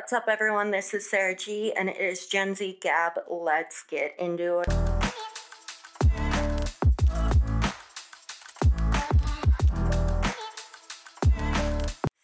What's 0.00 0.14
up, 0.14 0.28
everyone? 0.28 0.70
This 0.70 0.94
is 0.94 1.10
Sara 1.10 1.36
G, 1.36 1.74
and 1.74 1.90
it 1.90 2.00
is 2.00 2.26
Gen 2.26 2.54
Z 2.54 2.78
Gab. 2.80 3.20
Let's 3.28 3.82
get 3.82 4.14
into 4.18 4.60
it. 4.60 4.72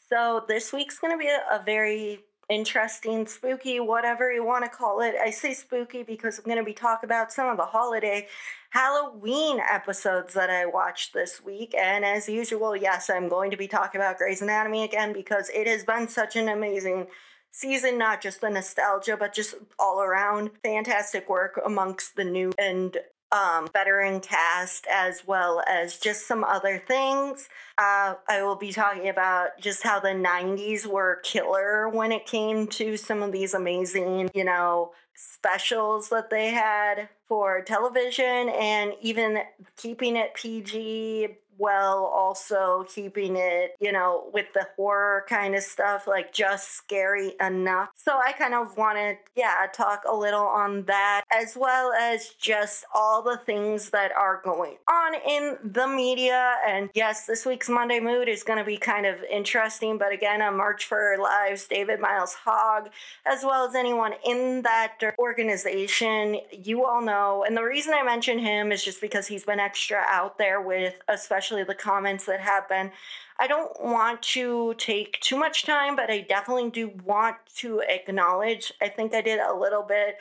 So, 0.08 0.42
this 0.48 0.72
week's 0.72 0.98
going 0.98 1.12
to 1.12 1.18
be 1.18 1.28
a, 1.28 1.62
very 1.66 2.20
interesting, 2.48 3.26
spooky, 3.26 3.78
whatever 3.78 4.32
you 4.32 4.42
want 4.42 4.64
to 4.64 4.70
call 4.70 5.02
it. 5.02 5.14
I 5.14 5.28
say 5.28 5.52
spooky 5.52 6.02
because 6.02 6.38
I'm 6.38 6.46
going 6.46 6.56
to 6.56 6.64
be 6.64 6.72
talking 6.72 7.06
about 7.06 7.30
some 7.30 7.46
of 7.46 7.58
the 7.58 7.66
holiday 7.66 8.26
Halloween 8.70 9.60
episodes 9.60 10.32
that 10.32 10.48
I 10.48 10.64
watched 10.64 11.12
this 11.12 11.44
week. 11.44 11.74
And 11.74 12.06
as 12.06 12.26
usual, 12.26 12.74
yes, 12.74 13.10
I'm 13.10 13.28
going 13.28 13.50
to 13.50 13.58
be 13.58 13.68
talking 13.68 14.00
about 14.00 14.16
Grey's 14.16 14.40
Anatomy 14.40 14.84
again 14.84 15.12
because 15.12 15.50
it 15.50 15.66
has 15.66 15.84
been 15.84 16.08
such 16.08 16.36
an 16.36 16.48
amazing 16.48 17.08
season, 17.56 17.96
not 17.96 18.20
just 18.20 18.42
the 18.42 18.50
nostalgia, 18.50 19.16
but 19.16 19.32
just 19.32 19.54
all 19.78 20.02
around 20.02 20.50
fantastic 20.62 21.28
work 21.28 21.58
amongst 21.64 22.14
the 22.14 22.24
new 22.24 22.52
and 22.58 22.98
um, 23.32 23.68
veteran 23.72 24.20
cast 24.20 24.86
as 24.90 25.26
well 25.26 25.62
as 25.66 25.98
just 25.98 26.28
some 26.28 26.44
other 26.44 26.82
things. 26.86 27.48
Uh, 27.78 28.14
I 28.28 28.42
will 28.42 28.56
be 28.56 28.72
talking 28.72 29.08
about 29.08 29.58
just 29.58 29.82
how 29.82 29.98
the 29.98 30.08
90s 30.08 30.86
were 30.86 31.20
killer 31.24 31.88
when 31.88 32.12
it 32.12 32.26
came 32.26 32.66
to 32.68 32.96
some 32.96 33.22
of 33.22 33.32
these 33.32 33.54
amazing, 33.54 34.30
you 34.34 34.44
know, 34.44 34.92
specials 35.14 36.10
that 36.10 36.28
they 36.28 36.50
had 36.50 37.08
for 37.26 37.62
television 37.62 38.50
and 38.50 38.92
even 39.00 39.38
keeping 39.76 40.14
it 40.14 40.34
PG 40.34 41.38
well 41.58 42.04
also 42.04 42.84
keeping 42.88 43.36
it, 43.36 43.76
you 43.80 43.92
know, 43.92 44.24
with 44.32 44.46
the 44.54 44.66
horror 44.76 45.24
kind 45.28 45.54
of 45.54 45.62
stuff, 45.62 46.06
like 46.06 46.32
just 46.32 46.72
scary 46.72 47.34
enough. 47.40 47.90
So 47.96 48.18
I 48.18 48.32
kind 48.32 48.54
of 48.54 48.76
wanted, 48.76 49.18
yeah, 49.34 49.66
talk 49.72 50.02
a 50.08 50.14
little 50.14 50.46
on 50.46 50.84
that, 50.84 51.24
as 51.32 51.56
well 51.56 51.92
as 51.92 52.30
just 52.40 52.84
all 52.94 53.22
the 53.22 53.38
things 53.38 53.90
that 53.90 54.12
are 54.12 54.40
going 54.44 54.76
on 54.88 55.14
in 55.26 55.56
the 55.64 55.86
media. 55.86 56.54
And 56.66 56.90
yes, 56.94 57.26
this 57.26 57.46
week's 57.46 57.68
Monday 57.68 58.00
Mood 58.00 58.28
is 58.28 58.42
going 58.42 58.58
to 58.58 58.64
be 58.64 58.76
kind 58.76 59.06
of 59.06 59.22
interesting, 59.24 59.98
but 59.98 60.12
again, 60.12 60.42
on 60.42 60.56
March 60.56 60.84
for 60.84 61.16
Lives, 61.20 61.66
David 61.66 62.00
Miles 62.00 62.34
Hogg, 62.34 62.90
as 63.24 63.44
well 63.44 63.68
as 63.68 63.74
anyone 63.74 64.12
in 64.24 64.62
that 64.62 64.98
organization, 65.18 66.38
you 66.50 66.84
all 66.84 67.02
know. 67.02 67.44
And 67.46 67.56
the 67.56 67.62
reason 67.62 67.94
I 67.94 68.02
mention 68.02 68.38
him 68.38 68.72
is 68.72 68.84
just 68.84 69.00
because 69.00 69.26
he's 69.26 69.44
been 69.44 69.60
extra 69.60 70.02
out 70.08 70.38
there 70.38 70.60
with, 70.60 70.94
especially 71.08 71.45
especially 71.46 71.64
the 71.64 71.74
comments 71.74 72.26
that 72.26 72.40
have 72.40 72.68
been. 72.68 72.90
I 73.38 73.46
don't 73.46 73.80
want 73.82 74.22
to 74.22 74.74
take 74.78 75.20
too 75.20 75.36
much 75.36 75.64
time, 75.64 75.94
but 75.94 76.10
I 76.10 76.20
definitely 76.20 76.70
do 76.70 76.90
want 77.04 77.36
to 77.56 77.82
acknowledge. 77.88 78.72
I 78.80 78.88
think 78.88 79.14
I 79.14 79.20
did 79.20 79.38
a 79.38 79.54
little 79.54 79.82
bit 79.82 80.16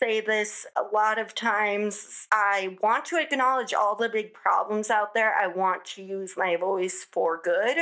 say 0.00 0.20
this 0.20 0.64
a 0.76 0.94
lot 0.94 1.18
of 1.18 1.34
times. 1.34 2.28
I 2.32 2.76
want 2.82 3.04
to 3.06 3.16
acknowledge 3.16 3.74
all 3.74 3.96
the 3.96 4.08
big 4.08 4.32
problems 4.32 4.90
out 4.90 5.12
there. 5.12 5.34
I 5.34 5.48
want 5.48 5.84
to 5.86 6.02
use 6.02 6.34
my 6.36 6.56
voice 6.56 7.04
for 7.10 7.40
good. 7.42 7.76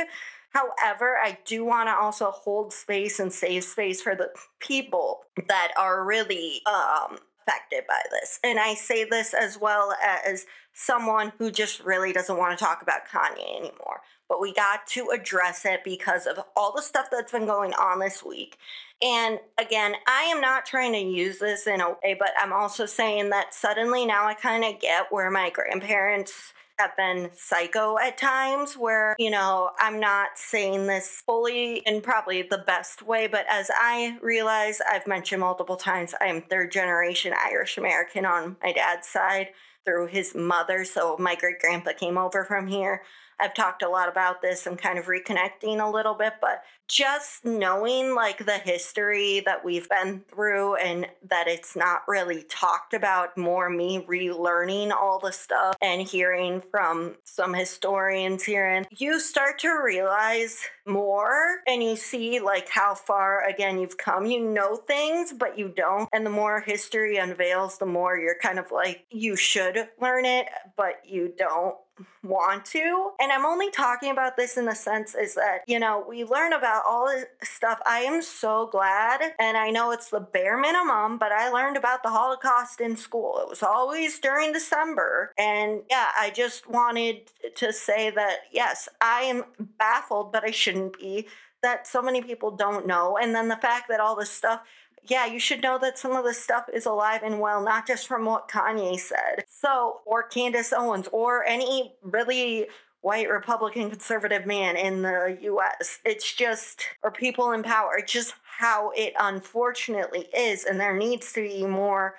However, 0.49 1.17
I 1.17 1.37
do 1.45 1.63
want 1.63 1.89
to 1.89 1.95
also 1.95 2.31
hold 2.31 2.73
space 2.73 3.19
and 3.19 3.31
save 3.31 3.63
space 3.63 4.01
for 4.01 4.15
the 4.15 4.31
people 4.59 5.21
that 5.47 5.71
are 5.77 6.03
really 6.03 6.61
um, 6.65 7.19
affected 7.51 7.87
by 7.87 8.01
this. 8.11 8.39
And 8.43 8.59
I 8.59 8.73
say 8.73 9.03
this 9.03 9.33
as 9.33 9.57
well 9.59 9.93
as 10.25 10.45
someone 10.73 11.33
who 11.37 11.51
just 11.51 11.83
really 11.83 12.13
doesn't 12.13 12.37
want 12.37 12.57
to 12.57 12.63
talk 12.63 12.81
about 12.81 13.07
Kanye 13.07 13.57
anymore. 13.57 14.01
But 14.29 14.39
we 14.39 14.53
got 14.53 14.87
to 14.87 15.09
address 15.09 15.65
it 15.65 15.83
because 15.83 16.25
of 16.25 16.39
all 16.55 16.73
the 16.73 16.81
stuff 16.81 17.07
that's 17.11 17.31
been 17.31 17.45
going 17.45 17.73
on 17.73 17.99
this 17.99 18.23
week. 18.23 18.57
And 19.01 19.39
again, 19.59 19.95
I 20.07 20.23
am 20.23 20.39
not 20.39 20.65
trying 20.65 20.93
to 20.93 20.99
use 20.99 21.39
this 21.39 21.67
in 21.67 21.81
a 21.81 21.89
way, 21.89 22.15
but 22.17 22.31
I'm 22.39 22.53
also 22.53 22.85
saying 22.85 23.29
that 23.31 23.53
suddenly 23.53 24.05
now 24.05 24.27
I 24.27 24.33
kind 24.33 24.63
of 24.63 24.79
get 24.79 25.07
where 25.09 25.29
my 25.29 25.49
grandparents 25.49 26.53
have 26.81 26.97
been 26.97 27.29
psycho 27.35 27.97
at 27.99 28.17
times 28.17 28.73
where, 28.73 29.15
you 29.19 29.29
know, 29.29 29.69
I'm 29.77 29.99
not 29.99 30.29
saying 30.35 30.87
this 30.87 31.21
fully 31.25 31.77
in 31.85 32.01
probably 32.01 32.41
the 32.41 32.63
best 32.65 33.03
way, 33.03 33.27
but 33.27 33.45
as 33.49 33.69
I 33.73 34.17
realize, 34.21 34.81
I've 34.81 35.05
mentioned 35.05 35.41
multiple 35.41 35.75
times, 35.75 36.15
I 36.19 36.25
am 36.25 36.41
third 36.41 36.71
generation 36.71 37.33
Irish 37.37 37.77
American 37.77 38.25
on 38.25 38.57
my 38.63 38.71
dad's 38.71 39.07
side 39.07 39.49
through 39.85 40.07
his 40.07 40.33
mother. 40.33 40.83
So 40.83 41.17
my 41.19 41.35
great 41.35 41.59
grandpa 41.59 41.91
came 41.93 42.17
over 42.17 42.45
from 42.45 42.67
here. 42.67 43.03
I've 43.41 43.53
talked 43.53 43.81
a 43.81 43.89
lot 43.89 44.09
about 44.09 44.41
this. 44.41 44.67
I'm 44.67 44.77
kind 44.77 44.99
of 44.99 45.05
reconnecting 45.05 45.81
a 45.81 45.89
little 45.89 46.13
bit, 46.13 46.33
but 46.39 46.63
just 46.87 47.45
knowing 47.45 48.13
like 48.15 48.45
the 48.45 48.57
history 48.57 49.41
that 49.45 49.63
we've 49.63 49.87
been 49.87 50.21
through 50.29 50.75
and 50.75 51.07
that 51.29 51.47
it's 51.47 51.75
not 51.75 52.01
really 52.07 52.43
talked 52.49 52.93
about, 52.93 53.37
more 53.37 53.69
me 53.69 54.05
relearning 54.07 54.91
all 54.91 55.17
the 55.17 55.31
stuff 55.31 55.75
and 55.81 56.01
hearing 56.01 56.61
from 56.69 57.15
some 57.23 57.53
historians 57.53 58.43
here, 58.43 58.67
and 58.67 58.87
you 58.91 59.19
start 59.19 59.57
to 59.59 59.69
realize 59.83 60.59
more 60.85 61.61
and 61.65 61.81
you 61.81 61.95
see 61.95 62.39
like 62.39 62.67
how 62.67 62.93
far 62.93 63.47
again 63.47 63.79
you've 63.79 63.97
come. 63.97 64.25
You 64.25 64.41
know 64.41 64.75
things, 64.75 65.31
but 65.31 65.57
you 65.57 65.69
don't. 65.69 66.09
And 66.11 66.25
the 66.25 66.29
more 66.29 66.59
history 66.59 67.17
unveils, 67.17 67.77
the 67.77 67.85
more 67.85 68.17
you're 68.17 68.39
kind 68.39 68.59
of 68.59 68.71
like, 68.71 69.05
you 69.09 69.37
should 69.37 69.87
learn 70.01 70.25
it, 70.25 70.47
but 70.75 71.01
you 71.05 71.33
don't 71.37 71.75
want 72.23 72.65
to. 72.65 73.11
And 73.19 73.31
I'm 73.31 73.45
only 73.45 73.71
talking 73.71 74.11
about 74.11 74.37
this 74.37 74.57
in 74.57 74.65
the 74.65 74.75
sense 74.75 75.15
is 75.15 75.35
that, 75.35 75.59
you 75.67 75.79
know, 75.79 76.05
we 76.07 76.23
learn 76.23 76.53
about 76.53 76.83
all 76.87 77.07
this 77.07 77.25
stuff. 77.43 77.79
I 77.85 77.99
am 77.99 78.21
so 78.21 78.67
glad, 78.67 79.21
and 79.39 79.57
I 79.57 79.69
know 79.71 79.91
it's 79.91 80.09
the 80.09 80.19
bare 80.19 80.57
minimum, 80.57 81.17
but 81.17 81.31
I 81.31 81.49
learned 81.49 81.77
about 81.77 82.03
the 82.03 82.09
Holocaust 82.09 82.81
in 82.81 82.95
school. 82.95 83.39
It 83.41 83.49
was 83.49 83.63
always 83.63 84.19
during 84.19 84.53
December. 84.53 85.31
And 85.37 85.81
yeah, 85.89 86.09
I 86.17 86.29
just 86.29 86.69
wanted 86.69 87.31
to 87.55 87.73
say 87.73 88.09
that, 88.11 88.41
yes, 88.51 88.87
I 88.99 89.21
am 89.23 89.45
baffled, 89.77 90.31
but 90.31 90.43
I 90.43 90.51
shouldn't 90.51 90.99
be, 90.99 91.27
that 91.63 91.87
so 91.87 92.01
many 92.01 92.21
people 92.21 92.51
don't 92.51 92.87
know. 92.87 93.17
And 93.17 93.35
then 93.35 93.47
the 93.47 93.55
fact 93.55 93.87
that 93.89 93.99
all 93.99 94.15
this 94.15 94.31
stuff, 94.31 94.61
yeah, 95.07 95.25
you 95.25 95.39
should 95.39 95.63
know 95.63 95.77
that 95.79 95.97
some 95.97 96.11
of 96.11 96.23
this 96.23 96.41
stuff 96.41 96.65
is 96.73 96.85
alive 96.85 97.21
and 97.23 97.39
well, 97.39 97.63
not 97.63 97.87
just 97.87 98.07
from 98.07 98.25
what 98.25 98.47
Kanye 98.47 98.99
said. 98.99 99.45
So, 99.49 100.01
or 100.05 100.23
Candace 100.23 100.73
Owens, 100.73 101.07
or 101.11 101.43
any 101.45 101.95
really 102.03 102.67
white 103.01 103.29
Republican 103.29 103.89
conservative 103.89 104.45
man 104.45 104.77
in 104.77 105.01
the 105.01 105.37
US. 105.41 105.99
It's 106.05 106.33
just, 106.35 106.85
or 107.03 107.11
people 107.11 107.51
in 107.51 107.63
power. 107.63 107.97
It's 107.97 108.11
just 108.11 108.35
how 108.43 108.91
it 108.95 109.13
unfortunately 109.19 110.27
is. 110.37 110.65
And 110.65 110.79
there 110.79 110.95
needs 110.95 111.33
to 111.33 111.41
be 111.41 111.65
more 111.65 112.15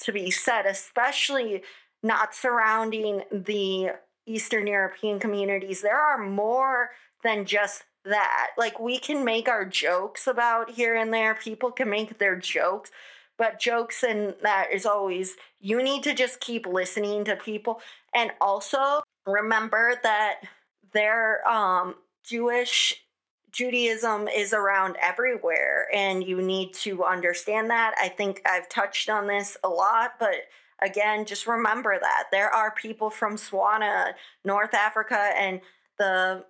to 0.00 0.12
be 0.12 0.30
said, 0.30 0.66
especially 0.66 1.62
not 2.02 2.34
surrounding 2.34 3.22
the 3.32 3.92
Eastern 4.26 4.66
European 4.66 5.18
communities. 5.18 5.80
There 5.80 5.98
are 5.98 6.18
more 6.18 6.90
than 7.22 7.46
just 7.46 7.84
that. 8.08 8.48
Like, 8.56 8.80
we 8.80 8.98
can 8.98 9.24
make 9.24 9.48
our 9.48 9.64
jokes 9.64 10.26
about 10.26 10.70
here 10.70 10.94
and 10.94 11.12
there, 11.12 11.34
people 11.34 11.70
can 11.70 11.90
make 11.90 12.18
their 12.18 12.36
jokes. 12.36 12.90
But 13.38 13.60
jokes 13.60 14.02
and 14.02 14.34
that 14.42 14.68
is 14.72 14.86
always, 14.86 15.36
you 15.60 15.82
need 15.82 16.02
to 16.04 16.14
just 16.14 16.40
keep 16.40 16.66
listening 16.66 17.24
to 17.26 17.36
people. 17.36 17.80
And 18.14 18.30
also, 18.40 19.02
remember 19.26 20.00
that 20.02 20.40
their 20.92 21.46
um, 21.46 21.96
Jewish 22.24 22.94
Judaism 23.52 24.28
is 24.28 24.52
around 24.52 24.96
everywhere, 25.00 25.88
and 25.94 26.22
you 26.22 26.42
need 26.42 26.74
to 26.74 27.04
understand 27.04 27.70
that. 27.70 27.94
I 27.98 28.08
think 28.08 28.42
I've 28.46 28.68
touched 28.68 29.08
on 29.08 29.26
this 29.26 29.56
a 29.64 29.68
lot, 29.68 30.12
but 30.18 30.34
again, 30.82 31.24
just 31.24 31.46
remember 31.46 31.98
that 31.98 32.24
there 32.30 32.50
are 32.50 32.70
people 32.72 33.08
from 33.08 33.36
Swana, 33.36 34.12
North 34.44 34.74
Africa, 34.74 35.30
and 35.38 35.60
the 35.98 36.44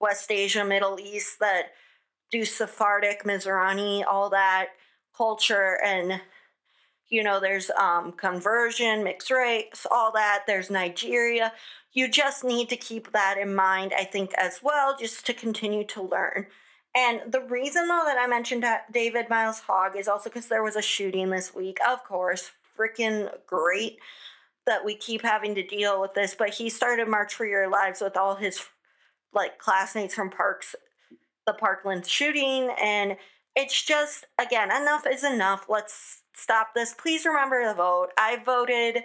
West 0.00 0.30
Asia, 0.30 0.64
Middle 0.64 0.98
East 1.00 1.40
that 1.40 1.72
do 2.30 2.44
Sephardic, 2.44 3.24
Mizrahi, 3.24 4.04
all 4.06 4.30
that 4.30 4.68
culture, 5.16 5.78
and 5.84 6.20
you 7.10 7.22
know, 7.22 7.40
there's 7.40 7.70
um, 7.70 8.12
conversion, 8.12 9.02
mixed 9.02 9.30
race, 9.30 9.86
all 9.90 10.12
that. 10.12 10.44
There's 10.46 10.70
Nigeria. 10.70 11.52
You 11.92 12.08
just 12.08 12.44
need 12.44 12.68
to 12.68 12.76
keep 12.76 13.12
that 13.12 13.38
in 13.40 13.54
mind, 13.54 13.92
I 13.98 14.04
think, 14.04 14.34
as 14.34 14.60
well, 14.62 14.96
just 14.98 15.24
to 15.26 15.32
continue 15.32 15.84
to 15.84 16.02
learn. 16.02 16.46
And 16.94 17.32
the 17.32 17.40
reason, 17.40 17.88
though, 17.88 18.02
that 18.04 18.18
I 18.18 18.26
mentioned 18.26 18.64
David 18.92 19.30
Miles 19.30 19.60
Hogg 19.60 19.96
is 19.96 20.08
also 20.08 20.28
because 20.28 20.48
there 20.48 20.62
was 20.62 20.76
a 20.76 20.82
shooting 20.82 21.30
this 21.30 21.54
week. 21.54 21.78
Of 21.86 22.04
course, 22.04 22.50
freaking 22.78 23.30
great 23.46 23.98
that 24.66 24.84
we 24.84 24.94
keep 24.94 25.22
having 25.22 25.54
to 25.54 25.66
deal 25.66 26.00
with 26.00 26.14
this. 26.14 26.34
But 26.34 26.50
he 26.50 26.68
started 26.68 27.08
March 27.08 27.34
for 27.34 27.46
Your 27.46 27.70
Lives 27.70 28.00
with 28.00 28.16
all 28.16 28.34
his 28.34 28.62
like 29.32 29.58
classmates 29.58 30.14
from 30.14 30.30
Parks, 30.30 30.74
the 31.46 31.52
Parkland 31.52 32.06
shooting, 32.06 32.70
and 32.80 33.16
it's 33.56 33.82
just 33.82 34.26
again 34.38 34.70
enough 34.70 35.06
is 35.06 35.24
enough. 35.24 35.66
Let's 35.68 36.22
stop 36.34 36.74
this. 36.74 36.94
Please 36.94 37.24
remember 37.24 37.62
to 37.64 37.74
vote. 37.74 38.08
I 38.16 38.36
voted, 38.44 39.02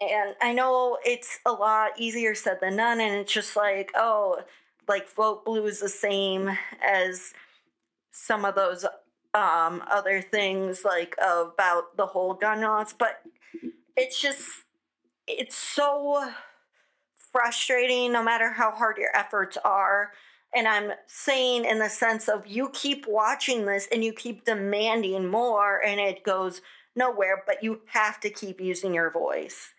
and 0.00 0.34
I 0.40 0.52
know 0.52 0.98
it's 1.04 1.38
a 1.46 1.52
lot 1.52 1.92
easier 1.98 2.34
said 2.34 2.58
than 2.60 2.76
done, 2.76 3.00
and 3.00 3.14
it's 3.14 3.32
just 3.32 3.56
like, 3.56 3.92
oh, 3.94 4.40
like 4.88 5.08
vote 5.14 5.44
blue 5.44 5.66
is 5.66 5.80
the 5.80 5.88
same 5.88 6.50
as 6.82 7.32
some 8.10 8.44
of 8.44 8.54
those 8.54 8.84
um, 9.34 9.82
other 9.90 10.20
things 10.20 10.84
like 10.84 11.14
about 11.18 11.96
the 11.96 12.06
whole 12.06 12.34
gun 12.34 12.60
laws, 12.62 12.92
but 12.92 13.22
it's 13.96 14.20
just 14.20 14.64
it's 15.26 15.56
so 15.56 16.30
frustrating 17.32 18.12
no 18.12 18.22
matter 18.22 18.50
how 18.50 18.70
hard 18.70 18.96
your 18.98 19.14
efforts 19.16 19.56
are. 19.64 20.12
And 20.54 20.66
I'm 20.66 20.92
saying 21.06 21.64
in 21.64 21.78
the 21.78 21.88
sense 21.88 22.28
of 22.28 22.46
you 22.46 22.70
keep 22.72 23.06
watching 23.06 23.66
this 23.66 23.88
and 23.92 24.02
you 24.02 24.12
keep 24.12 24.44
demanding 24.44 25.26
more 25.26 25.82
and 25.84 26.00
it 26.00 26.24
goes 26.24 26.60
nowhere, 26.96 27.42
but 27.46 27.62
you 27.62 27.80
have 27.86 28.18
to 28.20 28.30
keep 28.30 28.60
using 28.60 28.94
your 28.94 29.10
voice. 29.10 29.72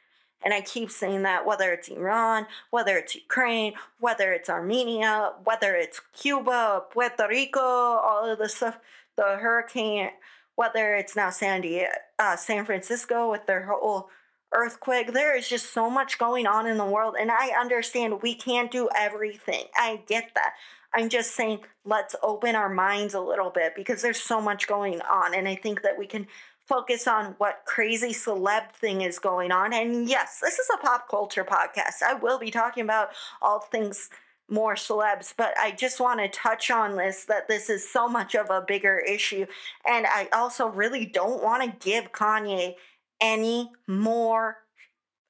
And 0.44 0.54
I 0.54 0.62
keep 0.62 0.90
saying 0.90 1.24
that 1.24 1.46
whether 1.46 1.72
it's 1.72 1.90
Iran, 1.90 2.48
whether 2.72 2.98
it's 2.98 3.16
Ukraine, 3.16 3.74
whether 4.00 4.34
it's 4.34 4.50
Armenia, 4.50 5.34
whether 5.44 5.76
it's 5.76 6.02
Cuba, 6.14 6.84
Puerto 6.92 7.28
Rico, 7.30 7.60
all 7.62 8.32
of 8.32 8.40
the 8.40 8.50
stuff, 8.50 8.80
the 9.18 9.38
hurricane, 9.38 10.10
whether 10.56 10.96
it's 10.96 11.16
now 11.16 11.30
Sandy, 11.30 11.86
uh, 12.18 12.36
San 12.36 12.66
Francisco 12.66 13.30
with 13.30 13.46
their 13.46 13.66
whole 13.66 14.10
earthquake. 14.54 15.14
There 15.14 15.36
is 15.38 15.48
just 15.48 15.74
so 15.74 15.90
much 15.90 16.18
going 16.18 16.48
on 16.48 16.68
in 16.68 16.78
the 16.78 16.86
world. 16.86 17.16
And 17.20 17.32
I 17.32 17.52
understand 17.60 18.22
we 18.22 18.36
can't 18.36 18.72
do 18.72 18.90
everything. 18.96 19.66
I 19.76 20.02
get 20.08 20.32
that. 20.36 20.54
I'm 20.94 21.10
just 21.10 21.36
saying, 21.36 21.60
let's 21.86 22.16
open 22.22 22.56
our 22.56 22.70
minds 22.70 23.14
a 23.14 23.22
little 23.22 23.50
bit 23.50 23.74
because 23.76 24.02
there's 24.02 24.20
so 24.20 24.42
much 24.42 24.68
going 24.68 25.02
on. 25.02 25.34
And 25.34 25.48
I 25.48 25.56
think 25.56 25.84
that 25.84 25.98
we 25.98 26.06
can 26.06 26.28
focus 26.68 27.08
on 27.08 27.36
what 27.38 27.64
crazy 27.66 28.12
celeb 28.12 28.72
thing 28.74 29.02
is 29.02 29.20
going 29.20 29.52
on. 29.52 29.74
And 29.74 30.10
yes, 30.10 30.40
this 30.42 30.60
is 30.60 30.70
a 30.74 30.78
pop 30.78 31.10
culture 31.10 31.44
podcast. 31.44 32.02
I 32.06 32.14
will 32.14 32.40
be 32.40 32.52
talking 32.52 32.84
about 32.84 33.10
all 33.42 33.60
things 33.60 34.10
more 34.50 34.76
celebs, 34.76 35.34
but 35.36 35.58
I 35.58 35.72
just 35.72 36.02
want 36.02 36.20
to 36.20 36.28
touch 36.28 36.70
on 36.70 36.98
this 36.98 37.24
that 37.26 37.48
this 37.48 37.70
is 37.70 37.90
so 37.90 38.08
much 38.08 38.36
of 38.36 38.50
a 38.50 38.62
bigger 38.62 39.00
issue. 39.00 39.46
And 39.88 40.06
I 40.06 40.28
also 40.34 40.68
really 40.68 41.06
don't 41.06 41.42
want 41.42 41.64
to 41.64 41.90
give 41.90 42.12
Kanye 42.12 42.76
any 43.22 43.72
more 43.88 44.58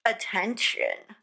attention. 0.06 1.16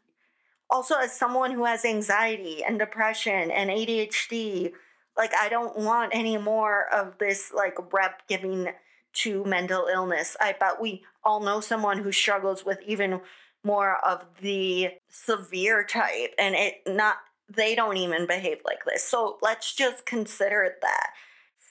Also, 0.69 0.95
as 0.95 1.17
someone 1.17 1.51
who 1.51 1.65
has 1.65 1.83
anxiety 1.83 2.63
and 2.63 2.77
depression 2.77 3.49
and 3.51 3.69
ADHD, 3.69 4.71
like 5.17 5.33
I 5.39 5.49
don't 5.49 5.77
want 5.79 6.13
any 6.13 6.37
more 6.37 6.85
of 6.93 7.17
this 7.17 7.51
like 7.53 7.75
rep 7.91 8.27
giving 8.27 8.69
to 9.11 9.43
mental 9.43 9.87
illness. 9.91 10.37
I 10.39 10.55
bet 10.57 10.79
we 10.79 11.03
all 11.23 11.41
know 11.41 11.59
someone 11.59 11.97
who 11.97 12.11
struggles 12.11 12.63
with 12.63 12.79
even 12.85 13.21
more 13.63 13.97
of 14.05 14.23
the 14.41 14.91
severe 15.09 15.83
type 15.83 16.33
and 16.37 16.55
it 16.55 16.75
not 16.87 17.17
they 17.53 17.75
don't 17.75 17.97
even 17.97 18.27
behave 18.27 18.59
like 18.63 18.85
this. 18.85 19.03
So 19.03 19.37
let's 19.41 19.73
just 19.73 20.05
consider 20.05 20.75
that. 20.81 21.09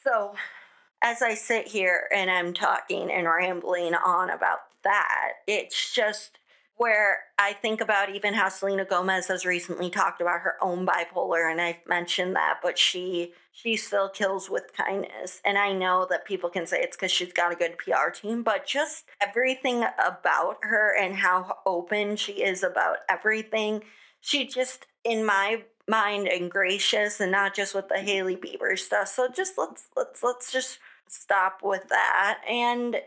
So 0.05 0.35
as 1.03 1.23
I 1.23 1.35
sit 1.35 1.69
here 1.69 2.09
and 2.13 2.31
I'm 2.31 2.53
talking 2.53 3.11
and 3.11 3.27
rambling 3.27 3.95
on 3.95 4.31
about 4.31 4.59
that, 4.89 5.33
it's 5.47 5.95
just 5.95 6.39
where 6.79 7.19
I 7.39 7.53
think 7.53 7.81
about 7.81 8.15
even 8.15 8.35
how 8.35 8.49
Selena 8.49 8.85
Gomez 8.85 9.27
has 9.27 9.45
recently 9.45 9.91
talked 9.91 10.21
about 10.21 10.41
her 10.41 10.55
own 10.63 10.87
bipolar, 10.87 11.51
and 11.51 11.61
I've 11.61 11.87
mentioned 11.87 12.37
that, 12.37 12.61
but 12.63 12.79
she 12.79 13.33
she 13.53 13.77
still 13.77 14.09
kills 14.09 14.49
with 14.49 14.73
kindness. 14.77 15.41
And 15.45 15.59
I 15.59 15.73
know 15.73 16.07
that 16.09 16.25
people 16.25 16.49
can 16.49 16.67
say 16.67 16.81
it's 16.81 16.97
because 16.97 17.11
she's 17.11 17.33
got 17.33 17.53
a 17.53 17.57
good 17.57 17.77
PR 17.77 18.11
team, 18.15 18.45
but 18.45 18.65
just 18.65 19.05
everything 19.21 19.85
about 20.05 20.59
her 20.63 20.97
and 20.97 21.17
how 21.17 21.59
open 21.67 22.15
she 22.15 22.35
is 22.35 22.63
about 22.63 22.99
everything, 23.09 23.83
she 24.21 24.47
just 24.47 24.87
in 25.05 25.27
my 25.27 25.65
mind 25.89 26.29
and 26.29 26.51
gracious 26.51 27.19
and 27.19 27.33
not 27.33 27.55
just 27.55 27.75
with 27.75 27.89
the 27.89 27.99
Hailey 27.99 28.37
Bieber 28.37 28.79
stuff. 28.79 29.09
So 29.09 29.29
just 29.29 29.59
let's 29.59 29.89
let's 29.97 30.23
let's 30.23 30.53
just 30.53 30.79
stop 31.09 31.61
with 31.65 31.89
that 31.89 32.41
and 32.49 33.01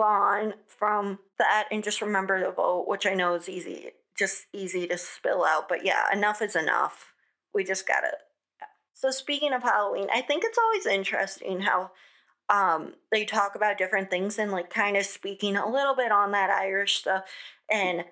on 0.00 0.54
from 0.66 1.18
that 1.38 1.68
and 1.70 1.84
just 1.84 2.00
remember 2.00 2.40
to 2.40 2.50
vote, 2.50 2.86
which 2.88 3.06
I 3.06 3.14
know 3.14 3.34
is 3.34 3.48
easy, 3.48 3.90
just 4.16 4.46
easy 4.52 4.86
to 4.86 4.98
spill 4.98 5.44
out. 5.44 5.68
But 5.68 5.84
yeah, 5.84 6.06
enough 6.12 6.42
is 6.42 6.56
enough. 6.56 7.12
We 7.54 7.64
just 7.64 7.86
gotta. 7.86 8.12
So 8.94 9.10
speaking 9.10 9.52
of 9.52 9.62
Halloween, 9.62 10.08
I 10.14 10.20
think 10.20 10.44
it's 10.44 10.58
always 10.58 10.86
interesting 10.86 11.60
how 11.60 11.90
um, 12.48 12.94
they 13.10 13.24
talk 13.24 13.54
about 13.54 13.78
different 13.78 14.10
things 14.10 14.38
and 14.38 14.52
like 14.52 14.70
kind 14.70 14.96
of 14.96 15.04
speaking 15.06 15.56
a 15.56 15.68
little 15.68 15.96
bit 15.96 16.12
on 16.12 16.32
that 16.32 16.50
Irish 16.50 16.98
stuff 16.98 17.24
and 17.70 18.04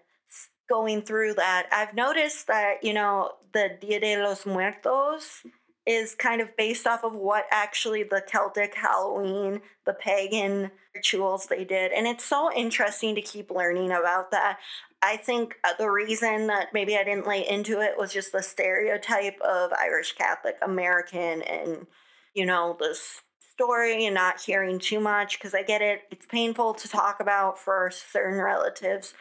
going 0.68 1.02
through 1.02 1.34
that. 1.34 1.68
I've 1.72 1.94
noticed 1.94 2.46
that 2.46 2.82
you 2.82 2.94
know 2.94 3.32
the 3.52 3.76
Dia 3.80 4.00
de 4.00 4.22
los 4.22 4.46
Muertos 4.46 5.42
is 5.90 6.14
kind 6.14 6.40
of 6.40 6.56
based 6.56 6.86
off 6.86 7.02
of 7.02 7.14
what 7.14 7.46
actually 7.50 8.04
the 8.04 8.22
Celtic 8.24 8.74
Halloween, 8.74 9.60
the 9.84 9.92
pagan 9.92 10.70
rituals 10.94 11.46
they 11.46 11.64
did. 11.64 11.90
And 11.90 12.06
it's 12.06 12.24
so 12.24 12.52
interesting 12.52 13.16
to 13.16 13.20
keep 13.20 13.50
learning 13.50 13.90
about 13.90 14.30
that. 14.30 14.58
I 15.02 15.16
think 15.16 15.56
uh, 15.64 15.72
the 15.78 15.90
reason 15.90 16.46
that 16.46 16.68
maybe 16.72 16.96
I 16.96 17.02
didn't 17.02 17.26
lay 17.26 17.48
into 17.48 17.80
it 17.80 17.98
was 17.98 18.12
just 18.12 18.30
the 18.30 18.42
stereotype 18.42 19.40
of 19.40 19.72
Irish 19.72 20.12
Catholic 20.12 20.56
American 20.62 21.42
and, 21.42 21.86
you 22.34 22.46
know, 22.46 22.76
the 22.78 22.96
story 23.52 24.06
and 24.06 24.14
not 24.14 24.40
hearing 24.40 24.78
too 24.78 25.00
much 25.00 25.38
because 25.38 25.54
I 25.54 25.62
get 25.64 25.82
it. 25.82 26.02
It's 26.12 26.26
painful 26.26 26.74
to 26.74 26.88
talk 26.88 27.18
about 27.20 27.58
for 27.58 27.90
certain 27.90 28.40
relatives. 28.40 29.12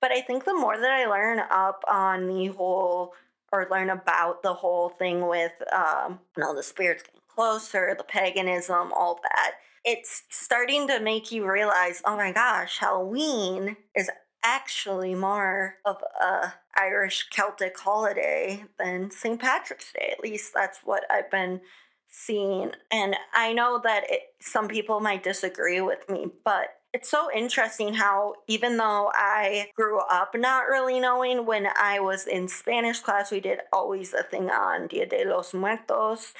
But 0.00 0.12
I 0.12 0.20
think 0.20 0.44
the 0.44 0.54
more 0.54 0.76
that 0.76 0.90
I 0.90 1.06
learn 1.06 1.40
up 1.50 1.84
on 1.88 2.26
the 2.26 2.48
whole 2.48 3.14
or 3.52 3.66
learn 3.70 3.90
about 3.90 4.42
the 4.42 4.54
whole 4.54 4.90
thing 4.90 5.26
with 5.26 5.52
um, 5.72 6.20
you 6.36 6.42
know 6.42 6.54
the 6.54 6.62
spirits 6.62 7.02
getting 7.02 7.20
closer, 7.28 7.94
the 7.96 8.04
paganism, 8.04 8.92
all 8.92 9.20
that. 9.22 9.52
It's 9.84 10.24
starting 10.28 10.88
to 10.88 11.00
make 11.00 11.30
you 11.30 11.50
realize, 11.50 12.02
oh 12.04 12.16
my 12.16 12.32
gosh, 12.32 12.78
Halloween 12.78 13.76
is 13.94 14.10
actually 14.42 15.14
more 15.14 15.76
of 15.84 15.96
a 16.20 16.52
Irish 16.76 17.28
Celtic 17.30 17.78
holiday 17.78 18.64
than 18.78 19.10
St. 19.10 19.40
Patrick's 19.40 19.92
Day. 19.92 20.10
At 20.12 20.20
least 20.20 20.52
that's 20.54 20.80
what 20.84 21.04
I've 21.10 21.30
been 21.30 21.60
seeing. 22.08 22.72
And 22.90 23.16
I 23.34 23.52
know 23.52 23.80
that 23.84 24.04
it, 24.10 24.22
some 24.40 24.68
people 24.68 25.00
might 25.00 25.22
disagree 25.22 25.80
with 25.80 26.08
me, 26.08 26.26
but 26.44 26.77
it's 26.94 27.10
so 27.10 27.28
interesting 27.34 27.94
how, 27.94 28.34
even 28.46 28.76
though 28.76 29.10
I 29.14 29.70
grew 29.76 30.00
up 30.00 30.34
not 30.34 30.68
really 30.68 31.00
knowing, 31.00 31.44
when 31.44 31.68
I 31.76 32.00
was 32.00 32.26
in 32.26 32.48
Spanish 32.48 33.00
class, 33.00 33.30
we 33.30 33.40
did 33.40 33.60
always 33.72 34.14
a 34.14 34.22
thing 34.22 34.50
on 34.50 34.86
Dia 34.86 35.06
de 35.06 35.24
los 35.24 35.52
Muertos. 35.52 36.32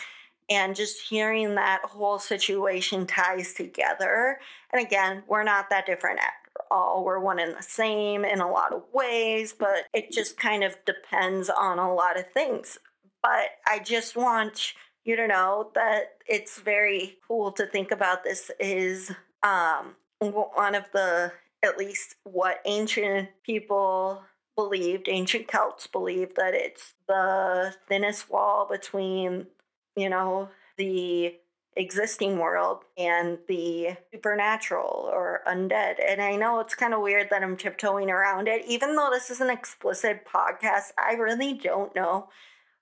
And 0.50 0.74
just 0.74 1.02
hearing 1.02 1.56
that 1.56 1.82
whole 1.84 2.18
situation 2.18 3.06
ties 3.06 3.52
together. 3.52 4.38
And 4.72 4.80
again, 4.80 5.22
we're 5.28 5.42
not 5.42 5.68
that 5.68 5.84
different 5.84 6.20
after 6.20 6.62
all. 6.70 7.04
We're 7.04 7.18
one 7.18 7.38
and 7.38 7.54
the 7.54 7.62
same 7.62 8.24
in 8.24 8.40
a 8.40 8.50
lot 8.50 8.72
of 8.72 8.82
ways, 8.94 9.52
but 9.52 9.84
it 9.92 10.10
just 10.10 10.38
kind 10.38 10.64
of 10.64 10.74
depends 10.86 11.50
on 11.50 11.78
a 11.78 11.92
lot 11.92 12.18
of 12.18 12.32
things. 12.32 12.78
But 13.22 13.50
I 13.66 13.80
just 13.80 14.16
want 14.16 14.72
you 15.04 15.16
to 15.16 15.26
know 15.26 15.70
that 15.74 16.16
it's 16.26 16.58
very 16.60 17.18
cool 17.28 17.52
to 17.52 17.66
think 17.66 17.90
about 17.90 18.24
this 18.24 18.50
is 18.58 19.12
um, 19.42 19.96
one 20.20 20.74
of 20.74 20.90
the 20.92 21.32
at 21.62 21.76
least 21.76 22.16
what 22.24 22.60
ancient 22.64 23.28
people 23.44 24.22
believed 24.56 25.08
ancient 25.08 25.50
celts 25.50 25.86
believed 25.86 26.36
that 26.36 26.54
it's 26.54 26.94
the 27.06 27.74
thinnest 27.88 28.30
wall 28.30 28.66
between 28.70 29.46
you 29.96 30.08
know 30.08 30.48
the 30.76 31.34
existing 31.76 32.38
world 32.38 32.82
and 32.96 33.38
the 33.46 33.96
supernatural 34.12 35.08
or 35.12 35.42
undead. 35.46 35.94
And 36.04 36.20
i 36.20 36.34
know 36.34 36.58
it's 36.58 36.74
kind 36.74 36.92
of 36.92 37.00
weird 37.00 37.28
that 37.30 37.42
i'm 37.42 37.56
tiptoeing 37.56 38.10
around 38.10 38.48
it 38.48 38.64
even 38.66 38.96
though 38.96 39.10
this 39.12 39.30
is 39.30 39.40
an 39.40 39.50
explicit 39.50 40.26
podcast 40.26 40.90
i 40.98 41.14
really 41.14 41.54
don't 41.54 41.94
know 41.94 42.28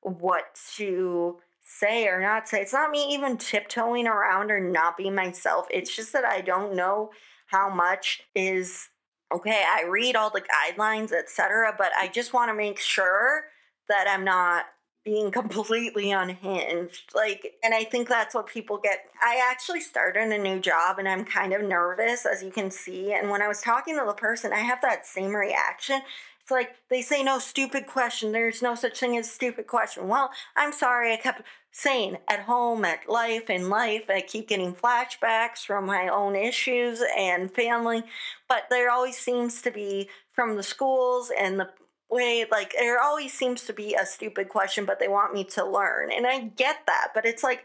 what 0.00 0.58
to 0.76 1.38
say 1.66 2.06
or 2.06 2.20
not 2.20 2.48
say. 2.48 2.62
It's 2.62 2.72
not 2.72 2.90
me 2.90 3.12
even 3.12 3.36
tiptoeing 3.36 4.06
around 4.06 4.50
or 4.50 4.60
not 4.60 4.96
being 4.96 5.14
myself. 5.14 5.66
It's 5.70 5.94
just 5.94 6.12
that 6.12 6.24
I 6.24 6.40
don't 6.40 6.74
know 6.74 7.10
how 7.48 7.68
much 7.68 8.22
is 8.34 8.88
okay. 9.34 9.64
I 9.66 9.84
read 9.88 10.16
all 10.16 10.30
the 10.30 10.42
guidelines, 10.42 11.12
etc., 11.12 11.74
but 11.76 11.90
I 11.98 12.08
just 12.08 12.32
want 12.32 12.50
to 12.50 12.54
make 12.54 12.78
sure 12.78 13.44
that 13.88 14.06
I'm 14.08 14.24
not 14.24 14.66
being 15.04 15.30
completely 15.32 16.12
unhinged. 16.12 17.12
Like, 17.14 17.54
and 17.64 17.74
I 17.74 17.84
think 17.84 18.08
that's 18.08 18.34
what 18.34 18.46
people 18.46 18.78
get. 18.78 19.00
I 19.20 19.40
actually 19.50 19.80
started 19.80 20.30
a 20.30 20.38
new 20.38 20.60
job 20.60 20.98
and 20.98 21.08
I'm 21.08 21.24
kind 21.24 21.52
of 21.52 21.62
nervous, 21.62 22.26
as 22.26 22.42
you 22.42 22.50
can 22.50 22.70
see. 22.70 23.12
And 23.12 23.28
when 23.28 23.42
I 23.42 23.48
was 23.48 23.60
talking 23.60 23.98
to 23.98 24.04
the 24.06 24.14
person, 24.14 24.52
I 24.52 24.60
have 24.60 24.80
that 24.82 25.06
same 25.06 25.34
reaction. 25.34 26.00
It's 26.46 26.52
like 26.52 26.76
they 26.90 27.02
say 27.02 27.24
no 27.24 27.40
stupid 27.40 27.88
question. 27.88 28.30
There's 28.30 28.62
no 28.62 28.76
such 28.76 29.00
thing 29.00 29.16
as 29.16 29.28
stupid 29.28 29.66
question. 29.66 30.06
Well, 30.06 30.30
I'm 30.54 30.72
sorry. 30.72 31.12
I 31.12 31.16
kept 31.16 31.42
saying 31.72 32.18
at 32.28 32.38
home, 32.38 32.84
at 32.84 33.08
life, 33.08 33.50
in 33.50 33.68
life, 33.68 34.04
I 34.08 34.20
keep 34.20 34.46
getting 34.46 34.72
flashbacks 34.72 35.66
from 35.66 35.86
my 35.86 36.06
own 36.06 36.36
issues 36.36 37.02
and 37.18 37.50
family. 37.50 38.04
But 38.48 38.66
there 38.70 38.92
always 38.92 39.18
seems 39.18 39.60
to 39.62 39.72
be 39.72 40.08
from 40.34 40.54
the 40.54 40.62
schools 40.62 41.32
and 41.36 41.58
the 41.58 41.68
way, 42.08 42.46
like, 42.48 42.74
there 42.78 43.02
always 43.02 43.32
seems 43.32 43.64
to 43.64 43.72
be 43.72 43.96
a 43.96 44.06
stupid 44.06 44.48
question, 44.48 44.84
but 44.84 45.00
they 45.00 45.08
want 45.08 45.34
me 45.34 45.42
to 45.42 45.64
learn. 45.64 46.12
And 46.12 46.28
I 46.28 46.42
get 46.42 46.76
that. 46.86 47.08
But 47.12 47.26
it's 47.26 47.42
like, 47.42 47.64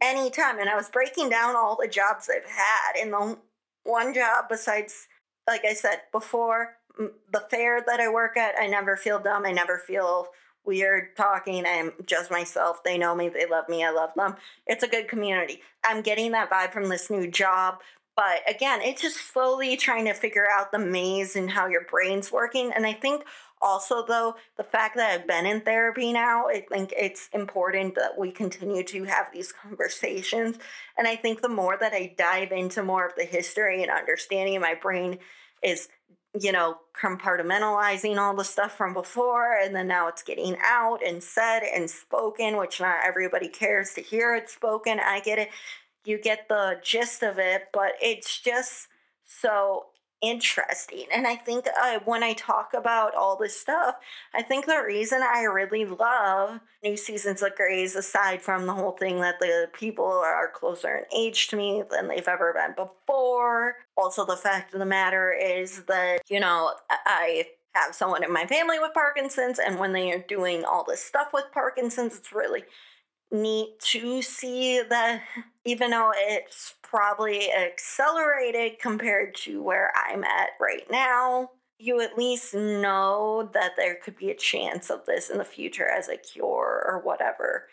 anytime. 0.00 0.60
And 0.60 0.68
I 0.68 0.76
was 0.76 0.88
breaking 0.88 1.28
down 1.28 1.56
all 1.56 1.76
the 1.76 1.88
jobs 1.88 2.30
I've 2.30 2.48
had. 2.48 3.02
And 3.02 3.12
the 3.12 3.36
one 3.82 4.14
job, 4.14 4.44
besides, 4.48 5.08
like 5.48 5.64
I 5.64 5.74
said 5.74 6.02
before, 6.12 6.76
the 6.98 7.44
fair 7.50 7.82
that 7.86 8.00
I 8.00 8.08
work 8.08 8.36
at, 8.36 8.54
I 8.58 8.66
never 8.66 8.96
feel 8.96 9.18
dumb. 9.18 9.44
I 9.44 9.52
never 9.52 9.78
feel 9.78 10.28
weird 10.64 11.16
talking. 11.16 11.64
I'm 11.66 11.92
just 12.06 12.30
myself. 12.30 12.84
They 12.84 12.98
know 12.98 13.14
me. 13.14 13.28
They 13.28 13.46
love 13.46 13.68
me. 13.68 13.84
I 13.84 13.90
love 13.90 14.10
them. 14.14 14.36
It's 14.66 14.84
a 14.84 14.88
good 14.88 15.08
community. 15.08 15.60
I'm 15.84 16.02
getting 16.02 16.32
that 16.32 16.50
vibe 16.50 16.72
from 16.72 16.88
this 16.88 17.10
new 17.10 17.30
job. 17.30 17.78
But 18.14 18.48
again, 18.48 18.82
it's 18.82 19.00
just 19.00 19.32
slowly 19.32 19.76
trying 19.76 20.04
to 20.04 20.14
figure 20.14 20.46
out 20.48 20.70
the 20.70 20.78
maze 20.78 21.34
and 21.34 21.50
how 21.50 21.66
your 21.66 21.84
brain's 21.90 22.30
working. 22.30 22.70
And 22.72 22.86
I 22.86 22.92
think 22.92 23.24
also, 23.62 24.04
though, 24.04 24.34
the 24.56 24.64
fact 24.64 24.96
that 24.96 25.10
I've 25.10 25.26
been 25.26 25.46
in 25.46 25.62
therapy 25.62 26.12
now, 26.12 26.48
I 26.48 26.66
think 26.68 26.92
it's 26.96 27.30
important 27.32 27.94
that 27.94 28.18
we 28.18 28.30
continue 28.30 28.82
to 28.84 29.04
have 29.04 29.32
these 29.32 29.52
conversations. 29.52 30.58
And 30.98 31.08
I 31.08 31.16
think 31.16 31.40
the 31.40 31.48
more 31.48 31.78
that 31.80 31.94
I 31.94 32.14
dive 32.18 32.52
into 32.52 32.82
more 32.82 33.06
of 33.06 33.14
the 33.16 33.24
history 33.24 33.82
and 33.82 33.90
understanding, 33.90 34.60
my 34.60 34.74
brain 34.74 35.18
is, 35.62 35.88
you 36.40 36.52
know, 36.52 36.78
compartmentalizing 36.98 38.16
all 38.16 38.34
the 38.34 38.44
stuff 38.44 38.76
from 38.76 38.94
before. 38.94 39.58
And 39.58 39.74
then 39.74 39.88
now 39.88 40.08
it's 40.08 40.22
getting 40.22 40.56
out 40.64 41.00
and 41.06 41.22
said 41.22 41.60
and 41.60 41.90
spoken, 41.90 42.56
which 42.56 42.80
not 42.80 43.04
everybody 43.04 43.48
cares 43.48 43.92
to 43.94 44.00
hear 44.00 44.34
it 44.34 44.48
spoken. 44.48 44.98
I 45.00 45.20
get 45.20 45.38
it. 45.38 45.50
You 46.04 46.18
get 46.18 46.48
the 46.48 46.80
gist 46.82 47.22
of 47.22 47.38
it, 47.38 47.64
but 47.72 47.92
it's 48.00 48.40
just 48.40 48.88
so 49.24 49.86
interesting. 50.22 51.06
And 51.12 51.26
I 51.26 51.34
think 51.34 51.66
uh, 51.66 51.98
when 52.04 52.22
I 52.22 52.32
talk 52.34 52.74
about 52.74 53.14
all 53.14 53.36
this 53.36 53.60
stuff, 53.60 53.96
I 54.34 54.42
think 54.42 54.66
the 54.66 54.82
reason 54.86 55.22
I 55.22 55.42
really 55.42 55.84
love 55.84 56.60
new 56.82 56.96
seasons 56.96 57.42
of 57.42 57.56
Grey's, 57.56 57.96
aside 57.96 58.40
from 58.40 58.66
the 58.66 58.74
whole 58.74 58.92
thing 58.92 59.20
that 59.20 59.40
the 59.40 59.68
people 59.72 60.06
are 60.06 60.50
closer 60.54 60.96
in 60.96 61.04
age 61.16 61.48
to 61.48 61.56
me 61.56 61.82
than 61.90 62.08
they've 62.08 62.28
ever 62.28 62.52
been 62.52 62.74
before, 62.76 63.74
also 63.96 64.24
the 64.24 64.36
fact 64.36 64.72
of 64.72 64.78
the 64.78 64.86
matter 64.86 65.32
is 65.32 65.82
that, 65.84 66.22
you 66.30 66.40
know, 66.40 66.72
I 66.88 67.46
have 67.74 67.94
someone 67.94 68.22
in 68.22 68.32
my 68.32 68.46
family 68.46 68.78
with 68.78 68.94
Parkinson's, 68.94 69.58
and 69.58 69.78
when 69.78 69.92
they 69.92 70.12
are 70.12 70.24
doing 70.28 70.64
all 70.64 70.84
this 70.84 71.02
stuff 71.02 71.28
with 71.32 71.46
Parkinson's, 71.52 72.16
it's 72.16 72.32
really 72.32 72.64
neat 73.32 73.80
to 73.80 74.22
see 74.22 74.82
that 74.88 75.22
even 75.64 75.90
though 75.90 76.12
it's 76.14 76.74
probably 76.82 77.52
accelerated 77.52 78.78
compared 78.78 79.34
to 79.34 79.62
where 79.62 79.92
I'm 79.96 80.24
at 80.24 80.50
right 80.60 80.88
now, 80.90 81.50
you 81.78 82.00
at 82.00 82.18
least 82.18 82.54
know 82.54 83.50
that 83.54 83.72
there 83.76 83.96
could 83.96 84.16
be 84.16 84.30
a 84.30 84.36
chance 84.36 84.90
of 84.90 85.04
this 85.06 85.30
in 85.30 85.38
the 85.38 85.44
future 85.44 85.88
as 85.88 86.08
a 86.08 86.16
cure 86.16 86.84
or 86.86 87.00
whatever. 87.02 87.66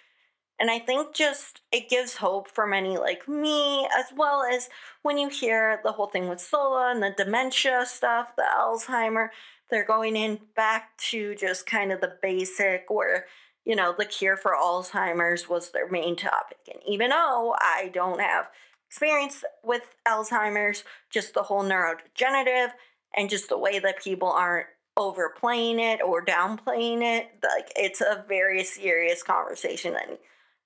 And 0.59 0.69
I 0.69 0.79
think 0.79 1.13
just 1.13 1.61
it 1.71 1.89
gives 1.89 2.15
hope 2.15 2.49
for 2.49 2.67
many 2.67 2.97
like 2.97 3.27
me, 3.29 3.87
as 3.97 4.05
well 4.15 4.43
as 4.43 4.67
when 5.03 5.17
you 5.17 5.29
hear 5.29 5.79
the 5.83 5.91
whole 5.91 6.07
thing 6.07 6.27
with 6.27 6.41
Zola 6.41 6.91
and 6.91 7.01
the 7.01 7.13
dementia 7.15 7.85
stuff, 7.85 8.35
the 8.35 8.43
Alzheimer, 8.57 9.29
they're 9.69 9.85
going 9.85 10.15
in 10.15 10.39
back 10.55 10.97
to 11.09 11.35
just 11.35 11.65
kind 11.65 11.91
of 11.91 12.01
the 12.01 12.17
basic 12.21 12.85
where 12.89 13.25
you 13.69 13.75
know, 13.75 13.93
the 13.95 14.03
cure 14.03 14.35
for 14.35 14.55
Alzheimer's 14.59 15.47
was 15.47 15.69
their 15.69 15.87
main 15.87 16.15
topic. 16.15 16.57
And 16.73 16.81
even 16.87 17.11
though 17.11 17.55
I 17.59 17.91
don't 17.93 18.19
have 18.19 18.47
experience 18.87 19.43
with 19.63 19.83
Alzheimer's, 20.07 20.83
just 21.11 21.35
the 21.35 21.43
whole 21.43 21.63
neurodegenerative 21.63 22.71
and 23.15 23.29
just 23.29 23.47
the 23.47 23.59
way 23.59 23.77
that 23.77 24.03
people 24.03 24.27
aren't 24.27 24.65
overplaying 24.97 25.79
it 25.79 26.01
or 26.01 26.25
downplaying 26.25 27.03
it, 27.03 27.29
like 27.43 27.71
it's 27.75 28.01
a 28.01 28.25
very 28.27 28.63
serious 28.63 29.21
conversation 29.21 29.93
that 29.93 30.19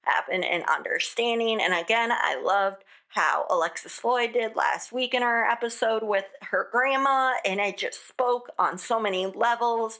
happened 0.03 0.45
and 0.45 0.63
understanding. 0.69 1.59
And 1.61 1.73
again, 1.73 2.09
I 2.09 2.41
loved 2.41 2.85
how 3.09 3.45
Alexis 3.49 3.99
Floyd 3.99 4.31
did 4.31 4.55
last 4.55 4.93
week 4.93 5.13
in 5.13 5.23
our 5.23 5.43
episode 5.43 6.03
with 6.03 6.25
her 6.41 6.69
grandma, 6.71 7.33
and 7.43 7.59
it 7.59 7.77
just 7.77 8.07
spoke 8.07 8.49
on 8.57 8.77
so 8.77 8.97
many 8.97 9.25
levels 9.25 9.99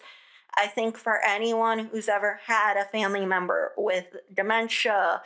I 0.55 0.67
think 0.67 0.98
for 0.98 1.19
anyone 1.25 1.79
who's 1.79 2.10
ever 2.10 2.39
had 2.45 2.77
a 2.77 2.86
family 2.86 3.25
member 3.25 3.72
with 3.77 4.05
dementia 4.33 5.22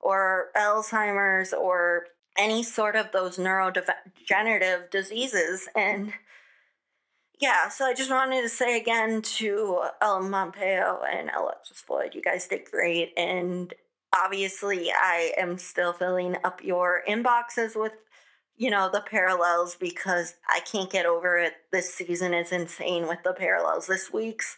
or 0.00 0.48
Alzheimer's 0.56 1.52
or 1.52 2.06
any 2.36 2.62
sort 2.62 2.96
of 2.96 3.12
those 3.12 3.38
neurodegenerative 3.38 4.90
diseases. 4.90 5.68
And 5.74 6.12
yeah, 7.40 7.68
so 7.68 7.84
I 7.84 7.94
just 7.94 8.10
wanted 8.10 8.42
to 8.42 8.48
say 8.48 8.76
again 8.76 9.22
to 9.22 9.82
El 10.00 10.28
Pompeo 10.30 11.02
and 11.10 11.30
Alexis 11.30 11.80
Floyd, 11.80 12.14
you 12.14 12.22
guys 12.22 12.48
did 12.48 12.64
great. 12.70 13.12
And 13.16 13.72
obviously, 14.14 14.90
I 14.92 15.32
am 15.36 15.58
still 15.58 15.92
filling 15.92 16.36
up 16.44 16.62
your 16.62 17.02
inboxes 17.08 17.80
with 17.80 17.92
you 18.56 18.70
know, 18.70 18.88
the 18.92 19.00
parallels 19.00 19.76
because 19.76 20.34
I 20.48 20.60
can't 20.60 20.90
get 20.90 21.06
over 21.06 21.38
it. 21.38 21.54
This 21.72 21.94
season 21.94 22.34
is 22.34 22.52
insane 22.52 23.08
with 23.08 23.22
the 23.24 23.32
parallels. 23.32 23.86
This 23.86 24.12
week's 24.12 24.56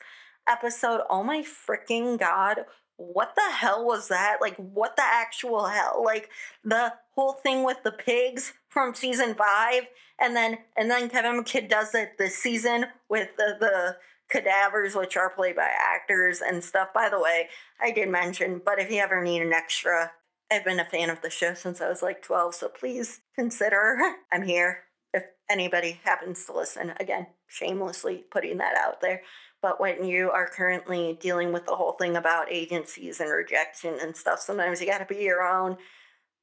episode, 0.48 1.00
oh 1.08 1.22
my 1.22 1.42
freaking 1.42 2.18
god, 2.18 2.66
what 2.96 3.34
the 3.34 3.54
hell 3.54 3.84
was 3.84 4.08
that? 4.08 4.38
Like, 4.40 4.56
what 4.56 4.96
the 4.96 5.04
actual 5.04 5.66
hell? 5.66 6.02
Like 6.04 6.30
the 6.64 6.94
whole 7.14 7.32
thing 7.32 7.64
with 7.64 7.82
the 7.82 7.92
pigs 7.92 8.54
from 8.68 8.94
season 8.94 9.34
five, 9.34 9.82
and 10.18 10.34
then 10.34 10.58
and 10.76 10.90
then 10.90 11.08
Kevin 11.08 11.42
McKidd 11.42 11.68
does 11.68 11.94
it 11.94 12.18
this 12.18 12.36
season 12.36 12.86
with 13.08 13.28
the 13.36 13.56
the 13.60 13.96
cadavers, 14.30 14.94
which 14.94 15.16
are 15.16 15.30
played 15.30 15.56
by 15.56 15.68
actors 15.78 16.40
and 16.40 16.64
stuff. 16.64 16.88
By 16.94 17.08
the 17.08 17.20
way, 17.20 17.48
I 17.80 17.90
did 17.90 18.08
mention, 18.08 18.60
but 18.64 18.80
if 18.80 18.90
you 18.90 18.98
ever 19.00 19.22
need 19.22 19.42
an 19.42 19.52
extra 19.52 20.12
I've 20.50 20.64
been 20.64 20.80
a 20.80 20.84
fan 20.84 21.10
of 21.10 21.22
the 21.22 21.30
show 21.30 21.54
since 21.54 21.80
I 21.80 21.88
was 21.88 22.02
like 22.02 22.22
12, 22.22 22.54
so 22.54 22.68
please 22.68 23.20
consider 23.34 23.98
I'm 24.32 24.42
here 24.42 24.84
if 25.12 25.24
anybody 25.50 26.00
happens 26.04 26.44
to 26.46 26.52
listen. 26.52 26.92
Again, 27.00 27.26
shamelessly 27.48 28.24
putting 28.30 28.58
that 28.58 28.76
out 28.76 29.00
there. 29.00 29.22
But 29.60 29.80
when 29.80 30.04
you 30.04 30.30
are 30.30 30.48
currently 30.48 31.18
dealing 31.20 31.52
with 31.52 31.66
the 31.66 31.74
whole 31.74 31.92
thing 31.92 32.16
about 32.16 32.52
agencies 32.52 33.20
and 33.20 33.30
rejection 33.30 33.96
and 34.00 34.16
stuff, 34.16 34.40
sometimes 34.40 34.80
you 34.80 34.86
got 34.86 34.98
to 34.98 35.14
be 35.14 35.22
your 35.22 35.42
own. 35.42 35.78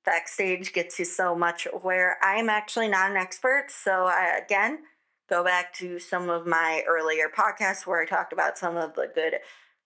Backstage 0.03 0.73
gets 0.73 0.99
you 0.99 1.05
so 1.05 1.33
much 1.33 1.65
where 1.81 2.17
I'm 2.21 2.49
actually 2.49 2.89
not 2.89 3.11
an 3.11 3.15
expert. 3.15 3.67
So, 3.69 4.05
I, 4.07 4.41
again, 4.43 4.79
go 5.29 5.45
back 5.45 5.73
to 5.75 5.99
some 5.99 6.29
of 6.29 6.45
my 6.45 6.83
earlier 6.87 7.29
podcasts 7.29 7.87
where 7.87 8.01
I 8.01 8.05
talked 8.05 8.33
about 8.33 8.57
some 8.57 8.75
of 8.75 8.95
the 8.95 9.09
good, 9.15 9.35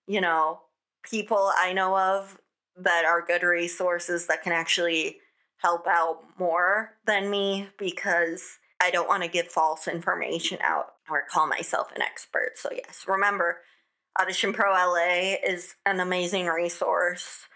you 0.08 0.20
know, 0.20 0.60
people 1.04 1.52
I 1.56 1.72
know 1.72 1.96
of 1.96 2.36
that 2.80 3.04
are 3.04 3.24
good 3.24 3.42
resources 3.42 4.26
that 4.26 4.42
can 4.42 4.52
actually 4.52 5.18
help 5.58 5.86
out 5.86 6.20
more 6.38 6.94
than 7.06 7.30
me 7.30 7.68
because 7.78 8.58
I 8.80 8.90
don't 8.90 9.08
want 9.08 9.24
to 9.24 9.28
give 9.28 9.48
false 9.48 9.88
information 9.88 10.58
out 10.62 10.94
or 11.10 11.24
call 11.28 11.48
myself 11.48 11.90
an 11.94 12.02
expert. 12.02 12.52
So, 12.56 12.70
yes, 12.72 13.04
remember, 13.08 13.58
Audition 14.20 14.52
Pro 14.52 14.72
LA 14.72 15.34
is 15.44 15.74
an 15.84 16.00
amazing 16.00 16.46
resource 16.46 17.46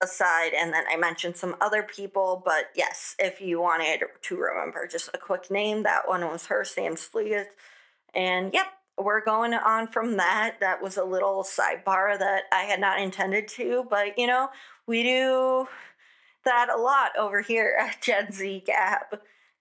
aside 0.00 0.52
and 0.54 0.72
then 0.72 0.84
i 0.88 0.96
mentioned 0.96 1.36
some 1.36 1.56
other 1.60 1.82
people 1.82 2.40
but 2.44 2.66
yes 2.76 3.16
if 3.18 3.40
you 3.40 3.60
wanted 3.60 4.00
to 4.22 4.36
remember 4.36 4.86
just 4.86 5.10
a 5.12 5.18
quick 5.18 5.50
name 5.50 5.82
that 5.82 6.06
one 6.06 6.20
was 6.28 6.46
her 6.46 6.64
sam 6.64 6.96
Sliet. 6.96 7.48
and 8.14 8.52
yep 8.52 8.66
we're 8.98 9.24
going 9.24 9.54
on 9.54 9.88
from 9.88 10.16
that. 10.16 10.56
That 10.60 10.82
was 10.82 10.96
a 10.96 11.04
little 11.04 11.42
sidebar 11.42 12.18
that 12.18 12.44
I 12.52 12.62
had 12.62 12.80
not 12.80 13.00
intended 13.00 13.48
to, 13.48 13.86
but 13.88 14.18
you 14.18 14.26
know, 14.26 14.48
we 14.86 15.02
do 15.02 15.68
that 16.44 16.68
a 16.74 16.80
lot 16.80 17.12
over 17.18 17.40
here 17.40 17.76
at 17.80 18.00
Gen 18.02 18.32
Z 18.32 18.64
Gab. 18.66 19.20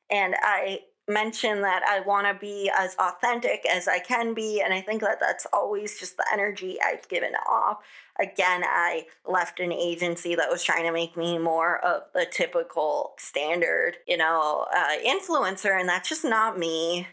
And 0.10 0.36
I 0.42 0.82
mentioned 1.10 1.64
that 1.64 1.84
I 1.88 2.02
want 2.02 2.28
to 2.28 2.34
be 2.34 2.70
as 2.78 2.96
authentic 3.00 3.66
as 3.66 3.88
I 3.88 4.00
can 4.00 4.34
be. 4.34 4.62
And 4.62 4.74
I 4.74 4.82
think 4.82 5.02
that 5.02 5.20
that's 5.20 5.48
always 5.54 6.00
just 6.00 6.18
the 6.18 6.26
energy 6.32 6.78
I've 6.82 7.08
given 7.08 7.34
off. 7.50 7.78
Again, 8.20 8.64
I 8.66 9.06
left 9.26 9.60
an 9.60 9.72
agency 9.72 10.36
that 10.36 10.50
was 10.50 10.64
trying 10.64 10.84
to 10.84 10.92
make 10.92 11.16
me 11.16 11.38
more 11.38 11.78
of 11.86 12.04
the 12.14 12.26
typical 12.30 13.14
standard, 13.18 13.98
you 14.08 14.18
know, 14.18 14.66
uh, 14.76 14.98
influencer, 15.06 15.80
and 15.80 15.88
that's 15.88 16.10
just 16.10 16.26
not 16.26 16.58
me 16.58 17.08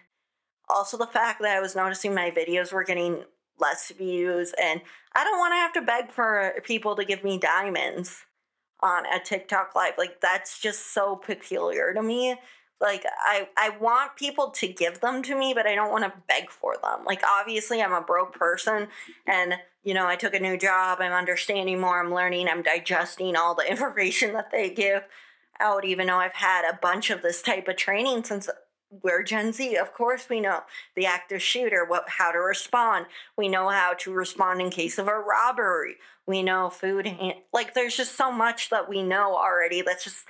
also 0.69 0.97
the 0.97 1.07
fact 1.07 1.41
that 1.41 1.57
I 1.57 1.61
was 1.61 1.77
noticing 1.77 2.15
my 2.15 2.31
videos 2.31 2.73
were 2.73 2.85
getting 2.85 3.25
less 3.59 3.93
views 3.97 4.53
and 4.61 4.81
I 5.15 5.25
don't 5.25 5.39
want 5.39 5.53
to 5.53 5.57
have 5.57 5.73
to 5.75 5.83
beg 5.83 6.11
for 6.11 6.55
people 6.65 6.97
to 6.97 7.05
give 7.05 7.23
me 7.23 7.39
diamonds 7.39 8.23
on 8.81 9.07
a 9.07 9.23
TikTok 9.23 9.75
live. 9.75 9.95
Like 9.97 10.21
that's 10.21 10.61
just 10.61 10.93
so 10.93 11.17
peculiar 11.17 11.95
to 11.95 12.03
me. 12.03 12.37
Like 12.81 13.05
I 13.25 13.49
I 13.57 13.71
want 13.81 14.17
people 14.17 14.51
to 14.51 14.69
give 14.69 15.01
them 15.01 15.23
to 15.23 15.39
me, 15.39 15.55
but 15.55 15.67
I 15.67 15.75
don't 15.75 15.93
want 15.93 16.05
to 16.05 16.13
beg 16.29 16.51
for 16.51 16.77
them. 16.83 17.05
Like 17.07 17.23
obviously 17.25 17.81
I'm 17.81 17.93
a 17.93 18.01
broke 18.01 18.35
person 18.35 18.89
and 19.27 19.55
you 19.85 19.95
know, 19.95 20.07
I 20.07 20.17
took 20.17 20.35
a 20.35 20.41
new 20.41 20.57
job, 20.57 20.99
I'm 21.01 21.13
understanding 21.13 21.79
more, 21.79 22.01
I'm 22.03 22.13
learning, 22.13 22.49
I'm 22.49 22.63
digesting 22.63 23.37
all 23.37 23.55
the 23.55 23.71
information 23.71 24.33
that 24.33 24.51
they 24.51 24.71
give 24.71 25.03
out 25.61 25.85
even 25.85 26.09
though 26.09 26.19
I've 26.19 26.35
had 26.35 26.69
a 26.69 26.79
bunch 26.83 27.11
of 27.11 27.23
this 27.23 27.41
type 27.41 27.69
of 27.69 27.77
training 27.77 28.25
since 28.25 28.51
we're 28.91 29.23
Gen 29.23 29.53
Z. 29.53 29.77
Of 29.77 29.93
course, 29.93 30.29
we 30.29 30.41
know 30.41 30.61
the 30.97 31.07
active 31.07 31.43
shooter, 31.43 31.85
what, 31.85 32.09
how 32.09 32.33
to 32.33 32.39
respond. 32.39 33.07
We 33.37 33.49
know 33.49 33.69
how 33.69 33.95
to 34.01 34.13
respond 34.13 34.61
in 34.61 34.71
case 34.71 34.99
of 34.99 35.09
a 35.09 35.19
robbery. 35.19 35.97
We 36.27 36.43
know 36.43 36.71
food. 36.71 37.09
Like, 37.53 37.75
there's 37.75 37.97
just 37.97 38.17
so 38.17 38.31
much 38.31 38.71
that 38.71 38.89
we 38.89 39.03
know 39.03 39.37
already. 39.37 39.83
That's 39.83 40.05
just, 40.05 40.25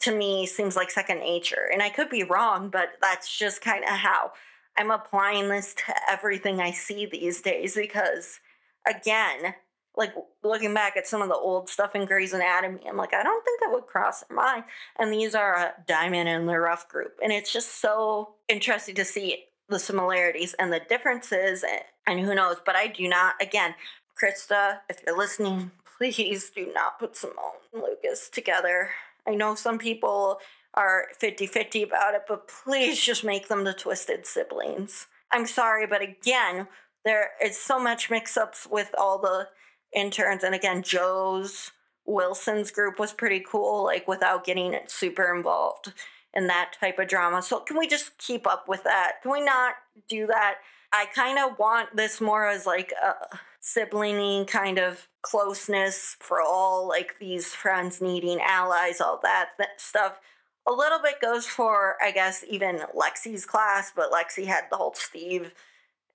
to 0.00 0.16
me, 0.16 0.46
seems 0.46 0.76
like 0.76 0.90
second 0.90 1.20
nature. 1.20 1.68
And 1.72 1.82
I 1.82 1.90
could 1.90 2.08
be 2.08 2.22
wrong, 2.22 2.70
but 2.70 2.90
that's 3.02 3.36
just 3.36 3.60
kind 3.60 3.84
of 3.84 3.90
how 3.90 4.32
I'm 4.78 4.90
applying 4.90 5.48
this 5.48 5.74
to 5.74 5.94
everything 6.08 6.60
I 6.60 6.70
see 6.70 7.06
these 7.06 7.42
days 7.42 7.74
because, 7.74 8.38
again, 8.86 9.54
like 9.98 10.14
looking 10.44 10.72
back 10.72 10.96
at 10.96 11.08
some 11.08 11.20
of 11.20 11.28
the 11.28 11.34
old 11.34 11.68
stuff 11.68 11.96
in 11.96 12.06
Grey's 12.06 12.32
Anatomy, 12.32 12.80
I'm 12.88 12.96
like, 12.96 13.12
I 13.12 13.24
don't 13.24 13.44
think 13.44 13.60
that 13.60 13.72
would 13.72 13.86
cross 13.86 14.22
their 14.22 14.36
mind. 14.36 14.62
And 14.98 15.12
these 15.12 15.34
are 15.34 15.54
a 15.54 15.74
diamond 15.88 16.28
in 16.28 16.46
the 16.46 16.58
rough 16.58 16.88
group. 16.88 17.18
And 17.20 17.32
it's 17.32 17.52
just 17.52 17.80
so 17.80 18.30
interesting 18.48 18.94
to 18.94 19.04
see 19.04 19.46
the 19.68 19.80
similarities 19.80 20.54
and 20.54 20.72
the 20.72 20.80
differences. 20.88 21.64
And 22.06 22.20
who 22.20 22.34
knows, 22.34 22.58
but 22.64 22.76
I 22.76 22.86
do 22.86 23.08
not, 23.08 23.34
again, 23.42 23.74
Krista, 24.16 24.78
if 24.88 25.02
you're 25.04 25.18
listening, 25.18 25.72
please 25.98 26.50
do 26.50 26.72
not 26.72 27.00
put 27.00 27.16
Simone 27.16 27.58
and 27.72 27.82
Lucas 27.82 28.28
together. 28.28 28.90
I 29.26 29.34
know 29.34 29.56
some 29.56 29.78
people 29.78 30.38
are 30.74 31.08
50 31.18 31.48
50 31.48 31.82
about 31.82 32.14
it, 32.14 32.22
but 32.28 32.46
please 32.46 33.00
just 33.00 33.24
make 33.24 33.48
them 33.48 33.64
the 33.64 33.74
twisted 33.74 34.26
siblings. 34.26 35.08
I'm 35.32 35.46
sorry, 35.46 35.88
but 35.88 36.02
again, 36.02 36.68
there 37.04 37.30
is 37.42 37.58
so 37.58 37.80
much 37.80 38.10
mix 38.10 38.36
ups 38.36 38.66
with 38.70 38.94
all 38.96 39.18
the 39.18 39.48
interns. 39.94 40.44
And 40.44 40.54
again, 40.54 40.82
Jo's 40.82 41.72
Wilson's 42.06 42.70
group 42.70 42.98
was 42.98 43.12
pretty 43.12 43.44
cool, 43.46 43.84
like 43.84 44.08
without 44.08 44.44
getting 44.44 44.76
super 44.86 45.34
involved 45.34 45.92
in 46.34 46.46
that 46.46 46.72
type 46.78 46.98
of 46.98 47.08
drama. 47.08 47.42
So, 47.42 47.60
can 47.60 47.78
we 47.78 47.86
just 47.86 48.16
keep 48.18 48.46
up 48.46 48.68
with 48.68 48.84
that? 48.84 49.22
Can 49.22 49.32
we 49.32 49.40
not 49.42 49.74
do 50.08 50.26
that? 50.26 50.56
I 50.92 51.06
kind 51.14 51.38
of 51.38 51.58
want 51.58 51.94
this 51.94 52.20
more 52.20 52.48
as 52.48 52.64
like 52.64 52.92
a 52.92 53.36
sibling 53.60 54.46
kind 54.46 54.78
of 54.78 55.06
closeness 55.22 56.16
for 56.20 56.40
all 56.40 56.88
like 56.88 57.16
these 57.18 57.54
friends 57.54 58.00
needing 58.00 58.40
allies, 58.40 59.00
all 59.00 59.20
that, 59.22 59.50
that 59.58 59.80
stuff. 59.80 60.20
A 60.66 60.72
little 60.72 60.98
bit 60.98 61.20
goes 61.20 61.46
for, 61.46 61.96
I 62.02 62.10
guess, 62.10 62.44
even 62.48 62.80
Lexie's 62.96 63.44
class, 63.44 63.92
but 63.94 64.12
Lexie 64.12 64.46
had 64.46 64.64
the 64.70 64.76
whole 64.76 64.94
Steve 64.94 65.52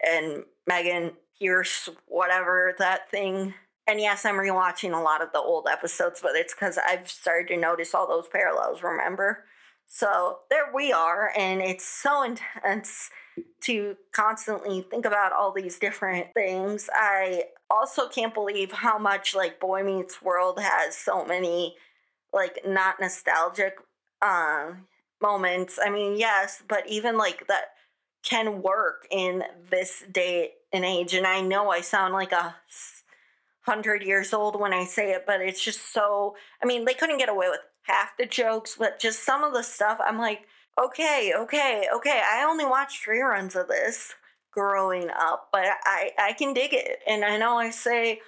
and 0.05 0.43
Megan 0.67 1.11
Pierce, 1.39 1.89
whatever 2.07 2.75
that 2.79 3.09
thing 3.09 3.53
and 3.87 3.99
yes, 3.99 4.25
I'm 4.25 4.35
rewatching 4.35 4.97
a 4.97 5.01
lot 5.01 5.21
of 5.21 5.31
the 5.33 5.39
old 5.39 5.67
episodes, 5.69 6.19
but 6.21 6.35
it's 6.35 6.53
because 6.53 6.77
I've 6.77 7.09
started 7.09 7.49
to 7.49 7.57
notice 7.57 7.93
all 7.93 8.07
those 8.07 8.27
parallels, 8.27 8.81
remember? 8.81 9.45
So 9.85 10.39
there 10.49 10.71
we 10.73 10.91
are, 10.91 11.31
and 11.37 11.61
it's 11.61 11.85
so 11.85 12.23
intense 12.23 13.09
to 13.61 13.95
constantly 14.13 14.85
think 14.89 15.05
about 15.05 15.33
all 15.33 15.51
these 15.51 15.79
different 15.79 16.27
things. 16.33 16.89
I 16.93 17.45
also 17.69 18.07
can't 18.07 18.33
believe 18.33 18.71
how 18.71 18.97
much 18.97 19.35
like 19.35 19.59
Boy 19.59 19.83
Meets 19.83 20.21
World 20.21 20.59
has 20.59 20.95
so 20.95 21.25
many 21.25 21.75
like 22.31 22.59
not 22.65 22.99
nostalgic 22.99 23.75
uh, 24.21 24.71
moments. 25.21 25.79
I 25.83 25.89
mean, 25.89 26.17
yes, 26.17 26.63
but 26.67 26.87
even 26.87 27.17
like 27.17 27.47
that 27.47 27.65
can 28.23 28.61
work 28.61 29.07
in 29.11 29.43
this 29.69 30.03
day 30.11 30.51
and 30.71 30.85
age. 30.85 31.13
And 31.13 31.27
I 31.27 31.41
know 31.41 31.69
I 31.69 31.81
sound 31.81 32.13
like 32.13 32.31
a 32.31 32.55
hundred 33.63 34.03
years 34.03 34.33
old 34.33 34.59
when 34.59 34.73
I 34.73 34.85
say 34.85 35.11
it, 35.11 35.23
but 35.25 35.41
it's 35.41 35.63
just 35.63 35.93
so. 35.93 36.35
I 36.61 36.65
mean, 36.65 36.85
they 36.85 36.93
couldn't 36.93 37.17
get 37.17 37.29
away 37.29 37.49
with 37.49 37.61
half 37.83 38.17
the 38.17 38.25
jokes, 38.25 38.75
but 38.77 38.99
just 38.99 39.25
some 39.25 39.43
of 39.43 39.53
the 39.53 39.63
stuff. 39.63 39.99
I'm 40.05 40.17
like, 40.17 40.41
okay, 40.81 41.33
okay, 41.35 41.87
okay. 41.93 42.21
I 42.31 42.43
only 42.43 42.65
watched 42.65 43.05
reruns 43.07 43.55
of 43.59 43.67
this 43.67 44.13
growing 44.51 45.09
up, 45.09 45.49
but 45.51 45.65
I 45.85 46.11
I 46.17 46.33
can 46.33 46.53
dig 46.53 46.73
it, 46.73 46.99
and 47.07 47.25
I 47.25 47.37
know 47.37 47.57
I 47.57 47.69
say. 47.71 48.21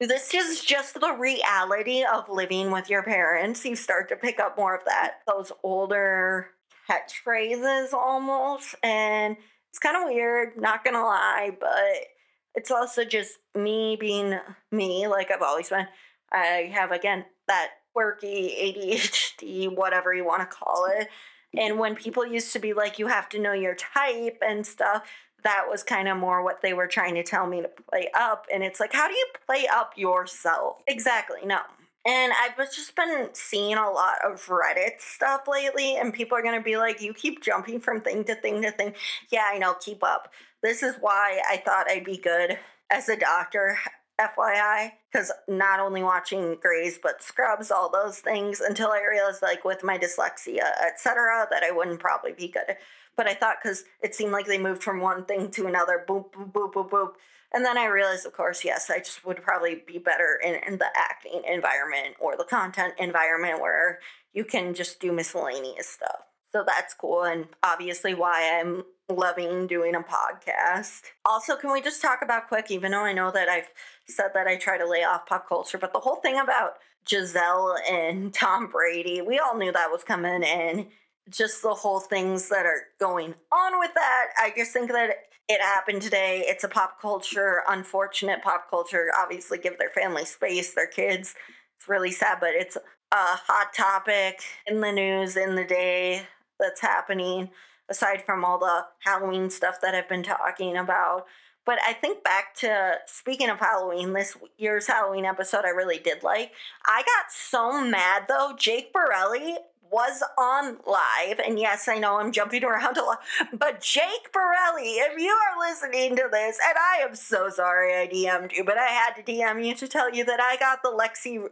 This 0.00 0.34
is 0.34 0.62
just 0.62 1.00
the 1.00 1.16
reality 1.18 2.04
of 2.04 2.28
living 2.28 2.70
with 2.70 2.90
your 2.90 3.02
parents. 3.02 3.64
You 3.64 3.74
start 3.74 4.10
to 4.10 4.16
pick 4.16 4.38
up 4.38 4.58
more 4.58 4.76
of 4.76 4.84
that, 4.84 5.20
those 5.26 5.50
older 5.62 6.48
catchphrases 6.90 7.92
almost. 7.92 8.74
And 8.82 9.36
it's 9.70 9.78
kind 9.78 9.96
of 9.96 10.04
weird, 10.04 10.60
not 10.60 10.84
gonna 10.84 11.02
lie, 11.02 11.56
but 11.58 12.06
it's 12.54 12.70
also 12.70 13.04
just 13.04 13.38
me 13.54 13.96
being 13.98 14.38
me, 14.70 15.06
like 15.06 15.30
I've 15.30 15.42
always 15.42 15.68
been. 15.68 15.86
I 16.32 16.70
have, 16.72 16.92
again, 16.92 17.24
that 17.48 17.70
quirky 17.92 18.54
ADHD, 18.60 19.74
whatever 19.74 20.14
you 20.14 20.24
want 20.24 20.40
to 20.40 20.56
call 20.56 20.86
it. 20.86 21.08
And 21.54 21.78
when 21.78 21.94
people 21.94 22.26
used 22.26 22.52
to 22.54 22.58
be 22.58 22.72
like, 22.72 22.98
you 22.98 23.08
have 23.08 23.28
to 23.30 23.38
know 23.38 23.52
your 23.52 23.74
type 23.74 24.38
and 24.40 24.66
stuff, 24.66 25.06
that 25.44 25.64
was 25.68 25.82
kind 25.82 26.08
of 26.08 26.16
more 26.16 26.42
what 26.42 26.62
they 26.62 26.72
were 26.72 26.86
trying 26.86 27.14
to 27.16 27.22
tell 27.22 27.46
me 27.46 27.60
to 27.60 27.68
play 27.90 28.08
up. 28.14 28.46
And 28.52 28.62
it's 28.62 28.80
like, 28.80 28.92
how 28.92 29.08
do 29.08 29.14
you 29.14 29.26
play 29.46 29.66
up 29.70 29.92
yourself? 29.96 30.76
Exactly, 30.86 31.40
no. 31.44 31.58
And 32.06 32.32
I've 32.32 32.56
just 32.72 32.96
been 32.96 33.28
seeing 33.32 33.76
a 33.76 33.90
lot 33.90 34.24
of 34.24 34.46
Reddit 34.46 34.98
stuff 34.98 35.42
lately, 35.46 35.96
and 35.96 36.12
people 36.12 36.36
are 36.36 36.42
to 36.42 36.60
be 36.60 36.76
like, 36.76 37.00
you 37.00 37.14
keep 37.14 37.42
jumping 37.42 37.78
from 37.78 38.00
thing 38.00 38.24
to 38.24 38.34
thing 38.34 38.62
to 38.62 38.72
thing. 38.72 38.94
Yeah, 39.30 39.44
I 39.46 39.58
know, 39.58 39.74
keep 39.74 40.02
up. 40.02 40.32
This 40.62 40.82
is 40.82 40.94
why 41.00 41.40
I 41.50 41.56
thought 41.56 41.90
I'd 41.90 42.04
be 42.04 42.16
good 42.16 42.58
as 42.90 43.08
a 43.08 43.16
doctor, 43.16 43.78
FYI, 44.20 44.92
because 45.10 45.32
not 45.48 45.80
only 45.80 46.02
watching 46.02 46.56
Grey's, 46.60 46.98
but 47.02 47.22
Scrubs, 47.22 47.70
all 47.70 47.90
those 47.90 48.18
things, 48.18 48.60
until 48.60 48.90
I 48.90 49.02
realized, 49.08 49.42
like, 49.42 49.64
with 49.64 49.82
my 49.82 49.98
dyslexia, 49.98 50.62
etc., 50.86 51.48
that 51.50 51.64
I 51.64 51.70
wouldn't 51.72 52.00
probably 52.00 52.32
be 52.32 52.48
good. 52.48 52.76
But 53.16 53.26
I 53.26 53.34
thought 53.34 53.56
because 53.62 53.84
it 54.02 54.14
seemed 54.14 54.32
like 54.32 54.46
they 54.46 54.58
moved 54.58 54.82
from 54.82 55.00
one 55.00 55.24
thing 55.24 55.50
to 55.52 55.66
another, 55.66 56.04
boop, 56.08 56.32
boop, 56.32 56.52
boop, 56.52 56.72
boop, 56.72 56.90
boop. 56.90 57.12
And 57.52 57.64
then 57.64 57.76
I 57.76 57.86
realized, 57.86 58.24
of 58.24 58.32
course, 58.32 58.64
yes, 58.64 58.88
I 58.88 58.98
just 58.98 59.26
would 59.26 59.42
probably 59.42 59.82
be 59.86 59.98
better 59.98 60.38
in, 60.42 60.54
in 60.66 60.78
the 60.78 60.88
acting 60.96 61.42
environment 61.46 62.16
or 62.20 62.36
the 62.36 62.44
content 62.44 62.94
environment 62.98 63.60
where 63.60 63.98
you 64.32 64.44
can 64.44 64.72
just 64.72 65.00
do 65.00 65.12
miscellaneous 65.12 65.88
stuff. 65.88 66.22
So 66.52 66.64
that's 66.66 66.94
cool, 66.94 67.24
and 67.24 67.46
obviously 67.62 68.14
why 68.14 68.60
I'm 68.60 68.84
loving 69.14 69.66
doing 69.66 69.94
a 69.94 70.00
podcast. 70.00 71.02
Also, 71.24 71.56
can 71.56 71.72
we 71.72 71.80
just 71.80 72.02
talk 72.02 72.20
about 72.22 72.48
quick, 72.48 72.70
even 72.70 72.92
though 72.92 73.04
I 73.04 73.12
know 73.12 73.30
that 73.30 73.48
I've 73.48 73.68
said 74.06 74.30
that 74.34 74.46
I 74.46 74.56
try 74.56 74.78
to 74.78 74.88
lay 74.88 75.04
off 75.04 75.26
pop 75.26 75.48
culture, 75.48 75.78
but 75.78 75.92
the 75.92 76.00
whole 76.00 76.16
thing 76.16 76.38
about 76.38 76.74
Gisele 77.04 77.76
and 77.90 78.32
Tom 78.34 78.68
Brady, 78.68 79.22
we 79.22 79.38
all 79.38 79.56
knew 79.56 79.72
that 79.72 79.90
was 79.90 80.04
coming, 80.04 80.44
and 80.44 80.86
just 81.30 81.62
the 81.62 81.74
whole 81.74 82.00
things 82.00 82.48
that 82.48 82.66
are 82.66 82.82
going 82.98 83.34
on 83.52 83.78
with 83.78 83.92
that. 83.94 84.26
I 84.38 84.52
just 84.56 84.72
think 84.72 84.90
that 84.90 85.10
it 85.48 85.60
happened 85.60 86.02
today. 86.02 86.44
It's 86.46 86.64
a 86.64 86.68
pop 86.68 87.00
culture, 87.00 87.62
unfortunate 87.68 88.42
pop 88.42 88.68
culture. 88.70 89.10
Obviously, 89.16 89.58
give 89.58 89.78
their 89.78 89.90
family 89.90 90.24
space, 90.24 90.74
their 90.74 90.86
kids. 90.86 91.34
It's 91.78 91.88
really 91.88 92.10
sad, 92.10 92.38
but 92.40 92.50
it's 92.54 92.76
a 92.76 92.80
hot 93.12 93.74
topic 93.74 94.40
in 94.66 94.80
the 94.80 94.92
news 94.92 95.36
in 95.36 95.54
the 95.54 95.64
day 95.64 96.26
that's 96.58 96.80
happening 96.80 97.50
aside 97.92 98.24
from 98.24 98.44
all 98.44 98.58
the 98.58 98.86
Halloween 99.00 99.50
stuff 99.50 99.76
that 99.82 99.94
I've 99.94 100.08
been 100.08 100.22
talking 100.22 100.76
about. 100.76 101.26
But 101.64 101.78
I 101.86 101.92
think 101.92 102.24
back 102.24 102.54
to 102.56 102.94
speaking 103.06 103.50
of 103.50 103.60
Halloween, 103.60 104.14
this 104.14 104.36
year's 104.56 104.88
Halloween 104.88 105.26
episode 105.26 105.64
I 105.64 105.68
really 105.68 105.98
did 105.98 106.22
like. 106.24 106.52
I 106.86 107.02
got 107.02 107.30
so 107.30 107.84
mad 107.84 108.24
though. 108.28 108.54
Jake 108.58 108.92
Borelli 108.92 109.58
was 109.92 110.24
on 110.38 110.78
live, 110.86 111.38
and 111.38 111.58
yes, 111.58 111.86
I 111.86 111.98
know 111.98 112.18
I'm 112.18 112.32
jumping 112.32 112.64
around 112.64 112.96
a 112.96 113.04
lot, 113.04 113.20
but 113.52 113.82
Jake 113.82 114.32
Borelli, 114.32 114.94
if 114.94 115.20
you 115.20 115.28
are 115.28 115.68
listening 115.68 116.16
to 116.16 116.28
this, 116.32 116.58
and 116.66 116.78
I 116.78 117.04
am 117.06 117.14
so 117.14 117.50
sorry 117.50 117.94
I 117.94 118.08
DM'd 118.08 118.52
you, 118.52 118.64
but 118.64 118.78
I 118.78 118.86
had 118.86 119.12
to 119.16 119.22
DM 119.22 119.64
you 119.64 119.74
to 119.74 119.86
tell 119.86 120.12
you 120.12 120.24
that 120.24 120.40
I 120.40 120.56
got 120.56 120.82
the 120.82 120.88
Lexie 120.88 121.46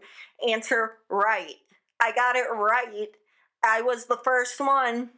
answer 0.49 0.93
right. 1.11 1.57
I 2.01 2.13
got 2.13 2.35
it 2.35 2.47
right 2.51 3.09
I 3.63 3.83
was 3.83 4.07
the 4.07 4.17
first 4.17 4.59
one. 4.61 5.11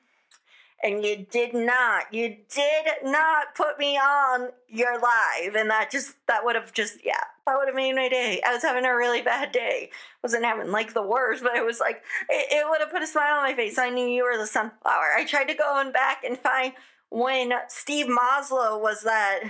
And 0.84 1.04
you 1.04 1.24
did 1.30 1.54
not, 1.54 2.12
you 2.12 2.38
did 2.52 2.86
not 3.04 3.54
put 3.54 3.78
me 3.78 3.96
on 3.96 4.48
your 4.68 4.94
live. 5.00 5.54
And 5.54 5.70
that 5.70 5.90
just, 5.92 6.14
that 6.26 6.44
would 6.44 6.56
have 6.56 6.72
just, 6.72 6.98
yeah, 7.04 7.22
that 7.46 7.56
would 7.56 7.68
have 7.68 7.76
made 7.76 7.94
my 7.94 8.08
day. 8.08 8.40
I 8.44 8.52
was 8.52 8.62
having 8.62 8.84
a 8.84 8.96
really 8.96 9.22
bad 9.22 9.52
day. 9.52 9.90
Wasn't 10.24 10.44
having 10.44 10.72
like 10.72 10.92
the 10.92 11.02
worst, 11.02 11.42
but 11.44 11.54
it 11.54 11.64
was 11.64 11.78
like, 11.78 12.02
it, 12.28 12.46
it 12.50 12.68
would 12.68 12.80
have 12.80 12.90
put 12.90 13.02
a 13.02 13.06
smile 13.06 13.36
on 13.36 13.44
my 13.44 13.54
face. 13.54 13.78
I 13.78 13.90
knew 13.90 14.06
you 14.06 14.24
were 14.24 14.36
the 14.36 14.46
sunflower. 14.46 15.12
I 15.16 15.24
tried 15.24 15.48
to 15.48 15.54
go 15.54 15.80
and 15.80 15.92
back 15.92 16.24
and 16.24 16.36
find 16.36 16.72
when 17.10 17.52
Steve 17.68 18.06
Mostow 18.06 18.80
was 18.80 19.02
that 19.02 19.40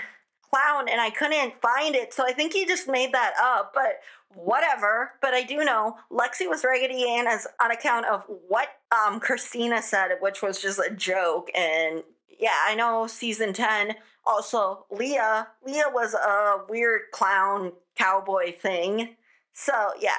clown 0.52 0.88
and 0.88 1.00
I 1.00 1.10
couldn't 1.10 1.60
find 1.60 1.94
it. 1.94 2.12
So 2.12 2.24
I 2.24 2.32
think 2.32 2.52
he 2.52 2.66
just 2.66 2.88
made 2.88 3.12
that 3.12 3.34
up, 3.40 3.72
but 3.74 4.00
whatever. 4.34 5.12
But 5.20 5.34
I 5.34 5.42
do 5.42 5.64
know 5.64 5.96
Lexie 6.10 6.48
was 6.48 6.64
Raggedy 6.64 7.08
Ann 7.08 7.26
as 7.26 7.46
on 7.62 7.70
account 7.70 8.06
of 8.06 8.24
what 8.48 8.68
um 8.90 9.20
Cristina 9.20 9.82
said, 9.82 10.10
which 10.20 10.42
was 10.42 10.60
just 10.60 10.78
a 10.78 10.94
joke. 10.94 11.50
And 11.54 12.02
yeah, 12.38 12.56
I 12.66 12.74
know 12.74 13.06
season 13.06 13.52
10 13.52 13.94
also 14.26 14.86
Leah. 14.90 15.48
Leah 15.64 15.90
was 15.92 16.14
a 16.14 16.60
weird 16.68 17.02
clown 17.12 17.72
cowboy 17.96 18.52
thing. 18.52 19.16
So 19.52 19.92
yeah. 20.00 20.16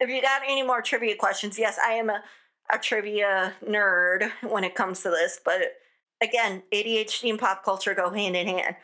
If 0.00 0.10
you 0.10 0.20
got 0.20 0.42
any 0.44 0.64
more 0.64 0.82
trivia 0.82 1.14
questions, 1.14 1.56
yes, 1.58 1.78
I 1.78 1.92
am 1.92 2.10
a 2.10 2.22
a 2.70 2.78
trivia 2.78 3.52
nerd 3.66 4.30
when 4.48 4.64
it 4.64 4.74
comes 4.74 5.02
to 5.02 5.10
this, 5.10 5.40
but 5.44 5.60
again, 6.22 6.62
ADHD 6.72 7.30
and 7.30 7.38
pop 7.38 7.64
culture 7.64 7.94
go 7.94 8.10
hand 8.10 8.36
in 8.36 8.46
hand. 8.46 8.76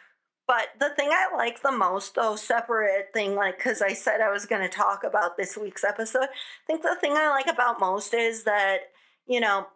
But 0.49 0.69
the 0.81 0.89
thing 0.97 1.11
I 1.13 1.37
like 1.37 1.61
the 1.61 1.71
most, 1.71 2.15
though, 2.15 2.35
separate 2.35 3.13
thing, 3.13 3.35
like, 3.35 3.59
because 3.59 3.83
I 3.83 3.93
said 3.93 4.23
I 4.23 4.33
was 4.33 4.47
going 4.47 4.63
to 4.63 4.69
talk 4.69 5.05
about 5.05 5.37
this 5.37 5.59
week's 5.59 5.85
episode, 5.85 6.25
I 6.25 6.67
think 6.67 6.83
the 6.83 6.97
thing 6.99 7.13
I 7.13 7.29
like 7.29 7.47
about 7.47 7.79
most 7.79 8.15
is 8.15 8.45
that, 8.45 8.79
you 9.27 9.41
know, 9.41 9.67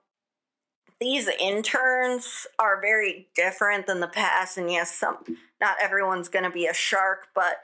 these 0.99 1.29
interns 1.39 2.47
are 2.59 2.81
very 2.81 3.29
different 3.37 3.87
than 3.87 4.01
the 4.01 4.09
past. 4.09 4.57
And 4.57 4.71
yes, 4.71 4.91
some, 4.91 5.19
not 5.61 5.77
everyone's 5.79 6.29
going 6.29 6.45
to 6.45 6.51
be 6.51 6.67
a 6.67 6.75
shark, 6.75 7.27
but 7.35 7.57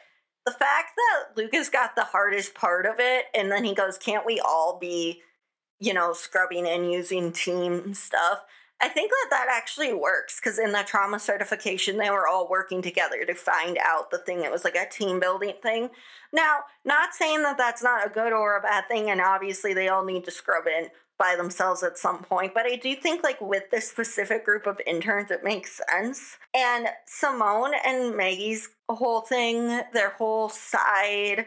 the 0.45 0.53
fact 0.53 0.93
that 0.97 1.37
Lucas 1.37 1.71
got 1.71 1.97
the 1.97 2.05
hardest 2.05 2.55
part 2.55 2.85
of 2.85 2.97
it, 2.99 3.25
and 3.35 3.51
then 3.51 3.65
he 3.65 3.75
goes, 3.75 3.97
Can't 3.97 4.27
we 4.27 4.39
all 4.41 4.79
be, 4.79 5.23
you 5.79 5.95
know, 5.95 6.13
scrubbing 6.13 6.67
and 6.67 6.93
using 6.93 7.33
team 7.33 7.95
stuff? 7.95 8.41
I 8.81 8.89
think 8.89 9.11
that 9.11 9.27
that 9.31 9.49
actually 9.51 9.93
works 9.93 10.39
because 10.39 10.59
in 10.59 10.71
the 10.71 10.85
trauma 10.87 11.19
certification, 11.19 11.99
they 11.99 12.11
were 12.11 12.29
all 12.29 12.49
working 12.49 12.81
together 12.81 13.25
to 13.25 13.35
find 13.35 13.77
out 13.79 14.11
the 14.11 14.19
thing. 14.19 14.45
It 14.45 14.53
was 14.53 14.65
like 14.65 14.77
a 14.77 14.89
team 14.89 15.19
building 15.19 15.55
thing. 15.63 15.91
Now, 16.33 16.61
not 16.85 17.13
saying 17.13 17.43
that 17.43 17.59
that's 17.59 17.83
not 17.83 18.07
a 18.07 18.11
good 18.11 18.33
or 18.33 18.57
a 18.57 18.63
bad 18.63 18.85
thing, 18.87 19.11
and 19.11 19.21
obviously 19.21 19.75
they 19.75 19.89
all 19.89 20.05
need 20.05 20.25
to 20.25 20.31
scrub 20.31 20.67
in 20.67 20.89
by 21.19 21.35
themselves 21.37 21.83
at 21.83 21.99
some 21.99 22.23
point, 22.23 22.55
but 22.55 22.65
I 22.65 22.77
do 22.77 22.95
think 22.95 23.25
like 23.25 23.41
with 23.41 23.65
this 23.71 23.89
specific 23.89 24.45
group 24.45 24.67
of 24.67 24.81
interns, 24.87 25.33
it 25.33 25.43
makes 25.43 25.81
sense. 25.91 26.39
And 26.55 26.87
Simone 27.07 27.73
and 27.85 28.17
Maggie's 28.17 28.69
whole 28.89 29.23
thing, 29.23 29.83
their 29.93 30.11
whole 30.11 30.49
side 30.49 31.47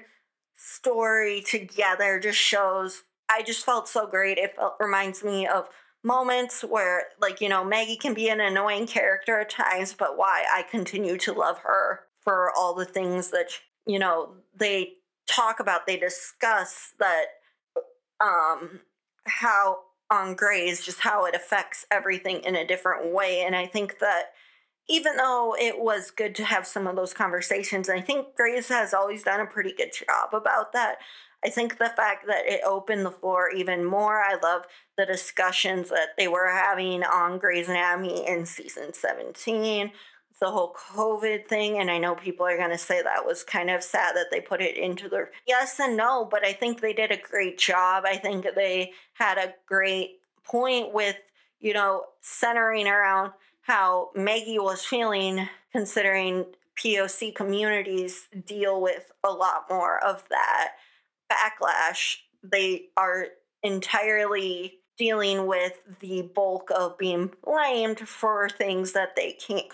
story 0.57 1.41
together 1.41 2.19
just 2.19 2.37
shows. 2.37 3.03
I 3.29 3.43
just 3.43 3.65
felt 3.65 3.87
so 3.87 4.05
great. 4.05 4.37
It 4.37 4.55
felt, 4.57 4.75
reminds 4.79 5.23
me 5.23 5.47
of 5.47 5.69
moments 6.03 6.63
where 6.63 7.03
like 7.19 7.41
you 7.41 7.49
know 7.49 7.63
maggie 7.63 7.95
can 7.95 8.13
be 8.13 8.29
an 8.29 8.39
annoying 8.39 8.87
character 8.87 9.39
at 9.39 9.49
times 9.49 9.93
but 9.93 10.17
why? 10.17 10.45
I 10.51 10.63
continue 10.63 11.17
to 11.19 11.33
love 11.33 11.59
her 11.59 12.01
for 12.21 12.51
all 12.57 12.73
the 12.73 12.85
things 12.85 13.29
that 13.31 13.49
you 13.85 13.99
know 13.99 14.33
they 14.55 14.93
talk 15.27 15.59
about 15.59 15.85
they 15.85 15.97
discuss 15.97 16.93
that 16.99 17.25
um 18.19 18.79
how 19.27 19.79
on 20.09 20.35
Grey's 20.35 20.83
just 20.83 20.99
how 20.99 21.25
it 21.25 21.35
affects 21.35 21.85
everything 21.89 22.41
in 22.43 22.55
a 22.55 22.67
different 22.67 23.13
way. 23.13 23.41
And 23.41 23.55
i 23.55 23.65
think 23.65 23.99
that 23.99 24.31
even 24.89 25.15
though 25.15 25.55
it 25.57 25.79
was 25.79 26.11
good 26.11 26.35
to 26.35 26.43
have 26.43 26.65
some 26.65 26.87
of 26.87 26.95
those 26.95 27.13
conversations 27.13 27.89
i 27.89 28.01
think 28.01 28.35
Grey's 28.35 28.67
has 28.69 28.93
always 28.93 29.23
done 29.23 29.39
a 29.39 29.45
pretty 29.45 29.73
good 29.73 29.91
job 29.93 30.33
about 30.33 30.73
that 30.73 30.97
I 31.43 31.49
think 31.49 31.77
the 31.77 31.91
fact 31.95 32.27
that 32.27 32.45
it 32.45 32.61
opened 32.63 33.05
the 33.05 33.11
floor 33.11 33.49
even 33.49 33.83
more, 33.83 34.21
I 34.21 34.37
love 34.41 34.63
the 34.97 35.05
discussions 35.05 35.89
that 35.89 36.09
they 36.17 36.27
were 36.27 36.49
having 36.49 37.03
on 37.03 37.39
Grey's 37.39 37.67
Anatomy 37.67 38.27
in 38.27 38.45
season 38.45 38.93
17, 38.93 39.91
the 40.39 40.51
whole 40.51 40.73
COVID 40.73 41.47
thing. 41.47 41.79
And 41.79 41.89
I 41.89 41.97
know 41.97 42.13
people 42.13 42.45
are 42.45 42.57
going 42.57 42.69
to 42.69 42.77
say 42.77 43.01
that 43.01 43.25
was 43.25 43.43
kind 43.43 43.71
of 43.71 43.81
sad 43.81 44.15
that 44.15 44.27
they 44.31 44.39
put 44.39 44.61
it 44.61 44.77
into 44.77 45.09
the 45.09 45.29
yes 45.47 45.79
and 45.79 45.97
no, 45.97 46.27
but 46.29 46.45
I 46.45 46.53
think 46.53 46.79
they 46.79 46.93
did 46.93 47.11
a 47.11 47.17
great 47.17 47.57
job. 47.57 48.03
I 48.05 48.17
think 48.17 48.45
they 48.55 48.91
had 49.13 49.37
a 49.37 49.55
great 49.65 50.19
point 50.43 50.93
with, 50.93 51.15
you 51.59 51.73
know, 51.73 52.03
centering 52.21 52.87
around 52.87 53.31
how 53.61 54.09
Maggie 54.15 54.59
was 54.59 54.85
feeling 54.85 55.47
considering 55.71 56.45
POC 56.77 57.33
communities 57.33 58.27
deal 58.45 58.81
with 58.81 59.11
a 59.23 59.31
lot 59.31 59.65
more 59.69 60.03
of 60.03 60.23
that 60.29 60.73
backlash, 61.31 62.17
they 62.43 62.87
are 62.97 63.27
entirely 63.63 64.79
dealing 64.97 65.47
with 65.47 65.81
the 65.99 66.23
bulk 66.35 66.69
of 66.75 66.97
being 66.97 67.31
blamed 67.43 67.99
for 67.99 68.49
things 68.49 68.93
that 68.93 69.15
they 69.15 69.31
can't 69.31 69.71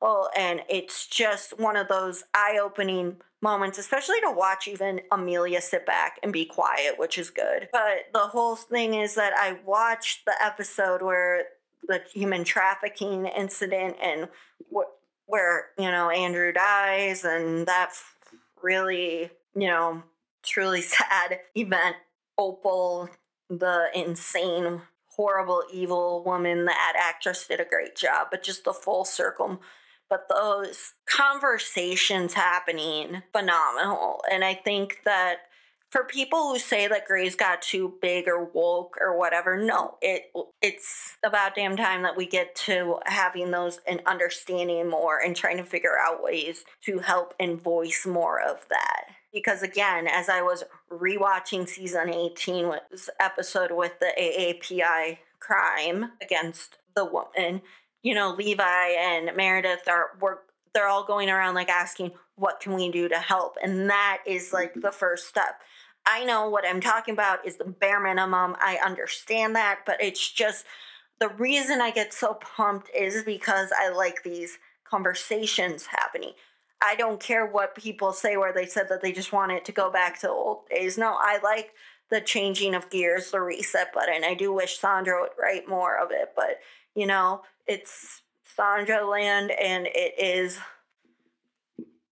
well 0.00 0.28
and 0.36 0.60
it's 0.68 1.06
just 1.06 1.58
one 1.58 1.76
of 1.76 1.88
those 1.88 2.24
eye-opening 2.34 3.16
moments 3.40 3.78
especially 3.78 4.20
to 4.20 4.30
watch 4.30 4.68
even 4.68 5.00
amelia 5.12 5.60
sit 5.60 5.86
back 5.86 6.18
and 6.22 6.32
be 6.32 6.44
quiet 6.44 6.98
which 6.98 7.16
is 7.16 7.30
good. 7.30 7.68
But 7.72 8.08
the 8.12 8.18
whole 8.18 8.56
thing 8.56 8.94
is 8.94 9.14
that 9.14 9.32
i 9.36 9.58
watched 9.64 10.24
the 10.26 10.34
episode 10.44 11.00
where 11.02 11.44
the 11.88 12.02
human 12.12 12.44
trafficking 12.44 13.26
incident 13.26 13.96
and 14.02 14.28
wh- 14.74 14.90
where 15.26 15.68
you 15.78 15.90
know 15.90 16.10
andrew 16.10 16.52
dies 16.52 17.24
and 17.24 17.66
that 17.66 17.92
really 18.62 19.30
you 19.54 19.68
know 19.68 20.02
truly 20.46 20.80
sad 20.82 21.40
event. 21.54 21.96
Opal, 22.38 23.08
the 23.48 23.86
insane, 23.94 24.82
horrible, 25.08 25.62
evil 25.72 26.22
woman, 26.24 26.66
that 26.66 26.94
actress 26.98 27.46
did 27.46 27.60
a 27.60 27.64
great 27.64 27.96
job, 27.96 28.28
but 28.30 28.42
just 28.42 28.64
the 28.64 28.74
full 28.74 29.04
circle. 29.04 29.60
But 30.08 30.28
those 30.28 30.92
conversations 31.06 32.34
happening, 32.34 33.22
phenomenal. 33.32 34.22
And 34.30 34.44
I 34.44 34.54
think 34.54 35.00
that 35.04 35.38
for 35.90 36.04
people 36.04 36.52
who 36.52 36.58
say 36.58 36.86
that 36.88 37.06
Grey's 37.06 37.34
got 37.34 37.62
too 37.62 37.94
big 38.02 38.28
or 38.28 38.44
woke 38.44 38.96
or 39.00 39.16
whatever, 39.18 39.56
no, 39.56 39.96
it 40.02 40.30
it's 40.60 41.16
about 41.24 41.54
damn 41.54 41.76
time 41.76 42.02
that 42.02 42.16
we 42.16 42.26
get 42.26 42.54
to 42.66 42.98
having 43.06 43.50
those 43.50 43.80
and 43.86 44.02
understanding 44.04 44.88
more 44.88 45.18
and 45.18 45.34
trying 45.34 45.56
to 45.56 45.64
figure 45.64 45.96
out 45.98 46.22
ways 46.22 46.64
to 46.84 46.98
help 46.98 47.34
and 47.40 47.60
voice 47.60 48.04
more 48.06 48.40
of 48.40 48.66
that 48.68 49.04
because 49.36 49.62
again, 49.62 50.08
as 50.08 50.30
I 50.30 50.40
was 50.40 50.64
rewatching 50.90 51.68
season 51.68 52.08
18 52.08 52.68
was 52.68 53.10
episode 53.20 53.70
with 53.70 53.92
the 54.00 54.10
AAPI 54.18 55.18
crime 55.40 56.12
against 56.22 56.78
the 56.94 57.04
woman, 57.04 57.60
you 58.02 58.14
know, 58.14 58.32
Levi 58.32 58.62
and 58.98 59.36
Meredith 59.36 59.88
are 59.88 60.16
work 60.22 60.44
they're 60.72 60.88
all 60.88 61.04
going 61.04 61.28
around 61.28 61.54
like 61.54 61.68
asking 61.68 62.12
what 62.36 62.60
can 62.60 62.72
we 62.72 62.90
do 62.90 63.08
to 63.10 63.18
help 63.18 63.56
and 63.62 63.90
that 63.90 64.22
is 64.26 64.54
like 64.54 64.72
the 64.74 64.90
first 64.90 65.28
step. 65.28 65.60
I 66.06 66.24
know 66.24 66.48
what 66.48 66.64
I'm 66.66 66.80
talking 66.80 67.12
about 67.12 67.46
is 67.46 67.56
the 67.56 67.64
bare 67.64 68.00
minimum. 68.00 68.56
I 68.58 68.78
understand 68.82 69.54
that, 69.56 69.80
but 69.84 70.02
it's 70.02 70.32
just 70.32 70.64
the 71.20 71.28
reason 71.28 71.82
I 71.82 71.90
get 71.90 72.14
so 72.14 72.34
pumped 72.34 72.88
is 72.96 73.22
because 73.22 73.70
I 73.78 73.90
like 73.90 74.22
these 74.22 74.58
conversations 74.84 75.84
happening. 75.84 76.32
I 76.82 76.94
don't 76.96 77.20
care 77.20 77.46
what 77.46 77.74
people 77.74 78.12
say 78.12 78.36
where 78.36 78.52
they 78.52 78.66
said 78.66 78.88
that 78.90 79.02
they 79.02 79.12
just 79.12 79.32
want 79.32 79.52
it 79.52 79.64
to 79.66 79.72
go 79.72 79.90
back 79.90 80.20
to 80.20 80.30
old 80.30 80.68
days. 80.68 80.98
No, 80.98 81.16
I 81.18 81.38
like 81.42 81.72
the 82.10 82.20
changing 82.20 82.74
of 82.74 82.90
gears, 82.90 83.30
the 83.30 83.40
reset 83.40 83.92
button. 83.92 84.24
I 84.24 84.34
do 84.34 84.52
wish 84.52 84.80
Shonda 84.80 85.20
would 85.20 85.30
write 85.40 85.68
more 85.68 85.98
of 85.98 86.10
it, 86.10 86.32
but 86.36 86.58
you 86.94 87.06
know, 87.06 87.42
it's 87.66 88.22
Shondaland 88.58 89.54
and 89.60 89.86
it 89.86 90.14
is 90.18 90.58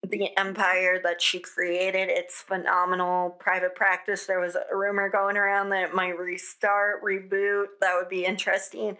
the 0.02 0.36
empire 0.38 1.00
that 1.02 1.22
she 1.22 1.38
created. 1.40 2.08
It's 2.10 2.42
phenomenal. 2.42 3.30
Private 3.30 3.74
practice. 3.74 4.26
There 4.26 4.40
was 4.40 4.56
a 4.56 4.76
rumor 4.76 5.08
going 5.08 5.36
around 5.36 5.70
that 5.70 5.84
it 5.84 5.94
might 5.94 6.18
restart, 6.18 7.02
reboot. 7.02 7.66
That 7.80 7.96
would 7.96 8.08
be 8.08 8.24
interesting. 8.24 8.96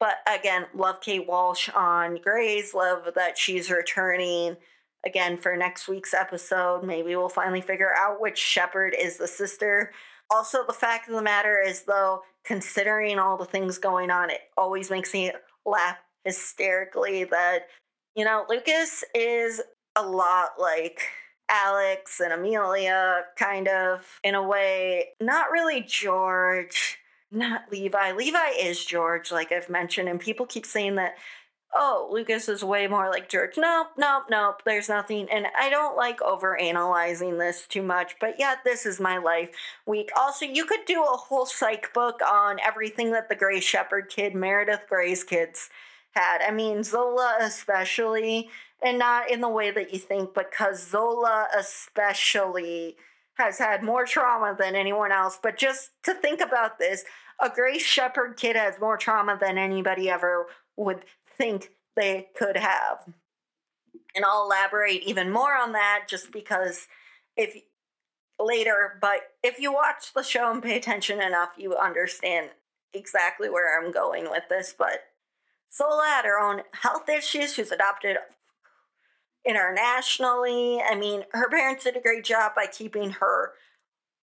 But 0.00 0.16
again, 0.26 0.66
love 0.74 1.00
Kate 1.00 1.26
Walsh 1.26 1.68
on 1.70 2.18
Grey's. 2.22 2.74
Love 2.74 3.08
that 3.14 3.38
she's 3.38 3.70
returning 3.70 4.56
again 5.06 5.38
for 5.38 5.56
next 5.56 5.88
week's 5.88 6.14
episode. 6.14 6.84
Maybe 6.84 7.14
we'll 7.16 7.28
finally 7.28 7.60
figure 7.60 7.94
out 7.96 8.20
which 8.20 8.38
Shepherd 8.38 8.94
is 8.98 9.16
the 9.16 9.28
sister. 9.28 9.92
Also, 10.30 10.64
the 10.66 10.72
fact 10.72 11.08
of 11.08 11.14
the 11.14 11.22
matter 11.22 11.60
is, 11.60 11.82
though, 11.82 12.22
considering 12.44 13.18
all 13.18 13.36
the 13.36 13.44
things 13.44 13.78
going 13.78 14.10
on, 14.10 14.30
it 14.30 14.40
always 14.56 14.90
makes 14.90 15.14
me 15.14 15.32
laugh 15.64 15.96
hysterically 16.24 17.24
that, 17.24 17.68
you 18.14 18.24
know, 18.24 18.44
Lucas 18.48 19.04
is 19.14 19.62
a 19.96 20.02
lot 20.02 20.50
like 20.58 21.00
Alex 21.48 22.20
and 22.20 22.32
Amelia, 22.32 23.24
kind 23.38 23.68
of, 23.68 24.20
in 24.22 24.34
a 24.34 24.46
way, 24.46 25.08
not 25.20 25.50
really 25.50 25.80
George. 25.80 26.98
Not 27.30 27.70
Levi. 27.70 28.12
Levi 28.12 28.48
is 28.58 28.82
George, 28.82 29.30
like 29.30 29.52
I've 29.52 29.68
mentioned, 29.68 30.08
and 30.08 30.18
people 30.18 30.46
keep 30.46 30.64
saying 30.64 30.94
that 30.94 31.16
oh, 31.74 32.08
Lucas 32.10 32.48
is 32.48 32.64
way 32.64 32.86
more 32.86 33.08
like 33.10 33.28
George. 33.28 33.56
Nope, 33.56 33.88
nope, 33.96 34.24
nope, 34.30 34.62
there's 34.64 34.88
nothing. 34.88 35.28
And 35.30 35.46
I 35.58 35.70
don't 35.70 35.96
like 35.96 36.20
over 36.22 36.58
analyzing 36.58 37.38
this 37.38 37.66
too 37.66 37.82
much, 37.82 38.16
but 38.20 38.36
yeah, 38.38 38.56
this 38.64 38.86
is 38.86 39.00
my 39.00 39.18
life 39.18 39.50
week. 39.86 40.10
Also, 40.16 40.46
you 40.46 40.64
could 40.64 40.84
do 40.86 41.02
a 41.02 41.16
whole 41.16 41.46
psych 41.46 41.92
book 41.92 42.20
on 42.22 42.58
everything 42.66 43.12
that 43.12 43.28
the 43.28 43.36
Grey 43.36 43.60
Shepherd 43.60 44.08
kid, 44.08 44.34
Meredith 44.34 44.82
Grey's 44.88 45.24
kids, 45.24 45.68
had. 46.14 46.42
I 46.42 46.50
mean, 46.50 46.82
Zola 46.82 47.36
especially, 47.40 48.48
and 48.82 48.98
not 48.98 49.30
in 49.30 49.40
the 49.40 49.48
way 49.48 49.70
that 49.70 49.92
you 49.92 49.98
think, 49.98 50.34
because 50.34 50.88
Zola 50.88 51.48
especially 51.56 52.96
has 53.34 53.58
had 53.58 53.82
more 53.82 54.04
trauma 54.04 54.56
than 54.58 54.74
anyone 54.74 55.12
else. 55.12 55.38
But 55.40 55.58
just 55.58 55.90
to 56.04 56.14
think 56.14 56.40
about 56.40 56.78
this, 56.78 57.04
a 57.40 57.48
Grey 57.48 57.78
Shepherd 57.78 58.36
kid 58.36 58.56
has 58.56 58.80
more 58.80 58.96
trauma 58.96 59.38
than 59.40 59.58
anybody 59.58 60.10
ever 60.10 60.46
would 60.76 61.04
think 61.38 61.70
they 61.96 62.28
could 62.36 62.56
have. 62.56 63.04
And 64.14 64.24
I'll 64.24 64.44
elaborate 64.44 65.02
even 65.04 65.30
more 65.30 65.56
on 65.56 65.72
that 65.72 66.06
just 66.08 66.32
because 66.32 66.86
if 67.36 67.62
later, 68.38 68.98
but 69.00 69.20
if 69.42 69.58
you 69.58 69.72
watch 69.72 70.12
the 70.12 70.22
show 70.22 70.50
and 70.50 70.62
pay 70.62 70.76
attention 70.76 71.20
enough, 71.22 71.50
you 71.56 71.76
understand 71.76 72.50
exactly 72.94 73.48
where 73.48 73.80
I'm 73.80 73.92
going 73.92 74.30
with 74.30 74.44
this, 74.48 74.74
but 74.76 75.04
Zola 75.72 76.04
had 76.06 76.24
her 76.24 76.38
own 76.38 76.62
health 76.72 77.08
issues. 77.08 77.56
Was 77.58 77.72
adopted 77.72 78.16
internationally. 79.46 80.80
I 80.80 80.94
mean, 80.94 81.24
her 81.32 81.48
parents 81.48 81.84
did 81.84 81.96
a 81.96 82.00
great 82.00 82.24
job 82.24 82.52
by 82.54 82.66
keeping 82.66 83.10
her 83.10 83.52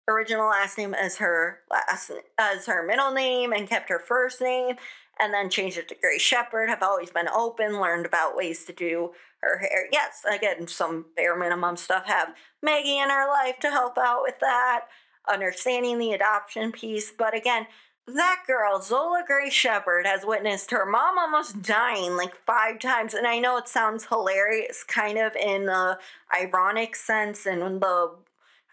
original 0.08 0.50
last 0.50 0.78
name 0.78 0.94
as 0.94 1.18
her 1.18 1.60
last 1.70 2.12
as 2.38 2.66
her 2.68 2.86
middle 2.86 3.12
name 3.12 3.54
and 3.54 3.68
kept 3.68 3.90
her 3.90 4.00
first 4.00 4.40
name 4.40 4.76
and 5.20 5.34
then 5.34 5.50
changed 5.50 5.78
it 5.78 5.88
to 5.90 5.96
Grey 5.96 6.18
Shepherd. 6.18 6.70
Have 6.70 6.84
always 6.84 7.10
been 7.10 7.30
open, 7.30 7.80
learned 7.80 8.06
about 8.06 8.36
ways 8.36 8.66
to 8.66 8.74
do 8.74 9.12
her 9.42 9.60
hair. 9.60 9.88
Yes, 9.92 10.22
again, 10.30 10.68
some 10.68 11.06
bare 11.16 11.36
minimum 11.36 11.78
stuff. 11.78 12.06
Have 12.06 12.34
Maggie 12.62 13.00
in 13.00 13.10
her 13.10 13.28
life 13.28 13.60
to 13.60 13.72
help 13.72 13.98
out 13.98 14.22
with 14.24 14.40
that, 14.40 14.86
understanding 15.30 16.00
the 16.00 16.14
adoption 16.14 16.72
piece. 16.72 17.12
But 17.12 17.36
again, 17.36 17.68
that 18.08 18.44
girl, 18.46 18.82
Zola 18.82 19.24
Grey 19.26 19.50
Shepherd, 19.50 20.06
has 20.06 20.26
witnessed 20.26 20.70
her 20.72 20.86
mom 20.86 21.18
almost 21.18 21.62
dying 21.64 22.16
like 22.16 22.36
five 22.46 22.80
times. 22.80 23.14
And 23.14 23.26
I 23.26 23.40
know 23.40 23.58
it 23.58 23.68
sounds 23.68 24.06
hilarious, 24.06 24.84
kind 24.84 25.18
of 25.18 25.36
in 25.36 25.66
the 25.66 25.98
ironic 26.36 26.96
sense 26.96 27.46
and 27.46 27.62
the 27.82 28.16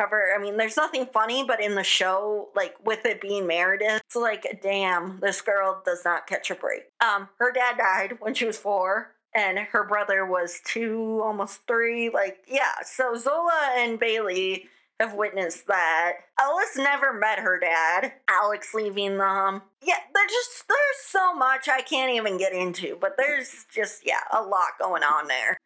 However, 0.02 0.34
I 0.36 0.42
mean, 0.42 0.56
there's 0.56 0.76
nothing 0.76 1.06
funny, 1.06 1.44
but 1.44 1.62
in 1.62 1.76
the 1.76 1.84
show, 1.84 2.48
like 2.56 2.74
with 2.84 3.06
it 3.06 3.20
being 3.20 3.46
Meredith, 3.46 4.02
it's 4.04 4.16
like, 4.16 4.60
damn, 4.60 5.20
this 5.20 5.40
girl 5.40 5.80
does 5.84 6.04
not 6.04 6.26
catch 6.26 6.50
a 6.50 6.56
break. 6.56 6.82
Um, 7.00 7.28
her 7.38 7.52
dad 7.52 7.78
died 7.78 8.16
when 8.18 8.34
she 8.34 8.44
was 8.44 8.58
four, 8.58 9.12
and 9.32 9.58
her 9.58 9.84
brother 9.84 10.26
was 10.26 10.60
two, 10.64 11.20
almost 11.22 11.68
three. 11.68 12.10
Like, 12.10 12.38
yeah. 12.48 12.82
So 12.84 13.14
Zola 13.14 13.74
and 13.76 14.00
Bailey 14.00 14.64
have 14.98 15.14
witnessed 15.14 15.68
that. 15.68 16.14
Ellis 16.40 16.76
never 16.76 17.12
met 17.12 17.38
her 17.38 17.60
dad. 17.60 18.14
Alex 18.28 18.74
leaving 18.74 19.18
them. 19.18 19.62
Yeah, 19.84 19.98
there's 20.12 20.32
just 20.32 20.64
there's 20.68 21.06
so 21.06 21.32
much 21.32 21.68
I 21.68 21.82
can't 21.82 22.12
even 22.12 22.38
get 22.38 22.52
into, 22.52 22.98
but 23.00 23.14
there's 23.16 23.66
just 23.72 24.04
yeah, 24.04 24.22
a 24.32 24.42
lot 24.42 24.78
going 24.80 25.04
on 25.04 25.28
there. 25.28 25.58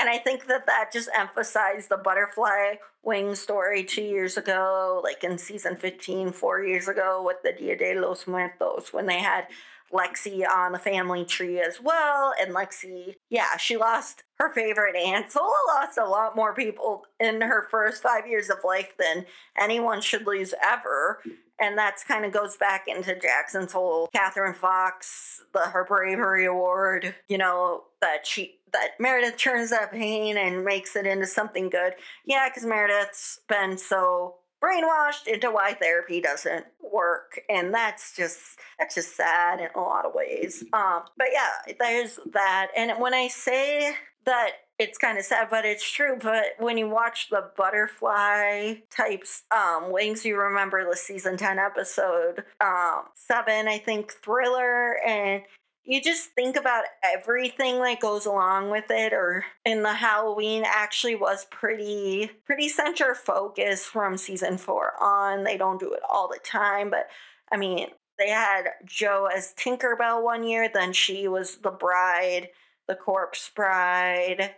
And 0.00 0.08
I 0.08 0.18
think 0.18 0.48
that 0.48 0.66
that 0.66 0.90
just 0.92 1.08
emphasized 1.14 1.88
the 1.88 1.96
butterfly 1.96 2.74
wing 3.02 3.34
story 3.34 3.84
two 3.84 4.02
years 4.02 4.36
ago, 4.36 5.00
like 5.02 5.24
in 5.24 5.38
season 5.38 5.76
15, 5.76 6.32
four 6.32 6.62
years 6.62 6.88
ago, 6.88 7.22
with 7.24 7.42
the 7.42 7.52
Dia 7.52 7.76
de 7.76 8.00
los 8.00 8.26
Muertos, 8.26 8.92
when 8.92 9.06
they 9.06 9.18
had 9.18 9.46
Lexie 9.92 10.48
on 10.48 10.72
the 10.72 10.78
family 10.78 11.24
tree 11.24 11.60
as 11.60 11.80
well. 11.80 12.32
And 12.40 12.54
Lexie, 12.54 13.16
yeah, 13.28 13.56
she 13.56 13.76
lost 13.76 14.22
her 14.38 14.52
favorite 14.52 14.96
aunt. 14.96 15.30
Zola 15.30 15.52
lost 15.68 15.98
a 15.98 16.04
lot 16.04 16.34
more 16.34 16.54
people 16.54 17.04
in 17.20 17.40
her 17.42 17.68
first 17.70 18.02
five 18.02 18.26
years 18.26 18.50
of 18.50 18.58
life 18.64 18.94
than 18.98 19.26
anyone 19.58 20.00
should 20.00 20.26
lose 20.26 20.54
ever. 20.64 21.20
And 21.60 21.78
that's 21.78 22.02
kind 22.02 22.24
of 22.24 22.32
goes 22.32 22.56
back 22.56 22.86
into 22.88 23.18
Jackson's 23.18 23.72
whole 23.72 24.08
Catherine 24.08 24.54
Fox, 24.54 25.42
the 25.52 25.60
her 25.60 25.84
bravery 25.84 26.46
award, 26.46 27.14
you 27.28 27.38
know, 27.38 27.84
that 28.00 28.26
she 28.26 28.58
that 28.72 28.92
Meredith 28.98 29.36
turns 29.36 29.70
that 29.70 29.92
pain 29.92 30.36
and 30.36 30.64
makes 30.64 30.96
it 30.96 31.06
into 31.06 31.26
something 31.26 31.68
good. 31.68 31.94
Yeah, 32.24 32.48
because 32.48 32.64
Meredith's 32.92 33.40
been 33.48 33.78
so 33.78 34.36
brainwashed 34.62 35.26
into 35.26 35.50
why 35.50 35.74
therapy 35.74 36.20
doesn't 36.20 36.66
work. 36.80 37.40
And 37.48 37.74
that's 37.74 38.14
just 38.14 38.38
that's 38.78 38.94
just 38.94 39.16
sad 39.16 39.60
in 39.60 39.68
a 39.74 39.80
lot 39.80 40.04
of 40.04 40.14
ways. 40.14 40.62
Um 40.72 41.02
but 41.16 41.28
yeah 41.32 41.74
there's 41.78 42.18
that. 42.32 42.68
And 42.76 43.00
when 43.00 43.14
i 43.14 43.28
say 43.28 43.94
that 44.24 44.50
it's 44.78 44.98
kind 44.98 45.18
of 45.18 45.24
sad 45.24 45.48
but 45.50 45.64
it's 45.64 45.88
true 45.88 46.16
but 46.20 46.44
when 46.58 46.78
you 46.78 46.88
watch 46.88 47.28
the 47.30 47.50
butterfly 47.56 48.74
types 48.90 49.42
um 49.54 49.90
wings 49.90 50.24
you 50.24 50.38
remember 50.38 50.88
the 50.88 50.96
season 50.96 51.36
10 51.36 51.58
episode 51.58 52.44
um 52.60 53.02
7 53.14 53.68
i 53.68 53.78
think 53.78 54.12
thriller 54.12 54.96
and 55.06 55.42
you 55.84 56.00
just 56.00 56.30
think 56.30 56.56
about 56.56 56.84
everything 57.02 57.82
that 57.82 58.00
goes 58.00 58.26
along 58.26 58.70
with 58.70 58.84
it 58.90 59.12
or 59.12 59.44
in 59.64 59.82
the 59.82 59.92
halloween 59.92 60.62
actually 60.66 61.16
was 61.16 61.46
pretty 61.50 62.30
pretty 62.44 62.68
center 62.68 63.14
focus 63.14 63.84
from 63.84 64.16
season 64.16 64.56
four 64.56 64.92
on. 65.02 65.44
They 65.44 65.56
don't 65.56 65.80
do 65.80 65.92
it 65.92 66.02
all 66.08 66.28
the 66.28 66.40
time 66.44 66.90
but 66.90 67.08
i 67.50 67.56
mean 67.56 67.88
they 68.18 68.28
had 68.28 68.64
jo 68.84 69.28
as 69.34 69.54
tinkerbell 69.58 70.22
one 70.22 70.44
year 70.44 70.70
then 70.72 70.92
she 70.92 71.26
was 71.28 71.56
the 71.56 71.70
bride 71.70 72.48
the 72.88 72.94
corpse 72.94 73.50
bride. 73.54 74.54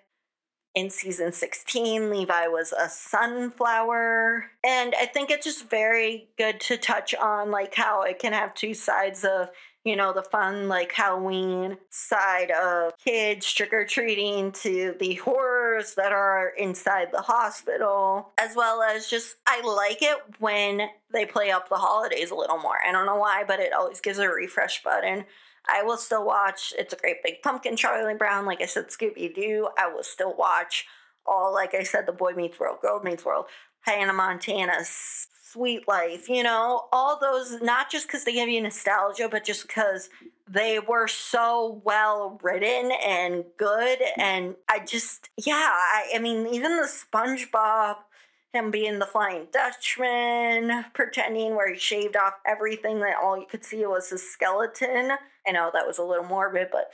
In 0.75 0.91
season 0.91 1.31
16 1.31 2.11
levi 2.11 2.49
was 2.49 2.73
a 2.73 2.89
sunflower. 2.89 4.47
And 4.65 4.93
i 4.99 5.07
think 5.07 5.31
it's 5.31 5.45
just 5.45 5.71
very 5.71 6.31
good 6.37 6.59
to 6.63 6.77
touch 6.77 7.15
on 7.15 7.53
like 7.53 7.75
how 7.77 8.03
it 8.03 8.19
can 8.19 8.33
have 8.33 8.55
two 8.55 8.75
sides 8.75 9.25
of 9.25 9.51
you 9.85 9.97
know, 9.97 10.13
the 10.15 10.23
fun, 10.23 10.69
like 10.69 10.93
Halloween 10.93 11.77
side 11.91 12.51
of 12.51 12.97
kids 12.97 13.53
trick 13.53 13.73
or 13.73 13.85
treating 13.85 14.51
to 14.53 14.95
the 14.99 15.15
horrors 15.17 15.95
that 15.97 16.13
are 16.13 16.53
inside 16.57 17.09
the 17.13 17.21
hospital, 17.21 18.31
as 18.39 18.57
well 18.57 18.83
as 18.83 19.09
just, 19.09 19.37
I 19.47 19.61
like 19.61 20.03
it 20.03 20.17
when 20.39 20.89
they 21.13 21.27
play 21.27 21.51
up 21.51 21.69
the 21.69 21.77
holidays 21.77 22.31
a 22.31 22.35
little 22.35 22.59
more. 22.59 22.79
I 22.87 22.93
don't 22.93 23.07
know 23.07 23.17
why, 23.17 23.45
but 23.47 23.61
it 23.61 23.75
always 23.75 24.01
gives 24.01 24.19
a 24.19 24.29
refresh 24.29 24.83
button. 24.83 25.27
I 25.69 25.83
will 25.83 25.97
still 25.97 26.25
watch 26.25 26.73
It's 26.79 26.93
a 26.93 26.97
Great 26.97 27.23
Big 27.23 27.43
Pumpkin, 27.43 27.77
Charlie 27.77 28.15
Brown, 28.15 28.47
like 28.47 28.63
I 28.63 28.67
said, 28.67 28.89
Scooby 28.89 29.35
Doo. 29.35 29.69
I 29.79 29.89
will 29.89 30.03
still 30.03 30.35
watch 30.35 30.87
all, 31.27 31.53
like 31.53 31.75
I 31.75 31.83
said, 31.83 32.07
The 32.07 32.13
Boy 32.13 32.33
Meets 32.33 32.59
World, 32.59 32.79
Girl 32.81 33.01
Meets 33.03 33.25
World, 33.25 33.47
Hannah 33.81 34.13
Montana's 34.13 35.29
Suite 35.43 35.87
Life, 35.87 36.29
you 36.29 36.43
know, 36.43 36.87
all 36.93 37.19
those, 37.21 37.61
not 37.63 37.91
just 37.91 38.09
because 38.09 38.25
they 38.25 38.33
give 38.33 38.49
you 38.49 38.61
nostalgia, 38.61 39.29
but 39.29 39.45
just 39.45 39.67
because 39.67 40.11
they 40.49 40.79
were 40.81 41.07
so 41.07 41.81
well 41.85 42.41
written 42.43 42.91
and 43.07 43.45
good. 43.57 43.99
And 44.17 44.57
I 44.69 44.81
just, 44.81 45.31
yeah, 45.37 45.55
I, 45.55 46.13
I 46.17 46.19
mean, 46.19 46.49
even 46.49 46.77
the 46.77 46.89
SpongeBob, 46.89 47.97
him 48.55 48.71
being 48.71 48.99
the 48.99 49.07
Flying 49.07 49.49
Dutchman, 49.53 50.85
pretending 50.95 51.55
where 51.57 51.73
he 51.73 51.79
shaved 51.79 52.17
off 52.17 52.35
everything 52.47 53.01
that 53.01 53.17
all 53.23 53.37
you 53.37 53.47
could 53.47 53.65
see 53.65 53.85
was 53.85 54.11
his 54.11 54.23
skeleton. 54.23 55.13
I 55.47 55.53
know 55.53 55.71
that 55.75 55.87
was 55.87 55.99
a 55.99 56.05
little 56.05 56.25
morbid, 56.25 56.69
but 56.73 56.91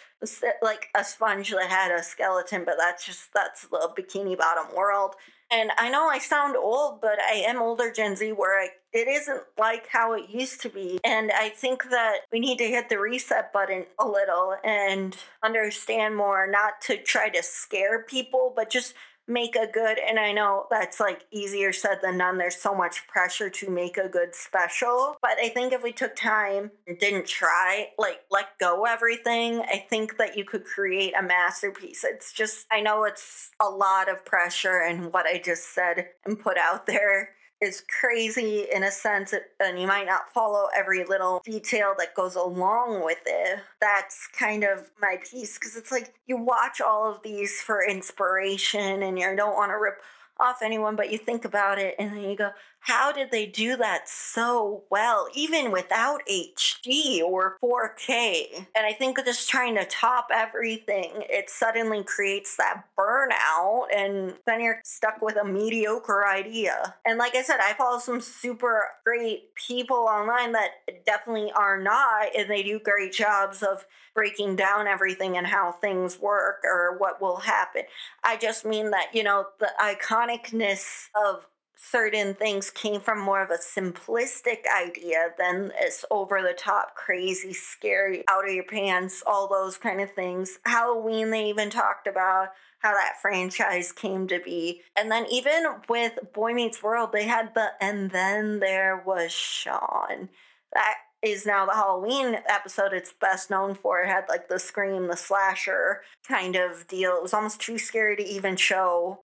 like 0.62 0.88
a 0.96 1.04
sponge 1.04 1.50
that 1.50 1.70
had 1.70 1.92
a 1.92 2.02
skeleton, 2.02 2.64
but 2.64 2.74
that's 2.78 3.06
just, 3.06 3.32
that's 3.32 3.68
the 3.68 3.90
bikini 3.96 4.36
bottom 4.36 4.74
world. 4.74 5.14
And 5.52 5.70
I 5.78 5.90
know 5.90 6.08
I 6.08 6.18
sound 6.18 6.56
old, 6.56 7.00
but 7.00 7.18
I 7.20 7.44
am 7.46 7.60
older 7.60 7.92
Gen 7.92 8.14
Z 8.14 8.30
where 8.32 8.60
I, 8.60 8.68
it 8.92 9.08
isn't 9.08 9.42
like 9.58 9.88
how 9.88 10.12
it 10.12 10.30
used 10.30 10.60
to 10.62 10.68
be. 10.68 11.00
And 11.02 11.32
I 11.32 11.48
think 11.48 11.90
that 11.90 12.20
we 12.32 12.38
need 12.38 12.58
to 12.58 12.68
hit 12.68 12.88
the 12.88 13.00
reset 13.00 13.52
button 13.52 13.84
a 13.98 14.06
little 14.06 14.54
and 14.62 15.16
understand 15.42 16.16
more, 16.16 16.48
not 16.48 16.80
to 16.82 16.96
try 16.96 17.28
to 17.30 17.42
scare 17.42 18.04
people, 18.04 18.52
but 18.54 18.70
just 18.70 18.94
make 19.30 19.54
a 19.56 19.66
good 19.66 19.98
and 19.98 20.18
i 20.18 20.32
know 20.32 20.66
that's 20.70 20.98
like 20.98 21.24
easier 21.30 21.72
said 21.72 21.98
than 22.02 22.18
done. 22.18 22.36
There's 22.36 22.56
so 22.56 22.74
much 22.74 23.06
pressure 23.06 23.48
to 23.48 23.70
make 23.70 23.96
a 23.96 24.08
good 24.08 24.34
special 24.34 25.16
but 25.22 25.38
i 25.38 25.48
think 25.48 25.72
if 25.72 25.82
we 25.82 25.92
took 25.92 26.16
time 26.16 26.70
and 26.86 26.98
didn't 26.98 27.26
try 27.26 27.88
like 27.96 28.20
let 28.30 28.58
go 28.58 28.84
everything 28.84 29.60
i 29.60 29.86
think 29.88 30.16
that 30.18 30.36
you 30.36 30.44
could 30.44 30.64
create 30.64 31.14
a 31.18 31.22
masterpiece. 31.22 32.04
It's 32.04 32.32
just 32.32 32.66
i 32.72 32.80
know 32.80 33.04
it's 33.04 33.50
a 33.60 33.68
lot 33.68 34.10
of 34.10 34.24
pressure 34.24 34.80
and 34.80 35.12
what 35.12 35.26
i 35.26 35.38
just 35.38 35.74
said 35.74 36.08
and 36.24 36.38
put 36.38 36.58
out 36.58 36.86
there 36.86 37.30
is 37.60 37.82
crazy 38.00 38.66
in 38.72 38.82
a 38.84 38.90
sense, 38.90 39.34
and 39.60 39.80
you 39.80 39.86
might 39.86 40.06
not 40.06 40.32
follow 40.32 40.68
every 40.74 41.04
little 41.04 41.42
detail 41.44 41.94
that 41.98 42.14
goes 42.14 42.34
along 42.34 43.04
with 43.04 43.20
it. 43.26 43.58
That's 43.80 44.28
kind 44.28 44.64
of 44.64 44.90
my 45.00 45.18
piece 45.30 45.58
because 45.58 45.76
it's 45.76 45.92
like 45.92 46.14
you 46.26 46.36
watch 46.36 46.80
all 46.80 47.10
of 47.10 47.22
these 47.22 47.60
for 47.60 47.86
inspiration 47.86 49.02
and 49.02 49.18
you 49.18 49.36
don't 49.36 49.56
want 49.56 49.70
to 49.70 49.76
rip 49.76 50.00
off 50.38 50.62
anyone, 50.62 50.96
but 50.96 51.12
you 51.12 51.18
think 51.18 51.44
about 51.44 51.78
it 51.78 51.94
and 51.98 52.12
then 52.12 52.22
you 52.22 52.36
go, 52.36 52.50
how 52.80 53.12
did 53.12 53.30
they 53.30 53.46
do 53.46 53.76
that 53.76 54.08
so 54.08 54.84
well, 54.90 55.28
even 55.34 55.70
without 55.70 56.22
HD 56.26 57.22
or 57.22 57.56
4K? 57.62 58.66
And 58.74 58.86
I 58.86 58.92
think 58.92 59.22
just 59.24 59.48
trying 59.48 59.74
to 59.76 59.84
top 59.84 60.28
everything, 60.32 61.10
it 61.28 61.50
suddenly 61.50 62.02
creates 62.02 62.56
that 62.56 62.84
burnout, 62.98 63.86
and 63.94 64.34
then 64.46 64.60
you're 64.60 64.80
stuck 64.84 65.20
with 65.20 65.36
a 65.36 65.44
mediocre 65.44 66.26
idea. 66.26 66.94
And 67.04 67.18
like 67.18 67.34
I 67.34 67.42
said, 67.42 67.60
I 67.60 67.74
follow 67.74 67.98
some 67.98 68.20
super 68.20 68.84
great 69.04 69.54
people 69.54 69.96
online 69.96 70.52
that 70.52 70.70
definitely 71.04 71.52
are 71.52 71.80
not, 71.80 72.34
and 72.36 72.50
they 72.50 72.62
do 72.62 72.80
great 72.80 73.12
jobs 73.12 73.62
of 73.62 73.84
breaking 74.14 74.56
down 74.56 74.86
everything 74.86 75.36
and 75.36 75.46
how 75.46 75.72
things 75.72 76.18
work 76.18 76.64
or 76.64 76.96
what 76.98 77.20
will 77.20 77.36
happen. 77.36 77.82
I 78.24 78.36
just 78.36 78.64
mean 78.64 78.90
that, 78.90 79.14
you 79.14 79.22
know, 79.22 79.46
the 79.58 79.70
iconicness 79.80 81.08
of 81.14 81.46
certain 81.80 82.34
things 82.34 82.70
came 82.70 83.00
from 83.00 83.20
more 83.20 83.42
of 83.42 83.50
a 83.50 83.54
simplistic 83.54 84.64
idea 84.74 85.30
than 85.38 85.68
this 85.80 86.04
over 86.10 86.42
the 86.42 86.52
top, 86.52 86.94
crazy, 86.94 87.52
scary, 87.52 88.22
out 88.28 88.46
of 88.46 88.54
your 88.54 88.64
pants, 88.64 89.22
all 89.26 89.48
those 89.48 89.78
kind 89.78 90.00
of 90.00 90.12
things. 90.12 90.58
Halloween, 90.66 91.30
they 91.30 91.48
even 91.48 91.70
talked 91.70 92.06
about 92.06 92.48
how 92.80 92.92
that 92.92 93.20
franchise 93.20 93.92
came 93.92 94.26
to 94.28 94.40
be. 94.40 94.82
And 94.96 95.10
then 95.10 95.26
even 95.30 95.64
with 95.88 96.18
Boy 96.34 96.52
Meets 96.52 96.82
World, 96.82 97.10
they 97.12 97.24
had 97.24 97.54
the 97.54 97.70
and 97.80 98.10
then 98.10 98.60
there 98.60 99.02
was 99.04 99.32
Sean. 99.32 100.28
That 100.72 100.94
is 101.22 101.44
now 101.44 101.66
the 101.66 101.72
Halloween 101.72 102.38
episode 102.48 102.92
it's 102.92 103.12
best 103.12 103.50
known 103.50 103.74
for. 103.74 104.00
It 104.00 104.08
had 104.08 104.24
like 104.28 104.48
the 104.48 104.58
scream, 104.58 105.08
the 105.08 105.16
slasher 105.16 106.02
kind 106.26 106.56
of 106.56 106.86
deal. 106.86 107.16
It 107.16 107.22
was 107.22 107.34
almost 107.34 107.60
too 107.60 107.78
scary 107.78 108.16
to 108.16 108.22
even 108.22 108.56
show 108.56 109.20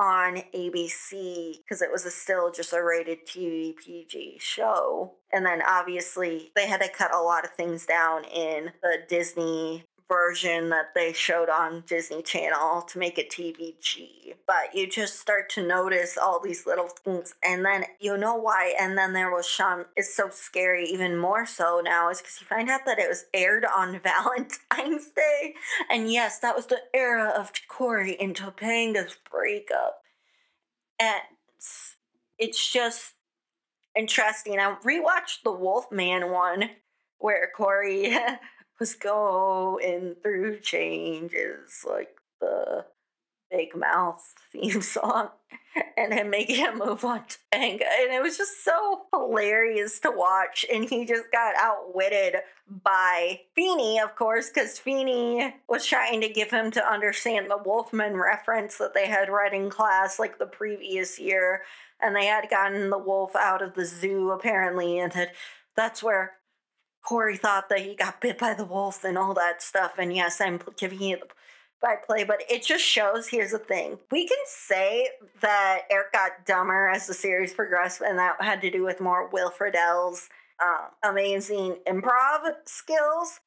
on 0.00 0.42
ABC 0.54 1.58
because 1.58 1.82
it 1.82 1.92
was 1.92 2.12
still 2.14 2.50
just 2.50 2.72
a 2.72 2.82
rated 2.82 3.26
TV 3.26 3.76
PG 3.76 4.38
show. 4.40 5.12
And 5.30 5.44
then 5.44 5.60
obviously 5.60 6.50
they 6.56 6.66
had 6.66 6.80
to 6.80 6.88
cut 6.88 7.14
a 7.14 7.20
lot 7.20 7.44
of 7.44 7.50
things 7.50 7.84
down 7.84 8.24
in 8.24 8.70
the 8.82 8.98
Disney 9.08 9.84
version 10.10 10.70
that 10.70 10.92
they 10.94 11.12
showed 11.12 11.48
on 11.48 11.84
Disney 11.86 12.20
Channel 12.20 12.82
to 12.82 12.98
make 12.98 13.16
it 13.16 13.30
TVG. 13.30 14.34
But 14.46 14.74
you 14.74 14.88
just 14.88 15.20
start 15.20 15.48
to 15.50 15.66
notice 15.66 16.18
all 16.18 16.40
these 16.40 16.66
little 16.66 16.88
things, 16.88 17.34
and 17.44 17.64
then 17.64 17.84
you 18.00 18.18
know 18.18 18.34
why. 18.34 18.74
And 18.78 18.98
then 18.98 19.12
there 19.12 19.30
was 19.30 19.46
Shawn. 19.46 19.84
It's 19.96 20.14
so 20.14 20.28
scary, 20.28 20.84
even 20.86 21.16
more 21.16 21.46
so 21.46 21.80
now, 21.82 22.10
is 22.10 22.18
because 22.18 22.40
you 22.40 22.46
find 22.46 22.68
out 22.68 22.80
that 22.86 22.98
it 22.98 23.08
was 23.08 23.26
aired 23.32 23.64
on 23.64 24.00
Valentine's 24.04 25.08
Day. 25.10 25.54
And 25.88 26.10
yes, 26.10 26.40
that 26.40 26.56
was 26.56 26.66
the 26.66 26.80
era 26.92 27.32
of 27.36 27.52
Cory 27.68 28.18
and 28.20 28.34
Topanga's 28.34 29.16
breakup. 29.30 30.02
And 30.98 31.22
it's 32.38 32.72
just 32.72 33.14
interesting. 33.96 34.58
I 34.58 34.74
rewatched 34.84 35.44
the 35.44 35.52
Wolfman 35.52 36.32
one 36.32 36.70
where 37.18 37.50
Cory 37.56 38.16
was 38.80 38.94
going 38.94 40.16
through 40.22 40.58
changes 40.60 41.84
like 41.88 42.16
the 42.40 42.86
Big 43.50 43.76
Mouth 43.76 44.34
theme 44.52 44.80
song 44.80 45.28
and 45.96 46.12
him 46.12 46.30
making 46.30 46.56
him 46.56 46.78
move 46.78 47.04
on 47.04 47.24
to 47.26 47.38
Topanga. 47.52 47.84
And 48.00 48.12
it 48.12 48.22
was 48.22 48.38
just 48.38 48.64
so 48.64 49.02
hilarious 49.12 50.00
to 50.00 50.10
watch. 50.10 50.64
And 50.72 50.88
he 50.88 51.04
just 51.04 51.30
got 51.30 51.54
outwitted 51.56 52.36
by 52.82 53.40
Feeny, 53.54 54.00
of 54.00 54.16
course, 54.16 54.50
because 54.50 54.78
Feeny 54.78 55.54
was 55.68 55.84
trying 55.84 56.20
to 56.22 56.28
give 56.28 56.50
him 56.50 56.70
to 56.72 56.84
understand 56.84 57.50
the 57.50 57.58
Wolfman 57.58 58.16
reference 58.16 58.78
that 58.78 58.94
they 58.94 59.06
had 59.06 59.28
read 59.28 59.52
in 59.52 59.68
class 59.68 60.18
like 60.18 60.38
the 60.38 60.46
previous 60.46 61.18
year. 61.18 61.62
And 62.00 62.16
they 62.16 62.26
had 62.26 62.48
gotten 62.48 62.88
the 62.88 62.98
wolf 62.98 63.36
out 63.36 63.60
of 63.60 63.74
the 63.74 63.84
zoo 63.84 64.30
apparently, 64.30 64.98
and 64.98 65.12
that 65.12 65.34
that's 65.76 66.02
where 66.02 66.32
Cory 67.02 67.36
thought 67.36 67.68
that 67.68 67.80
he 67.80 67.94
got 67.94 68.20
bit 68.20 68.38
by 68.38 68.54
the 68.54 68.64
wolf 68.64 69.04
and 69.04 69.16
all 69.16 69.34
that 69.34 69.62
stuff. 69.62 69.94
And 69.98 70.14
yes, 70.14 70.40
I'm 70.40 70.60
giving 70.76 71.00
you 71.00 71.16
the 71.16 71.26
by 71.80 71.96
play, 71.96 72.24
but 72.24 72.42
it 72.48 72.64
just 72.64 72.84
shows 72.84 73.28
here's 73.28 73.52
the 73.52 73.58
thing. 73.58 73.98
We 74.10 74.26
can 74.26 74.38
say 74.46 75.08
that 75.40 75.82
Eric 75.90 76.12
got 76.12 76.46
dumber 76.46 76.88
as 76.88 77.06
the 77.06 77.14
series 77.14 77.54
progressed, 77.54 78.02
and 78.02 78.18
that 78.18 78.40
had 78.40 78.60
to 78.62 78.70
do 78.70 78.84
with 78.84 79.00
more 79.00 79.28
Will 79.28 79.50
Friedle's 79.50 80.28
uh, 80.62 80.88
amazing 81.08 81.78
improv 81.86 82.52
skills. 82.66 83.40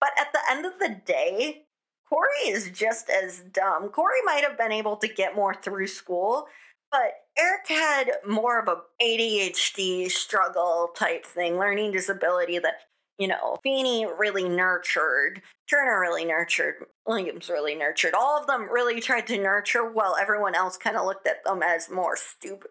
But 0.00 0.10
at 0.18 0.32
the 0.32 0.40
end 0.50 0.66
of 0.66 0.78
the 0.78 1.00
day, 1.04 1.64
Cory 2.08 2.48
is 2.48 2.70
just 2.70 3.10
as 3.10 3.40
dumb. 3.52 3.88
Cory 3.88 4.22
might 4.24 4.44
have 4.44 4.56
been 4.56 4.72
able 4.72 4.96
to 4.96 5.08
get 5.08 5.36
more 5.36 5.54
through 5.54 5.88
school, 5.88 6.46
but 6.90 7.12
Eric 7.38 7.68
had 7.68 8.10
more 8.26 8.60
of 8.60 8.68
a 8.68 8.82
ADHD 9.02 10.10
struggle 10.10 10.90
type 10.96 11.24
thing, 11.24 11.58
learning 11.58 11.92
disability 11.92 12.58
that 12.58 12.80
you 13.20 13.28
know, 13.28 13.58
Feeny 13.62 14.06
really 14.18 14.48
nurtured, 14.48 15.42
Turner 15.68 16.00
really 16.00 16.24
nurtured, 16.24 16.76
Williams 17.06 17.50
really 17.50 17.74
nurtured. 17.74 18.14
All 18.14 18.40
of 18.40 18.46
them 18.46 18.66
really 18.72 18.98
tried 18.98 19.26
to 19.26 19.38
nurture 19.38 19.88
while 19.88 20.16
everyone 20.18 20.54
else 20.54 20.78
kind 20.78 20.96
of 20.96 21.04
looked 21.04 21.28
at 21.28 21.44
them 21.44 21.62
as 21.62 21.90
more 21.90 22.16
stupid. 22.16 22.70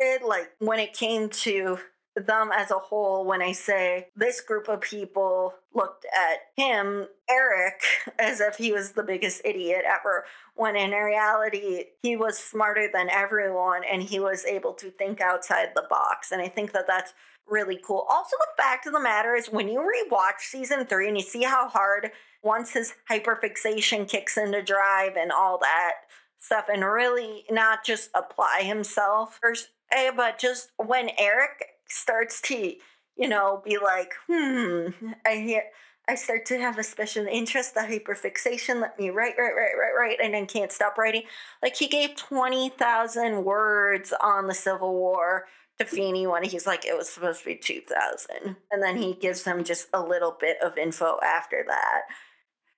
It, 0.00 0.22
like, 0.26 0.50
when 0.58 0.80
it 0.80 0.94
came 0.94 1.28
to 1.30 1.78
them 2.16 2.50
as 2.52 2.72
a 2.72 2.78
whole, 2.78 3.24
when 3.24 3.40
I 3.40 3.52
say 3.52 4.08
this 4.16 4.40
group 4.40 4.68
of 4.68 4.80
people 4.80 5.54
looked 5.72 6.06
at 6.06 6.38
him, 6.56 7.06
Eric, 7.30 7.80
as 8.18 8.40
if 8.40 8.56
he 8.56 8.72
was 8.72 8.92
the 8.92 9.04
biggest 9.04 9.42
idiot 9.44 9.84
ever, 9.86 10.24
when 10.56 10.74
in 10.74 10.90
reality, 10.90 11.84
he 12.02 12.16
was 12.16 12.36
smarter 12.36 12.88
than 12.92 13.08
everyone 13.10 13.82
and 13.90 14.02
he 14.02 14.18
was 14.18 14.44
able 14.44 14.72
to 14.74 14.90
think 14.90 15.20
outside 15.20 15.68
the 15.76 15.86
box. 15.88 16.32
And 16.32 16.42
I 16.42 16.48
think 16.48 16.72
that 16.72 16.88
that's 16.88 17.12
really 17.48 17.78
cool. 17.84 18.06
Also, 18.08 18.36
the 18.38 18.62
fact 18.62 18.86
of 18.86 18.92
the 18.92 19.00
matter 19.00 19.34
is, 19.34 19.48
when 19.48 19.68
you 19.68 19.80
rewatch 19.80 20.40
season 20.40 20.86
three 20.86 21.08
and 21.08 21.16
you 21.16 21.22
see 21.22 21.42
how 21.42 21.68
hard 21.68 22.10
once 22.42 22.72
his 22.72 22.94
hyperfixation 23.10 24.08
kicks 24.08 24.36
into 24.36 24.62
drive 24.62 25.16
and 25.16 25.32
all 25.32 25.58
that 25.58 25.92
stuff, 26.38 26.66
and 26.72 26.84
really 26.84 27.44
not 27.50 27.84
just 27.84 28.10
apply 28.14 28.62
himself, 28.62 29.40
but 30.16 30.38
just 30.38 30.70
when 30.76 31.10
Eric 31.18 31.64
starts 31.88 32.40
to, 32.42 32.74
you 33.16 33.28
know, 33.28 33.62
be 33.64 33.78
like, 33.78 34.12
hmm, 34.28 34.88
I 35.24 35.36
hear. 35.36 35.62
I 36.06 36.16
start 36.16 36.44
to 36.46 36.58
have 36.58 36.76
a 36.76 36.82
special 36.82 37.26
interest, 37.26 37.72
the 37.72 37.80
hyperfixation, 37.80 38.78
let 38.78 38.98
me 38.98 39.08
write, 39.08 39.36
write, 39.38 39.54
write, 39.56 39.72
write, 39.78 39.94
write, 39.98 40.18
and 40.22 40.34
then 40.34 40.46
can't 40.46 40.70
stop 40.70 40.98
writing. 40.98 41.22
Like 41.62 41.76
he 41.76 41.86
gave 41.86 42.14
20,000 42.14 43.42
words 43.42 44.12
on 44.20 44.46
the 44.46 44.52
Civil 44.52 44.92
War 44.92 45.46
to 45.78 45.84
Feeny 45.84 46.26
when 46.26 46.44
he's 46.44 46.66
like, 46.66 46.84
it 46.84 46.96
was 46.96 47.08
supposed 47.08 47.40
to 47.40 47.46
be 47.46 47.56
2000. 47.56 48.56
And 48.70 48.82
then 48.82 48.96
he 48.96 49.14
gives 49.14 49.42
them 49.42 49.64
just 49.64 49.88
a 49.92 50.02
little 50.02 50.36
bit 50.38 50.56
of 50.62 50.78
info 50.78 51.18
after 51.22 51.64
that. 51.66 52.02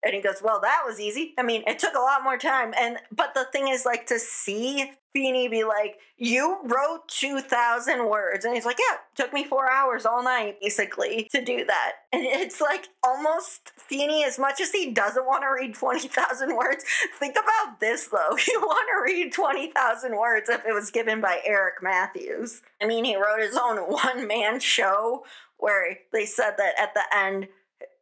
And 0.07 0.15
he 0.15 0.21
goes, 0.21 0.41
Well, 0.43 0.61
that 0.61 0.83
was 0.87 1.01
easy. 1.01 1.35
I 1.37 1.43
mean, 1.43 1.63
it 1.67 1.79
took 1.79 1.95
a 1.95 2.01
lot 2.01 2.23
more 2.23 2.39
time. 2.39 2.73
And, 2.79 2.99
but 3.11 3.35
the 3.35 3.47
thing 3.53 3.69
is, 3.69 3.85
like, 3.85 4.07
to 4.07 4.19
see 4.19 4.93
Feeny 5.13 5.49
be 5.49 5.65
like, 5.65 5.99
You 6.17 6.59
wrote 6.65 7.09
2,000 7.09 8.09
words. 8.09 8.45
And 8.45 8.55
he's 8.55 8.65
like, 8.65 8.79
Yeah, 8.79 8.99
took 9.17 9.33
me 9.33 9.45
four 9.45 9.71
hours 9.71 10.07
all 10.07 10.23
night, 10.23 10.59
basically, 10.61 11.29
to 11.33 11.45
do 11.45 11.65
that. 11.65 11.93
And 12.13 12.23
it's 12.25 12.61
like 12.61 12.89
almost 13.05 13.73
Feeny, 13.77 14.25
as 14.25 14.39
much 14.39 14.61
as 14.61 14.71
he 14.71 14.93
doesn't 14.93 15.27
want 15.27 15.43
to 15.43 15.49
read 15.49 15.75
20,000 15.75 16.57
words, 16.57 16.85
think 17.19 17.35
about 17.35 17.81
this 17.81 18.09
though. 18.09 18.37
You 18.47 18.61
want 18.61 18.89
to 18.89 19.13
read 19.13 19.33
20,000 19.33 20.17
words 20.17 20.49
if 20.49 20.65
it 20.65 20.73
was 20.73 20.91
given 20.91 21.21
by 21.21 21.41
Eric 21.45 21.83
Matthews. 21.83 22.63
I 22.81 22.87
mean, 22.87 23.05
he 23.05 23.17
wrote 23.17 23.41
his 23.41 23.57
own 23.57 23.79
one 23.79 24.27
man 24.29 24.61
show 24.61 25.25
where 25.59 25.99
they 26.13 26.27
said 26.27 26.53
that 26.59 26.75
at 26.79 26.95
the 26.95 27.03
end, 27.15 27.49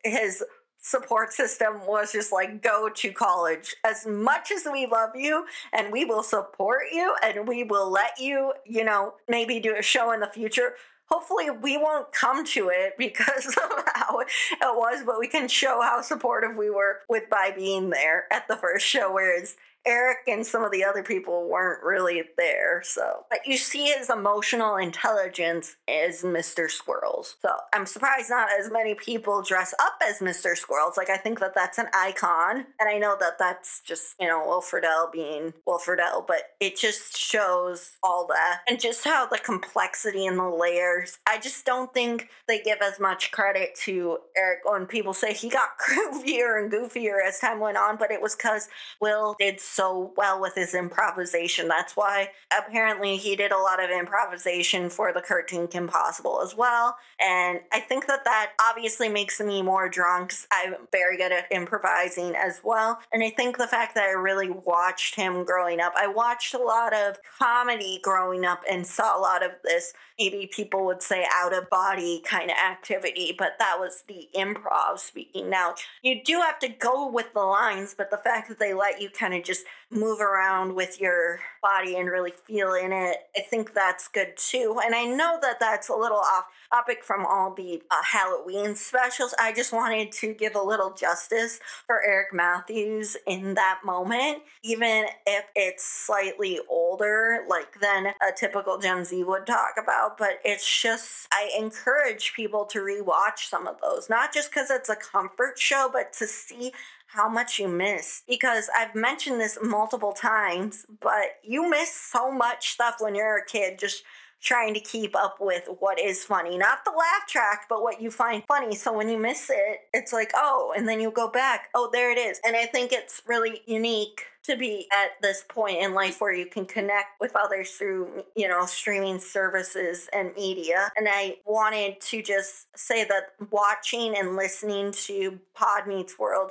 his 0.05 0.45
support 0.85 1.33
system 1.33 1.81
was 1.87 2.13
just 2.13 2.31
like 2.31 2.63
go 2.63 2.91
to 2.91 3.11
college. 3.11 3.75
As 3.85 4.07
much 4.07 4.53
as 4.53 4.69
we 4.71 4.87
love 4.87 5.17
you 5.17 5.47
and 5.73 5.91
we 5.91 6.05
will 6.05 6.23
support 6.23 6.83
you 6.93 7.15
and 7.23 7.49
we 7.49 7.65
will 7.65 7.91
let 7.91 8.21
you 8.21 8.53
you 8.67 8.85
know 8.85 9.15
maybe 9.27 9.59
do 9.59 9.75
a 9.75 9.83
show 9.83 10.13
in 10.13 10.21
the 10.21 10.27
future 10.27 10.75
hopefully 11.07 11.51
we 11.51 11.79
won't 11.79 12.13
come 12.13 12.45
to 12.45 12.69
it 12.69 12.95
because 12.99 13.47
of 13.47 13.85
how 13.95 14.21
it 14.21 14.29
was 14.63 15.03
but 15.05 15.19
we 15.19 15.27
can 15.27 15.49
show 15.49 15.81
how 15.81 16.03
supportive 16.03 16.57
we 16.57 16.69
were 16.69 17.01
with 17.09 17.29
by 17.31 17.51
being 17.55 17.91
there 17.91 18.25
at 18.31 18.47
the 18.47 18.57
first 18.57 18.87
show 18.87 19.13
whereas 19.13 19.57
Eric 19.87 20.19
and 20.29 20.47
some 20.47 20.65
of 20.65 20.73
the 20.73 20.85
other 20.85 21.03
people 21.03 21.49
weren't 21.49 21.83
really 21.83 22.23
there. 22.37 22.83
So, 22.85 23.25
but 23.31 23.41
you 23.47 23.57
see 23.57 23.87
his 23.87 24.11
emotional 24.11 24.77
intelligence 24.77 25.77
as 25.89 26.23
Mr. 26.23 26.71
Squirrels. 26.71 27.37
So, 27.43 27.51
I'm 27.73 27.87
surprised 27.87 28.31
not 28.31 28.49
as 28.59 28.71
many 28.71 28.95
people 28.95 29.43
dress 29.43 29.75
up 29.81 29.95
as 30.07 30.21
Mr. 30.21 30.57
Squirrels. 30.57 30.97
Like, 30.97 31.11
I 31.11 31.17
think 31.17 31.41
that 31.41 31.55
that's 31.55 31.79
an 31.79 31.87
icon. 31.95 32.67
And 32.81 32.89
I 32.89 32.99
know 32.99 33.17
that 33.21 33.39
that's 33.39 33.81
just, 33.81 34.15
you 34.21 34.27
know, 34.27 34.45
Will 34.47 34.63
Friedle 34.63 35.13
being 35.13 35.53
Will 35.67 35.79
Friedle, 35.79 36.27
but 36.27 36.43
it 36.61 36.77
just 36.77 37.17
shows 37.17 37.93
all 38.03 38.27
that 38.29 38.61
and 38.69 38.81
just 38.81 39.05
how 39.05 39.27
the 39.27 39.39
complexity 39.39 40.27
and 40.27 40.39
the 40.39 40.49
layers. 40.49 41.19
I 41.27 41.39
just 41.39 41.65
don't 41.67 41.93
think 41.93 42.29
they 42.49 42.61
give 42.61 42.79
as 42.83 42.99
much 43.01 43.33
credit 43.33 43.75
to 43.85 44.19
Eric 44.37 44.61
when 44.65 44.87
people 44.87 45.13
say 45.13 45.33
he 45.33 45.49
got 45.49 45.79
groovier 45.89 46.63
and 46.63 46.73
goofier 46.73 47.27
as 47.27 47.39
time 47.39 47.61
went 47.61 47.77
on, 47.77 47.97
but 47.97 48.11
it 48.11 48.21
was 48.21 48.35
because 48.35 48.69
Will 49.01 49.37
did 49.39 49.61
well 49.79 50.41
with 50.41 50.55
his 50.55 50.75
improvisation. 50.75 51.69
That's 51.69 51.97
why 51.97 52.31
apparently 52.57 53.17
he 53.17 53.37
did 53.37 53.53
a 53.53 53.59
lot 53.59 53.83
of 53.83 53.91
improvisation 53.91 54.91
for 54.91 55.13
the 55.13 55.21
Cartoon 55.21 55.67
Kim 55.67 55.89
Possible 55.89 56.41
as 56.43 56.57
well. 56.57 56.97
And 57.21 57.61
I 57.73 57.81
think 57.81 58.07
that 58.07 58.25
that 58.25 58.53
obviously 58.71 59.09
makes 59.09 59.41
me 59.41 59.63
more 59.63 59.89
because 59.89 60.47
I'm 60.53 60.75
very 60.93 61.17
good 61.17 61.33
at 61.33 61.51
improvising 61.51 62.35
as 62.37 62.61
well. 62.63 62.99
And 63.13 63.23
I 63.23 63.31
think 63.31 63.57
the 63.57 63.67
fact 63.67 63.95
that 63.95 64.05
I 64.05 64.13
really 64.13 64.51
watched 64.51 65.15
him 65.15 65.45
growing 65.45 65.81
up, 65.81 65.93
I 65.97 66.07
watched 66.07 66.55
a 66.55 66.59
lot 66.59 66.95
of 66.95 67.17
comedy 67.39 68.01
growing 68.03 68.45
up 68.45 68.63
and 68.71 68.87
saw 68.87 69.19
a 69.19 69.21
lot 69.21 69.45
of 69.45 69.53
this, 69.63 69.93
maybe 70.19 70.51
people 70.53 70.85
would 70.87 71.03
say 71.03 71.27
out 71.35 71.53
of 71.53 71.69
body 71.71 72.23
kind 72.25 72.51
of 72.51 72.57
activity, 72.57 73.35
but 73.37 73.53
that 73.59 73.77
was 73.79 74.05
the 74.09 74.29
improv 74.35 74.99
speaking. 74.99 75.51
Now, 75.51 75.75
you 76.03 76.23
do 76.25 76.41
have 76.41 76.59
to 76.61 76.69
go 76.69 77.11
with 77.11 77.33
the 77.33 77.41
lines, 77.41 77.95
but 77.97 78.11
the 78.11 78.19
fact 78.19 78.49
that 78.49 78.59
they 78.59 78.75
let 78.75 79.01
you 79.01 79.11
kind 79.11 79.35
of 79.35 79.45
just 79.45 79.64
move 79.91 80.21
around 80.21 80.75
with 80.75 81.01
your 81.01 81.41
body 81.63 81.97
and 81.97 82.11
really 82.11 82.33
feel 82.47 82.75
in 82.75 82.93
it. 82.93 83.19
I 83.37 83.41
think 83.41 83.75
that's 83.75 84.09
good 84.09 84.37
too. 84.37 84.81
And 84.85 84.95
I 84.95 85.05
know 85.05 85.39
that 85.41 85.61
that's 85.61 85.89
a 85.89 85.95
little 85.95 86.19
off 86.19 86.47
topic 86.73 87.05
from 87.05 87.25
all 87.25 87.55
the 87.55 87.83
uh, 87.91 88.03
Halloween 88.03 88.75
specials. 88.75 89.35
I 89.39 89.53
just 89.53 89.73
wanted 89.73 90.11
to 90.13 90.35
give 90.35 90.57
a 90.57 90.63
little 90.63 90.93
justice 90.93 91.61
for 91.87 92.03
Eric 92.03 92.33
Matthews 92.33 93.17
in 93.27 93.55
that 93.55 93.81
moment, 93.85 94.43
even 94.63 95.07
if 95.27 95.45
it's 95.55 95.85
slightly 95.85 96.59
older, 96.69 97.45
like 97.49 97.81
than 97.81 98.07
a 98.07 98.33
typical 98.37 98.79
Gen 98.79 99.05
Z 99.05 99.23
would 99.23 99.47
talk 99.47 99.75
about. 99.81 100.19
But 100.19 100.41
it's 100.45 100.83
just, 100.83 101.29
I 101.33 101.51
encourage 101.57 102.33
people 102.35 102.65
to 102.67 102.81
rewatch 102.81 103.49
some 103.49 103.69
of 103.69 103.81
those, 103.81 104.11
not 104.11 104.35
just 104.35 104.51
because 104.51 104.71
it's 104.71 104.89
a 104.89 104.97
comfort 104.97 105.59
show, 105.59 105.89
but 105.93 106.13
to 106.15 106.27
see 106.27 106.73
how 107.15 107.29
much 107.29 107.59
you 107.59 107.69
miss 107.69 108.23
because 108.27 108.69
I've 108.77 108.95
mentioned 108.95 109.41
this 109.41 109.57
multiple 109.63 110.13
times, 110.13 110.85
but 111.01 111.39
you 111.45 111.71
miss 111.71 111.95
so 111.95 112.33
much 112.33 112.71
stuff 112.71 112.97
when 112.99 113.15
you're 113.15 113.39
a 113.39 113.47
kid 113.47 113.79
just 113.79 114.03
trying 114.41 114.75
to 114.75 114.81
keep 114.81 115.17
up 115.17 115.37
with 115.41 115.69
what 115.79 115.99
is 115.99 116.25
funny. 116.25 116.59
Not 116.59 116.85
the 116.85 116.91
laugh 116.91 117.27
track, 117.27 117.67
but 117.69 117.83
what 117.83 118.03
you 118.03 118.11
find 118.11 118.43
funny. 118.47 118.75
So 118.75 118.93
when 118.93 119.09
you 119.09 119.19
miss 119.19 119.49
it, 119.49 119.79
it's 119.95 120.13
like, 120.13 120.33
oh, 120.35 120.75
and 120.77 120.87
then 120.87 121.01
you 121.01 121.11
go 121.11 121.29
back, 121.29 121.69
oh, 121.75 121.89
there 121.93 122.13
it 122.13 122.19
is. 122.19 122.41
And 122.45 122.55
I 122.55 122.67
think 122.67 122.93
it's 122.93 123.23
really 123.27 123.63
unique 123.67 124.23
to 124.43 124.57
be 124.57 124.87
at 124.93 125.13
this 125.23 125.45
point 125.49 125.79
in 125.79 125.95
life 125.95 126.21
where 126.21 126.35
you 126.35 126.45
can 126.45 126.67
connect 126.67 127.19
with 127.21 127.35
others 127.35 127.71
through, 127.71 128.25
you 128.37 128.47
know, 128.47 128.67
streaming 128.67 129.19
services 129.19 130.11
and 130.13 130.35
media. 130.35 130.91
And 130.97 131.09
I 131.11 131.39
wanted 131.47 132.01
to 132.03 132.23
just 132.23 132.67
say 132.77 133.05
that 133.05 133.33
watching 133.51 134.15
and 134.19 134.37
listening 134.37 134.93
to 134.93 135.39
Pod 135.55 135.87
Meets 135.87 136.19
World 136.19 136.51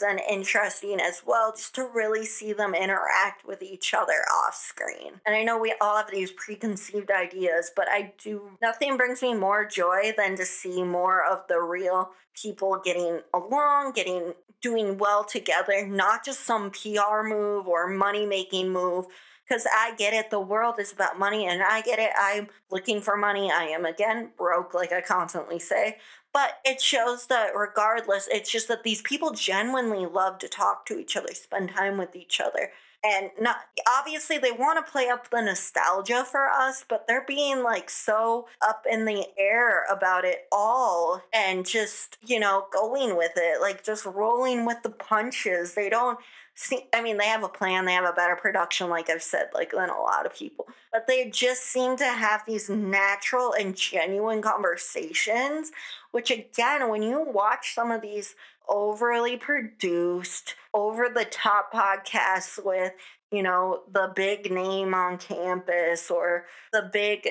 been 0.00 0.18
interesting 0.18 1.00
as 1.00 1.22
well, 1.26 1.52
just 1.52 1.74
to 1.76 1.88
really 1.92 2.24
see 2.24 2.52
them 2.52 2.74
interact 2.74 3.46
with 3.46 3.62
each 3.62 3.94
other 3.94 4.24
off 4.32 4.54
screen. 4.54 5.20
And 5.26 5.34
I 5.34 5.42
know 5.42 5.58
we 5.58 5.74
all 5.80 5.96
have 5.96 6.10
these 6.10 6.32
preconceived 6.32 7.10
ideas, 7.10 7.70
but 7.74 7.88
I 7.90 8.12
do, 8.22 8.50
nothing 8.62 8.96
brings 8.96 9.22
me 9.22 9.34
more 9.34 9.64
joy 9.64 10.12
than 10.16 10.36
to 10.36 10.44
see 10.44 10.82
more 10.82 11.24
of 11.24 11.46
the 11.48 11.60
real 11.60 12.10
people 12.40 12.80
getting 12.84 13.20
along, 13.34 13.92
getting, 13.92 14.34
doing 14.62 14.98
well 14.98 15.24
together, 15.24 15.86
not 15.86 16.24
just 16.24 16.44
some 16.44 16.70
PR 16.70 17.22
move 17.22 17.66
or 17.66 17.88
money 17.88 18.26
making 18.26 18.70
move 18.70 19.06
because 19.48 19.66
I 19.72 19.94
get 19.96 20.12
it. 20.12 20.30
The 20.30 20.40
world 20.40 20.78
is 20.78 20.92
about 20.92 21.18
money, 21.18 21.46
and 21.46 21.62
I 21.62 21.80
get 21.80 21.98
it. 21.98 22.10
I'm 22.18 22.48
looking 22.70 23.00
for 23.00 23.16
money. 23.16 23.50
I 23.50 23.64
am 23.64 23.84
again 23.84 24.30
broke, 24.36 24.74
like 24.74 24.92
I 24.92 25.00
constantly 25.00 25.58
say. 25.58 25.96
But 26.38 26.60
it 26.64 26.80
shows 26.80 27.26
that 27.26 27.56
regardless, 27.56 28.28
it's 28.30 28.52
just 28.52 28.68
that 28.68 28.84
these 28.84 29.02
people 29.02 29.32
genuinely 29.32 30.06
love 30.06 30.38
to 30.38 30.46
talk 30.46 30.86
to 30.86 30.96
each 30.96 31.16
other, 31.16 31.34
spend 31.34 31.70
time 31.70 31.98
with 31.98 32.14
each 32.14 32.40
other. 32.40 32.70
And 33.04 33.30
not 33.40 33.56
obviously 33.88 34.38
they 34.38 34.52
want 34.52 34.78
to 34.78 34.88
play 34.88 35.08
up 35.08 35.28
the 35.30 35.40
nostalgia 35.40 36.24
for 36.24 36.48
us, 36.48 36.84
but 36.88 37.08
they're 37.08 37.24
being 37.26 37.64
like 37.64 37.90
so 37.90 38.46
up 38.64 38.86
in 38.88 39.04
the 39.04 39.26
air 39.36 39.84
about 39.90 40.24
it 40.24 40.46
all 40.52 41.20
and 41.34 41.66
just, 41.66 42.18
you 42.24 42.38
know, 42.38 42.66
going 42.72 43.16
with 43.16 43.32
it, 43.34 43.60
like 43.60 43.82
just 43.82 44.06
rolling 44.06 44.64
with 44.64 44.80
the 44.84 44.90
punches. 44.90 45.74
They 45.74 45.88
don't 45.88 46.20
see 46.54 46.86
I 46.92 47.00
mean, 47.02 47.18
they 47.18 47.26
have 47.26 47.44
a 47.44 47.48
plan, 47.48 47.84
they 47.84 47.92
have 47.92 48.04
a 48.04 48.12
better 48.12 48.36
production, 48.36 48.90
like 48.90 49.08
I've 49.08 49.22
said, 49.22 49.48
like 49.54 49.70
than 49.70 49.90
a 49.90 50.00
lot 50.00 50.26
of 50.26 50.34
people. 50.34 50.68
But 50.92 51.06
they 51.06 51.30
just 51.30 51.64
seem 51.64 51.96
to 51.98 52.04
have 52.04 52.44
these 52.46 52.68
natural 52.68 53.52
and 53.52 53.76
genuine 53.76 54.42
conversations, 54.42 55.70
which 56.12 56.30
again, 56.30 56.88
when 56.88 57.02
you 57.02 57.22
watch 57.22 57.74
some 57.74 57.90
of 57.90 58.02
these 58.02 58.34
overly 58.68 59.36
produced, 59.36 60.54
over 60.74 61.08
the 61.08 61.24
top 61.24 61.72
podcasts 61.72 62.62
with, 62.62 62.92
you 63.30 63.42
know, 63.42 63.82
the 63.92 64.12
big 64.14 64.50
name 64.50 64.94
on 64.94 65.18
campus 65.18 66.10
or 66.10 66.46
the 66.72 66.88
big 66.92 67.28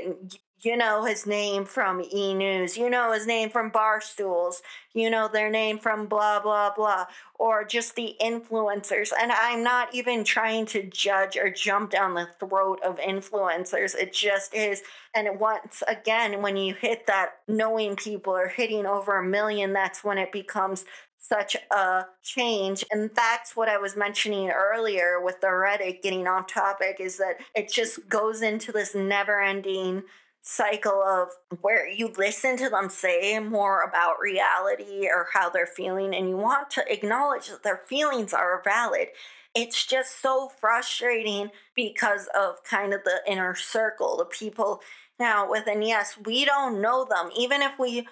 you 0.62 0.76
know 0.76 1.04
his 1.04 1.26
name 1.26 1.66
from 1.66 2.02
E 2.14 2.34
News, 2.34 2.78
you 2.78 2.90
know 2.90 3.12
his 3.12 3.28
name 3.28 3.50
from 3.50 3.72
Barstools, 3.72 4.62
you 4.94 5.10
know 5.10 5.28
their 5.28 5.50
name 5.50 5.78
from 5.78 6.08
blah, 6.08 6.40
blah, 6.40 6.74
blah, 6.76 7.06
or 7.36 7.64
just 7.64 7.96
the 7.96 8.16
influencers. 8.22 9.12
And 9.20 9.32
I'm 9.32 9.64
not 9.64 9.94
even 9.94 10.24
trying 10.24 10.66
to 10.68 10.84
judge 10.84 11.38
or 11.38 11.52
jump 11.52 11.92
down 11.92 12.16
the 12.16 12.28
throat 12.40 12.80
of 12.84 12.98
influencers. 12.98 13.96
It 13.96 14.14
just 14.14 14.54
is. 14.54 14.82
And 15.14 15.40
once 15.40 15.84
again, 15.88 16.42
when 16.42 16.58
you 16.58 16.74
hit 16.74 17.08
that 17.08 17.40
knowing 17.48 17.96
people 17.96 18.34
are 18.34 18.48
hitting 18.48 18.86
over 18.86 19.18
a 19.18 19.24
million, 19.24 19.74
that's 19.74 20.04
when 20.04 20.18
it 20.18 20.32
becomes 20.32 20.86
such 21.20 21.56
a 21.72 22.06
change. 22.24 22.84
And 22.92 23.10
that's 23.14 23.56
what 23.56 23.70
I 23.70 23.78
was 23.78 23.96
mentioning 23.96 24.50
earlier 24.50 25.22
with 25.22 25.42
the 25.42 25.48
Reddit 25.48 26.02
getting 26.02 26.28
off 26.28 26.48
topic 26.48 26.98
is 27.00 27.18
that 27.18 27.38
it 27.56 27.72
just 27.72 28.08
goes 28.08 28.42
into 28.42 28.72
this 28.72 28.96
never 28.96 29.42
ending 29.42 30.04
cycle 30.42 31.04
of 31.04 31.30
where 31.62 31.90
you 31.90 32.14
listen 32.18 32.58
to 32.58 32.70
them 32.70 32.90
say 32.90 33.38
more 33.40 33.82
about 33.82 34.20
reality 34.22 35.08
or 35.08 35.28
how 35.34 35.50
they're 35.50 35.68
feeling 35.68 36.16
and 36.16 36.30
you 36.30 36.38
want 36.38 36.70
to 36.72 36.92
acknowledge 36.92 37.50
that 37.50 37.64
their 37.64 37.82
feelings 37.88 38.34
are 38.34 38.62
valid. 38.64 39.08
It's 39.54 39.86
just 39.86 40.22
so 40.22 40.50
frustrating 40.60 41.50
because 41.76 42.30
of 42.38 42.64
kind 42.64 42.94
of 42.94 43.04
the 43.04 43.20
inner 43.28 43.56
circle, 43.56 44.18
the 44.18 44.26
people 44.26 44.82
now 45.20 45.50
within. 45.50 45.82
Yes, 45.82 46.18
we 46.26 46.46
don't 46.46 46.82
know 46.82 47.06
them, 47.10 47.30
even 47.38 47.62
if 47.62 47.74
we 47.80 48.08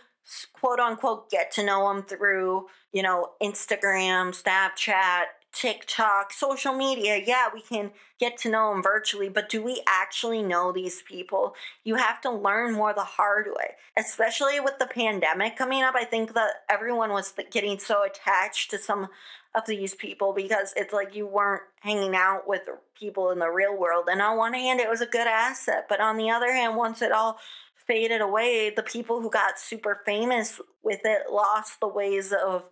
quote 0.54 0.80
unquote 0.80 1.30
get 1.30 1.52
to 1.52 1.66
know 1.66 1.88
them 1.88 2.04
through, 2.04 2.66
you 2.92 3.04
know, 3.04 3.30
Instagram, 3.42 4.34
Snapchat, 4.34 5.26
TikTok, 5.56 6.34
social 6.34 6.74
media, 6.74 7.22
yeah, 7.26 7.48
we 7.54 7.62
can 7.62 7.92
get 8.20 8.38
to 8.40 8.50
know 8.50 8.72
them 8.72 8.84
virtually, 8.84 9.30
but 9.30 9.48
do 9.48 9.64
we 9.64 9.82
actually 9.88 10.44
know 10.44 10.74
these 10.74 11.02
people? 11.02 11.56
You 11.86 11.96
have 11.96 12.20
to 12.22 12.30
learn 12.30 12.74
more 12.74 12.94
the 12.94 13.06
hard 13.06 13.48
way, 13.48 13.76
especially 13.98 14.60
with 14.60 14.78
the 14.80 14.86
pandemic 14.86 15.56
coming 15.56 15.82
up. 15.82 15.96
I 15.96 16.04
think 16.04 16.34
that 16.34 16.64
everyone 16.70 17.12
was 17.12 17.34
getting 17.52 17.80
so 17.80 18.04
attached 18.04 18.70
to 18.72 18.78
some 18.78 19.08
of 19.56 19.66
these 19.66 19.96
people 19.96 20.34
because 20.34 20.74
it's 20.76 20.94
like 20.94 21.16
you 21.16 21.26
weren't 21.26 21.64
hanging 21.80 22.16
out 22.16 22.46
with 22.46 22.64
people 23.00 23.32
in 23.32 23.40
the 23.40 23.50
real 23.50 23.78
world. 23.78 24.10
And 24.12 24.22
on 24.22 24.38
one 24.38 24.54
hand, 24.54 24.82
it 24.82 24.90
was 24.90 25.00
a 25.00 25.06
good 25.06 25.28
asset, 25.28 25.86
but 25.88 26.02
on 26.02 26.18
the 26.18 26.30
other 26.30 26.52
hand, 26.52 26.76
once 26.76 27.02
it 27.02 27.14
all 27.14 27.40
faded 27.88 28.20
away, 28.20 28.74
the 28.76 28.84
people 28.84 29.22
who 29.22 29.30
got 29.30 29.58
super 29.58 30.02
famous 30.06 30.60
with 30.84 31.02
it 31.06 31.32
lost 31.32 31.80
the 31.80 31.88
ways 31.88 32.34
of 32.34 32.66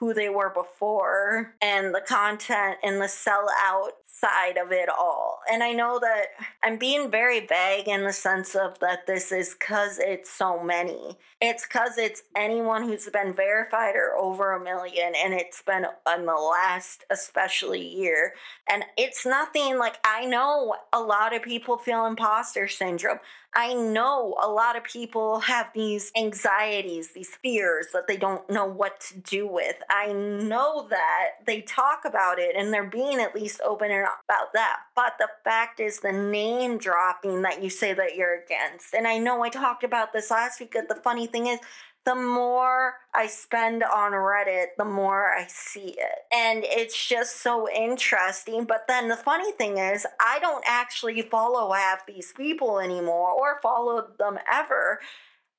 who 0.00 0.14
they 0.14 0.30
were 0.30 0.50
before 0.50 1.54
and 1.60 1.94
the 1.94 2.00
content 2.00 2.78
and 2.82 3.00
the 3.00 3.04
sellout 3.04 3.90
side 4.06 4.56
of 4.56 4.72
it 4.72 4.88
all. 4.88 5.40
And 5.50 5.62
I 5.62 5.72
know 5.72 5.98
that 5.98 6.26
I'm 6.62 6.78
being 6.78 7.10
very 7.10 7.46
vague 7.46 7.86
in 7.86 8.04
the 8.04 8.12
sense 8.12 8.54
of 8.54 8.78
that 8.80 9.06
this 9.06 9.30
is 9.30 9.54
because 9.58 9.98
it's 9.98 10.30
so 10.30 10.62
many. 10.62 11.18
It's 11.40 11.66
because 11.66 11.96
it's 11.96 12.22
anyone 12.36 12.84
who's 12.84 13.08
been 13.08 13.34
verified 13.34 13.94
or 13.94 14.16
over 14.16 14.52
a 14.52 14.62
million, 14.62 15.12
and 15.14 15.32
it's 15.32 15.62
been 15.62 15.86
in 16.14 16.26
the 16.26 16.34
last, 16.34 17.04
especially 17.10 17.86
year. 17.86 18.34
And 18.70 18.84
it's 18.96 19.24
nothing 19.24 19.78
like 19.78 19.96
I 20.04 20.26
know 20.26 20.74
a 20.92 21.00
lot 21.00 21.34
of 21.34 21.42
people 21.42 21.78
feel 21.78 22.06
imposter 22.06 22.68
syndrome. 22.68 23.20
I 23.54 23.74
know 23.74 24.36
a 24.40 24.48
lot 24.48 24.76
of 24.76 24.84
people 24.84 25.40
have 25.40 25.70
these 25.74 26.12
anxieties, 26.16 27.12
these 27.12 27.30
fears 27.42 27.88
that 27.92 28.06
they 28.06 28.16
don't 28.16 28.48
know 28.48 28.64
what 28.64 29.00
to 29.08 29.18
do 29.18 29.46
with. 29.46 29.74
I 29.90 30.12
know 30.12 30.86
that 30.88 31.30
they 31.46 31.62
talk 31.62 32.02
about 32.04 32.38
it 32.38 32.54
and 32.56 32.72
they're 32.72 32.88
being 32.88 33.18
at 33.18 33.34
least 33.34 33.60
open 33.64 33.90
about 33.90 34.52
that. 34.54 34.76
But 34.94 35.14
the 35.18 35.28
fact 35.42 35.80
is, 35.80 35.98
the 35.98 36.12
name 36.12 36.78
dropping 36.78 37.42
that 37.42 37.62
you 37.62 37.70
say 37.70 37.92
that 37.92 38.14
you're 38.14 38.40
against. 38.42 38.94
And 38.94 39.06
I 39.06 39.18
know 39.18 39.42
I 39.42 39.48
talked 39.48 39.82
about 39.82 40.12
this 40.12 40.30
last 40.30 40.60
week. 40.60 40.72
But 40.72 40.88
The 40.88 41.02
funny 41.02 41.26
thing 41.26 41.48
is, 41.48 41.58
the 42.06 42.14
more 42.14 42.94
I 43.14 43.26
spend 43.26 43.82
on 43.82 44.12
Reddit, 44.12 44.68
the 44.78 44.84
more 44.84 45.32
I 45.32 45.46
see 45.48 45.94
it. 45.98 46.18
And 46.32 46.64
it's 46.64 47.06
just 47.08 47.42
so 47.42 47.68
interesting. 47.70 48.64
But 48.64 48.86
then 48.88 49.08
the 49.08 49.16
funny 49.16 49.52
thing 49.52 49.78
is, 49.78 50.06
I 50.18 50.38
don't 50.40 50.64
actually 50.66 51.20
follow 51.22 51.72
half 51.72 52.06
these 52.06 52.32
people 52.36 52.80
anymore 52.80 53.32
or 53.32 53.60
follow 53.62 54.08
them 54.18 54.38
ever. 54.50 55.00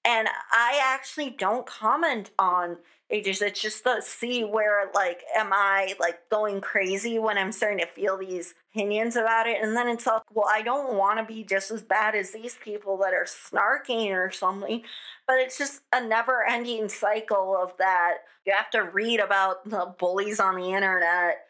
And 0.03 0.27
I 0.51 0.81
actually 0.83 1.29
don't 1.29 1.67
comment 1.67 2.31
on 2.39 2.77
ages. 3.11 3.41
It's 3.41 3.61
just 3.61 3.83
to 3.83 4.01
see 4.01 4.43
where, 4.43 4.89
like, 4.93 5.23
am 5.35 5.49
I 5.51 5.95
like 5.99 6.29
going 6.29 6.61
crazy 6.61 7.19
when 7.19 7.37
I'm 7.37 7.51
starting 7.51 7.79
to 7.79 7.85
feel 7.85 8.17
these 8.17 8.53
opinions 8.71 9.15
about 9.15 9.47
it? 9.47 9.61
And 9.61 9.75
then 9.75 9.87
it's 9.87 10.07
like, 10.07 10.23
well, 10.33 10.47
I 10.49 10.61
don't 10.61 10.95
want 10.97 11.19
to 11.19 11.25
be 11.25 11.43
just 11.43 11.71
as 11.71 11.81
bad 11.81 12.15
as 12.15 12.31
these 12.31 12.57
people 12.63 12.97
that 12.97 13.13
are 13.13 13.25
snarking 13.25 14.11
or 14.11 14.31
something. 14.31 14.83
But 15.27 15.39
it's 15.39 15.57
just 15.57 15.81
a 15.93 16.05
never 16.05 16.43
ending 16.43 16.89
cycle 16.89 17.57
of 17.61 17.73
that. 17.77 18.19
You 18.45 18.53
have 18.53 18.71
to 18.71 18.83
read 18.83 19.19
about 19.19 19.69
the 19.69 19.93
bullies 19.99 20.39
on 20.39 20.55
the 20.55 20.73
internet 20.73 21.41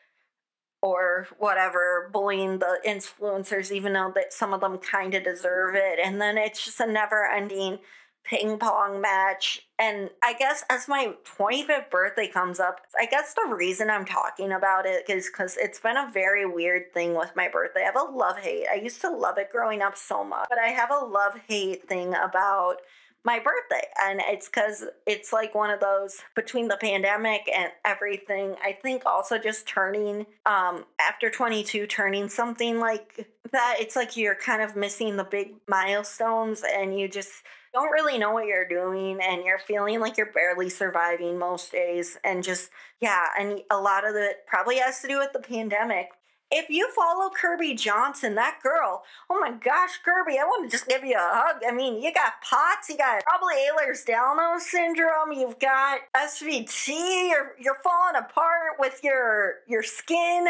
or 0.81 1.27
whatever 1.37 2.09
bullying 2.11 2.59
the 2.59 2.79
influencers 2.85 3.71
even 3.71 3.93
though 3.93 4.11
that 4.15 4.33
some 4.33 4.53
of 4.53 4.61
them 4.61 4.77
kind 4.79 5.13
of 5.13 5.23
deserve 5.23 5.75
it 5.75 5.99
and 6.03 6.19
then 6.19 6.37
it's 6.37 6.65
just 6.65 6.79
a 6.79 6.87
never 6.87 7.27
ending 7.27 7.77
ping 8.23 8.57
pong 8.57 9.01
match. 9.01 9.67
And 9.79 10.09
I 10.23 10.33
guess 10.33 10.63
as 10.69 10.87
my 10.87 11.13
25th 11.37 11.89
birthday 11.89 12.27
comes 12.27 12.59
up, 12.59 12.81
I 12.99 13.05
guess 13.05 13.33
the 13.33 13.53
reason 13.53 13.89
I'm 13.89 14.05
talking 14.05 14.51
about 14.51 14.85
it 14.85 15.09
is 15.09 15.27
because 15.27 15.57
it's 15.57 15.79
been 15.79 15.97
a 15.97 16.11
very 16.13 16.45
weird 16.45 16.93
thing 16.93 17.15
with 17.15 17.31
my 17.35 17.49
birthday. 17.49 17.81
I 17.81 17.85
have 17.85 17.95
a 17.95 18.11
love 18.11 18.37
hate. 18.37 18.67
I 18.71 18.75
used 18.75 19.01
to 19.01 19.09
love 19.09 19.37
it 19.37 19.51
growing 19.51 19.81
up 19.81 19.97
so 19.97 20.23
much, 20.23 20.47
but 20.49 20.59
I 20.59 20.67
have 20.67 20.91
a 20.91 21.05
love 21.05 21.33
hate 21.47 21.87
thing 21.87 22.13
about 22.13 22.77
my 23.23 23.37
birthday 23.37 23.85
and 24.01 24.19
it's 24.25 24.47
because 24.47 24.85
it's 25.05 25.31
like 25.31 25.53
one 25.53 25.69
of 25.69 25.79
those 25.79 26.21
between 26.35 26.67
the 26.67 26.77
pandemic 26.77 27.41
and 27.55 27.71
everything 27.85 28.55
i 28.63 28.71
think 28.71 29.05
also 29.05 29.37
just 29.37 29.67
turning 29.67 30.25
um 30.47 30.83
after 30.99 31.29
22 31.29 31.85
turning 31.85 32.27
something 32.27 32.79
like 32.79 33.29
that 33.51 33.75
it's 33.79 33.95
like 33.95 34.17
you're 34.17 34.35
kind 34.35 34.61
of 34.61 34.75
missing 34.75 35.17
the 35.17 35.23
big 35.23 35.53
milestones 35.67 36.63
and 36.75 36.99
you 36.99 37.07
just 37.07 37.43
don't 37.73 37.91
really 37.91 38.17
know 38.17 38.31
what 38.31 38.47
you're 38.47 38.67
doing 38.67 39.19
and 39.21 39.43
you're 39.45 39.59
feeling 39.59 39.99
like 39.99 40.17
you're 40.17 40.31
barely 40.31 40.69
surviving 40.69 41.39
most 41.39 41.71
days 41.71 42.17
and 42.23 42.43
just 42.43 42.69
yeah 42.99 43.27
and 43.39 43.61
a 43.69 43.79
lot 43.79 44.07
of 44.07 44.15
it 44.15 44.45
probably 44.47 44.77
has 44.77 45.01
to 45.01 45.07
do 45.07 45.17
with 45.17 45.31
the 45.33 45.39
pandemic 45.39 46.09
if 46.51 46.69
you 46.69 46.89
follow 46.91 47.29
Kirby 47.29 47.75
Johnson, 47.75 48.35
that 48.35 48.59
girl, 48.61 49.03
oh 49.29 49.39
my 49.39 49.51
gosh, 49.51 49.99
Kirby, 50.03 50.37
I 50.37 50.43
want 50.43 50.69
to 50.69 50.77
just 50.77 50.87
give 50.87 51.03
you 51.03 51.15
a 51.15 51.31
hug. 51.31 51.61
I 51.65 51.71
mean, 51.71 52.01
you 52.01 52.13
got 52.13 52.41
POTS, 52.43 52.89
you 52.89 52.97
got 52.97 53.23
probably 53.23 53.55
Ehlers-Danlos 53.55 54.59
syndrome, 54.59 55.31
you've 55.31 55.59
got 55.59 56.01
SVT, 56.15 57.29
you're, 57.29 57.55
you're 57.57 57.77
falling 57.81 58.17
apart 58.17 58.73
with 58.79 58.99
your 59.01 59.55
your 59.67 59.81
skin, 59.81 60.45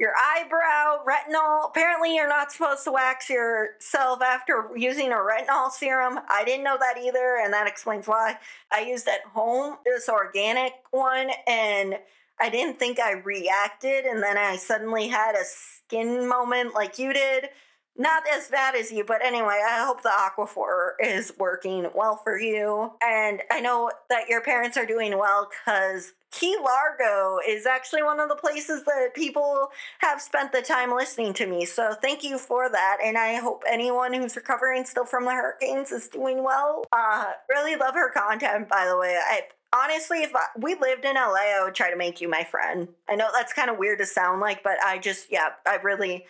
your 0.00 0.14
eyebrow, 0.16 1.04
retinol. 1.04 1.68
Apparently, 1.68 2.16
you're 2.16 2.26
not 2.26 2.50
supposed 2.50 2.84
to 2.84 2.92
wax 2.92 3.28
yourself 3.28 4.22
after 4.22 4.70
using 4.74 5.12
a 5.12 5.16
retinol 5.16 5.70
serum. 5.70 6.18
I 6.26 6.42
didn't 6.42 6.64
know 6.64 6.78
that 6.80 6.96
either, 6.98 7.38
and 7.44 7.52
that 7.52 7.66
explains 7.66 8.08
why. 8.08 8.38
I 8.72 8.80
used 8.80 9.06
at 9.06 9.20
home 9.34 9.76
this 9.84 10.08
organic 10.08 10.72
one, 10.90 11.28
and 11.46 11.98
I 12.40 12.48
didn't 12.48 12.78
think 12.78 12.98
I 12.98 13.12
reacted, 13.12 14.06
and 14.06 14.22
then 14.22 14.38
I 14.38 14.56
suddenly 14.56 15.08
had 15.08 15.34
a 15.34 15.44
skin 15.44 16.26
moment 16.26 16.74
like 16.74 16.98
you 16.98 17.12
did. 17.12 17.50
Not 17.94 18.22
as 18.32 18.48
bad 18.48 18.76
as 18.76 18.90
you, 18.90 19.04
but 19.04 19.22
anyway, 19.22 19.60
I 19.62 19.84
hope 19.84 20.02
the 20.02 20.08
Aquaphor 20.08 20.92
is 20.98 21.34
working 21.38 21.90
well 21.94 22.16
for 22.16 22.38
you. 22.38 22.92
And 23.02 23.42
I 23.50 23.60
know 23.60 23.90
that 24.08 24.30
your 24.30 24.40
parents 24.40 24.78
are 24.78 24.86
doing 24.86 25.18
well 25.18 25.50
because 25.50 26.14
Key 26.30 26.56
Largo 26.62 27.38
is 27.46 27.66
actually 27.66 28.04
one 28.04 28.20
of 28.20 28.28
the 28.28 28.36
places 28.36 28.84
that 28.84 29.14
people 29.14 29.68
have 29.98 30.22
spent 30.22 30.52
the 30.52 30.62
time 30.62 30.94
listening 30.94 31.32
to 31.34 31.46
me. 31.46 31.64
So 31.64 31.92
thank 32.00 32.22
you 32.22 32.38
for 32.38 32.70
that. 32.70 32.98
And 33.04 33.18
I 33.18 33.34
hope 33.36 33.64
anyone 33.68 34.12
who's 34.12 34.36
recovering 34.36 34.84
still 34.84 35.04
from 35.04 35.24
the 35.24 35.32
hurricanes 35.32 35.90
is 35.90 36.06
doing 36.06 36.44
well. 36.44 36.84
Uh, 36.92 37.32
really 37.48 37.74
love 37.74 37.94
her 37.94 38.10
content, 38.10 38.68
by 38.68 38.86
the 38.86 38.96
way. 38.96 39.18
I 39.20 39.42
honestly, 39.72 40.22
if 40.22 40.34
I, 40.34 40.44
we 40.56 40.76
lived 40.76 41.04
in 41.04 41.14
LA, 41.14 41.58
I 41.58 41.62
would 41.64 41.74
try 41.74 41.90
to 41.90 41.96
make 41.96 42.20
you 42.20 42.28
my 42.28 42.44
friend. 42.44 42.88
I 43.08 43.16
know 43.16 43.28
that's 43.32 43.52
kind 43.52 43.70
of 43.70 43.78
weird 43.78 43.98
to 43.98 44.06
sound 44.06 44.40
like, 44.40 44.62
but 44.62 44.80
I 44.84 44.98
just, 44.98 45.32
yeah, 45.32 45.50
I 45.66 45.76
really, 45.76 46.26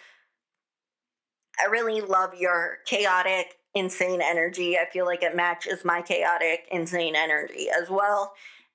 I 1.62 1.68
really 1.68 2.00
love 2.00 2.34
your 2.34 2.78
chaotic, 2.86 3.56
insane 3.74 4.22
energy. 4.22 4.78
I 4.78 4.86
feel 4.90 5.04
like 5.04 5.22
it 5.22 5.36
matches 5.36 5.84
my 5.84 6.00
chaotic, 6.00 6.66
insane 6.70 7.16
energy 7.16 7.68
as 7.70 7.90
well. 7.90 8.32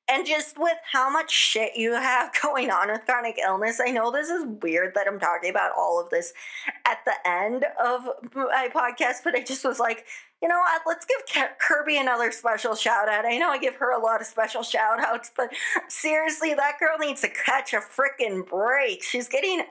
And 0.07 0.25
just 0.25 0.59
with 0.59 0.77
how 0.91 1.09
much 1.09 1.31
shit 1.31 1.75
you 1.75 1.93
have 1.93 2.31
going 2.41 2.69
on 2.69 2.91
with 2.91 3.05
chronic 3.05 3.37
illness, 3.43 3.79
I 3.85 3.91
know 3.91 4.11
this 4.11 4.29
is 4.29 4.45
weird 4.61 4.93
that 4.95 5.07
I'm 5.07 5.19
talking 5.19 5.49
about 5.49 5.71
all 5.77 5.99
of 5.99 6.09
this 6.09 6.33
at 6.85 6.99
the 7.05 7.13
end 7.25 7.65
of 7.83 8.07
my 8.35 8.69
podcast, 8.73 9.23
but 9.23 9.35
I 9.35 9.41
just 9.41 9.65
was 9.65 9.79
like, 9.79 10.05
you 10.41 10.49
know 10.49 10.59
what? 10.59 10.81
Let's 10.85 11.05
give 11.05 11.47
Kirby 11.57 11.97
another 11.97 12.31
special 12.31 12.75
shout 12.75 13.09
out. 13.09 13.25
I 13.25 13.37
know 13.37 13.49
I 13.49 13.57
give 13.57 13.75
her 13.75 13.91
a 13.91 13.99
lot 13.99 14.21
of 14.21 14.27
special 14.27 14.61
shout 14.61 14.99
outs, 14.99 15.31
but 15.35 15.49
seriously, 15.87 16.53
that 16.53 16.77
girl 16.79 16.97
needs 16.99 17.21
to 17.21 17.29
catch 17.29 17.73
a 17.73 17.77
freaking 17.77 18.47
break. 18.47 19.01
She's 19.01 19.27
getting 19.27 19.63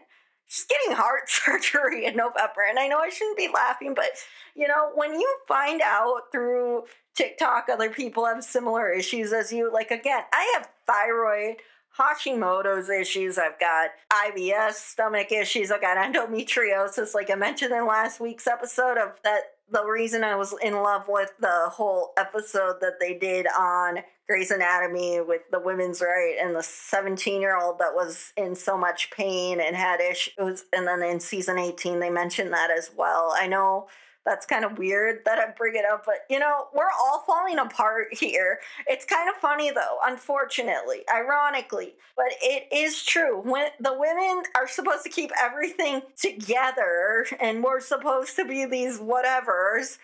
she's 0.46 0.66
getting 0.66 0.96
heart 0.96 1.22
surgery 1.28 2.06
in 2.06 2.16
November. 2.16 2.62
And 2.68 2.78
I 2.78 2.88
know 2.88 2.98
I 2.98 3.08
shouldn't 3.08 3.36
be 3.36 3.48
laughing, 3.52 3.94
but 3.94 4.10
you 4.54 4.68
know, 4.68 4.90
when 4.94 5.14
you 5.18 5.36
find 5.48 5.80
out 5.82 6.32
through 6.32 6.84
TikTok 7.14 7.66
other 7.72 7.90
people 7.90 8.26
have 8.26 8.44
similar 8.44 8.90
issues 8.90 9.32
as 9.32 9.52
you, 9.52 9.72
like 9.72 9.90
again, 9.90 10.22
I 10.32 10.52
have 10.54 10.68
thyroid. 10.86 11.56
Hashimoto's 11.98 12.90
issues. 12.90 13.38
I've 13.38 13.60
got 13.60 13.90
IBS, 14.12 14.72
stomach 14.72 15.30
issues. 15.30 15.70
I've 15.70 15.80
got 15.80 15.96
endometriosis, 15.96 17.14
like 17.14 17.30
I 17.30 17.36
mentioned 17.36 17.72
in 17.72 17.86
last 17.86 18.20
week's 18.20 18.48
episode 18.48 18.98
of 18.98 19.12
that 19.22 19.53
the 19.70 19.84
reason 19.84 20.24
I 20.24 20.36
was 20.36 20.54
in 20.62 20.74
love 20.74 21.04
with 21.08 21.32
the 21.40 21.68
whole 21.70 22.12
episode 22.16 22.76
that 22.80 23.00
they 23.00 23.14
did 23.14 23.46
on 23.58 23.98
Grey's 24.28 24.50
Anatomy 24.50 25.20
with 25.20 25.42
the 25.50 25.60
women's 25.60 26.00
right 26.00 26.36
and 26.40 26.54
the 26.54 26.62
17 26.62 27.40
year 27.40 27.58
old 27.58 27.78
that 27.78 27.94
was 27.94 28.32
in 28.36 28.54
so 28.54 28.76
much 28.76 29.10
pain 29.10 29.60
and 29.60 29.74
had 29.76 30.00
issues. 30.00 30.64
And 30.72 30.86
then 30.86 31.02
in 31.02 31.20
season 31.20 31.58
18, 31.58 32.00
they 32.00 32.10
mentioned 32.10 32.52
that 32.52 32.70
as 32.70 32.90
well. 32.96 33.34
I 33.36 33.46
know 33.46 33.88
that's 34.24 34.46
kind 34.46 34.64
of 34.64 34.78
weird 34.78 35.24
that 35.24 35.38
I 35.38 35.52
bring 35.56 35.74
it 35.74 35.84
up, 35.84 36.04
but 36.06 36.24
you 36.30 36.38
know, 36.38 36.68
we're 36.74 36.90
all 37.00 37.24
falling 37.26 37.58
apart 37.58 38.08
here. 38.12 38.60
It's 38.86 39.04
kind 39.04 39.28
of 39.28 39.36
funny 39.36 39.70
though, 39.70 39.98
unfortunately, 40.04 41.02
ironically, 41.12 41.94
but 42.16 42.26
it 42.42 42.68
is 42.72 43.02
true. 43.04 43.40
When 43.40 43.68
the 43.80 43.94
women 43.96 44.42
are 44.56 44.68
supposed 44.68 45.04
to 45.04 45.10
keep 45.10 45.30
everything 45.40 46.02
together 46.16 47.26
and 47.40 47.62
we're 47.62 47.80
supposed 47.80 48.36
to 48.36 48.44
be 48.44 48.64
these 48.64 48.98
whatevers 48.98 49.98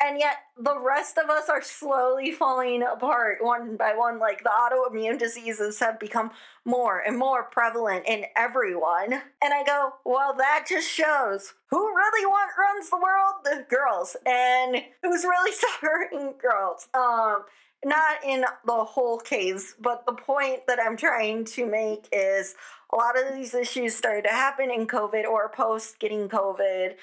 and 0.00 0.18
yet 0.18 0.36
the 0.58 0.78
rest 0.78 1.18
of 1.18 1.30
us 1.30 1.48
are 1.48 1.62
slowly 1.62 2.30
falling 2.30 2.82
apart 2.82 3.38
one 3.40 3.76
by 3.76 3.94
one 3.94 4.18
like 4.18 4.42
the 4.42 4.50
autoimmune 4.50 5.18
diseases 5.18 5.78
have 5.80 5.98
become 5.98 6.30
more 6.64 6.98
and 7.00 7.18
more 7.18 7.44
prevalent 7.44 8.04
in 8.06 8.24
everyone. 8.36 9.12
And 9.12 9.54
i 9.54 9.62
go 9.64 9.92
well 10.04 10.34
that 10.36 10.66
just 10.68 10.88
shows 10.90 11.54
who 11.70 11.78
really 11.78 12.26
want 12.26 12.52
runs 12.58 12.90
the 12.90 12.96
world? 12.96 13.34
The 13.44 13.66
girls. 13.74 14.16
And 14.26 14.82
who's 15.02 15.24
really 15.24 15.52
suffering 15.80 16.34
girls? 16.40 16.88
Um 16.94 17.44
not 17.84 18.16
in 18.24 18.44
the 18.64 18.84
whole 18.84 19.18
case 19.18 19.74
but 19.80 20.04
the 20.06 20.12
point 20.12 20.60
that 20.66 20.80
i'm 20.80 20.96
trying 20.96 21.44
to 21.44 21.66
make 21.66 22.08
is 22.10 22.54
a 22.92 22.96
lot 22.96 23.18
of 23.18 23.34
these 23.34 23.54
issues 23.54 23.94
started 23.94 24.24
to 24.24 24.30
happen 24.30 24.70
in 24.70 24.86
covid 24.86 25.24
or 25.24 25.50
post 25.50 25.98
getting 25.98 26.28
covid 26.28 26.94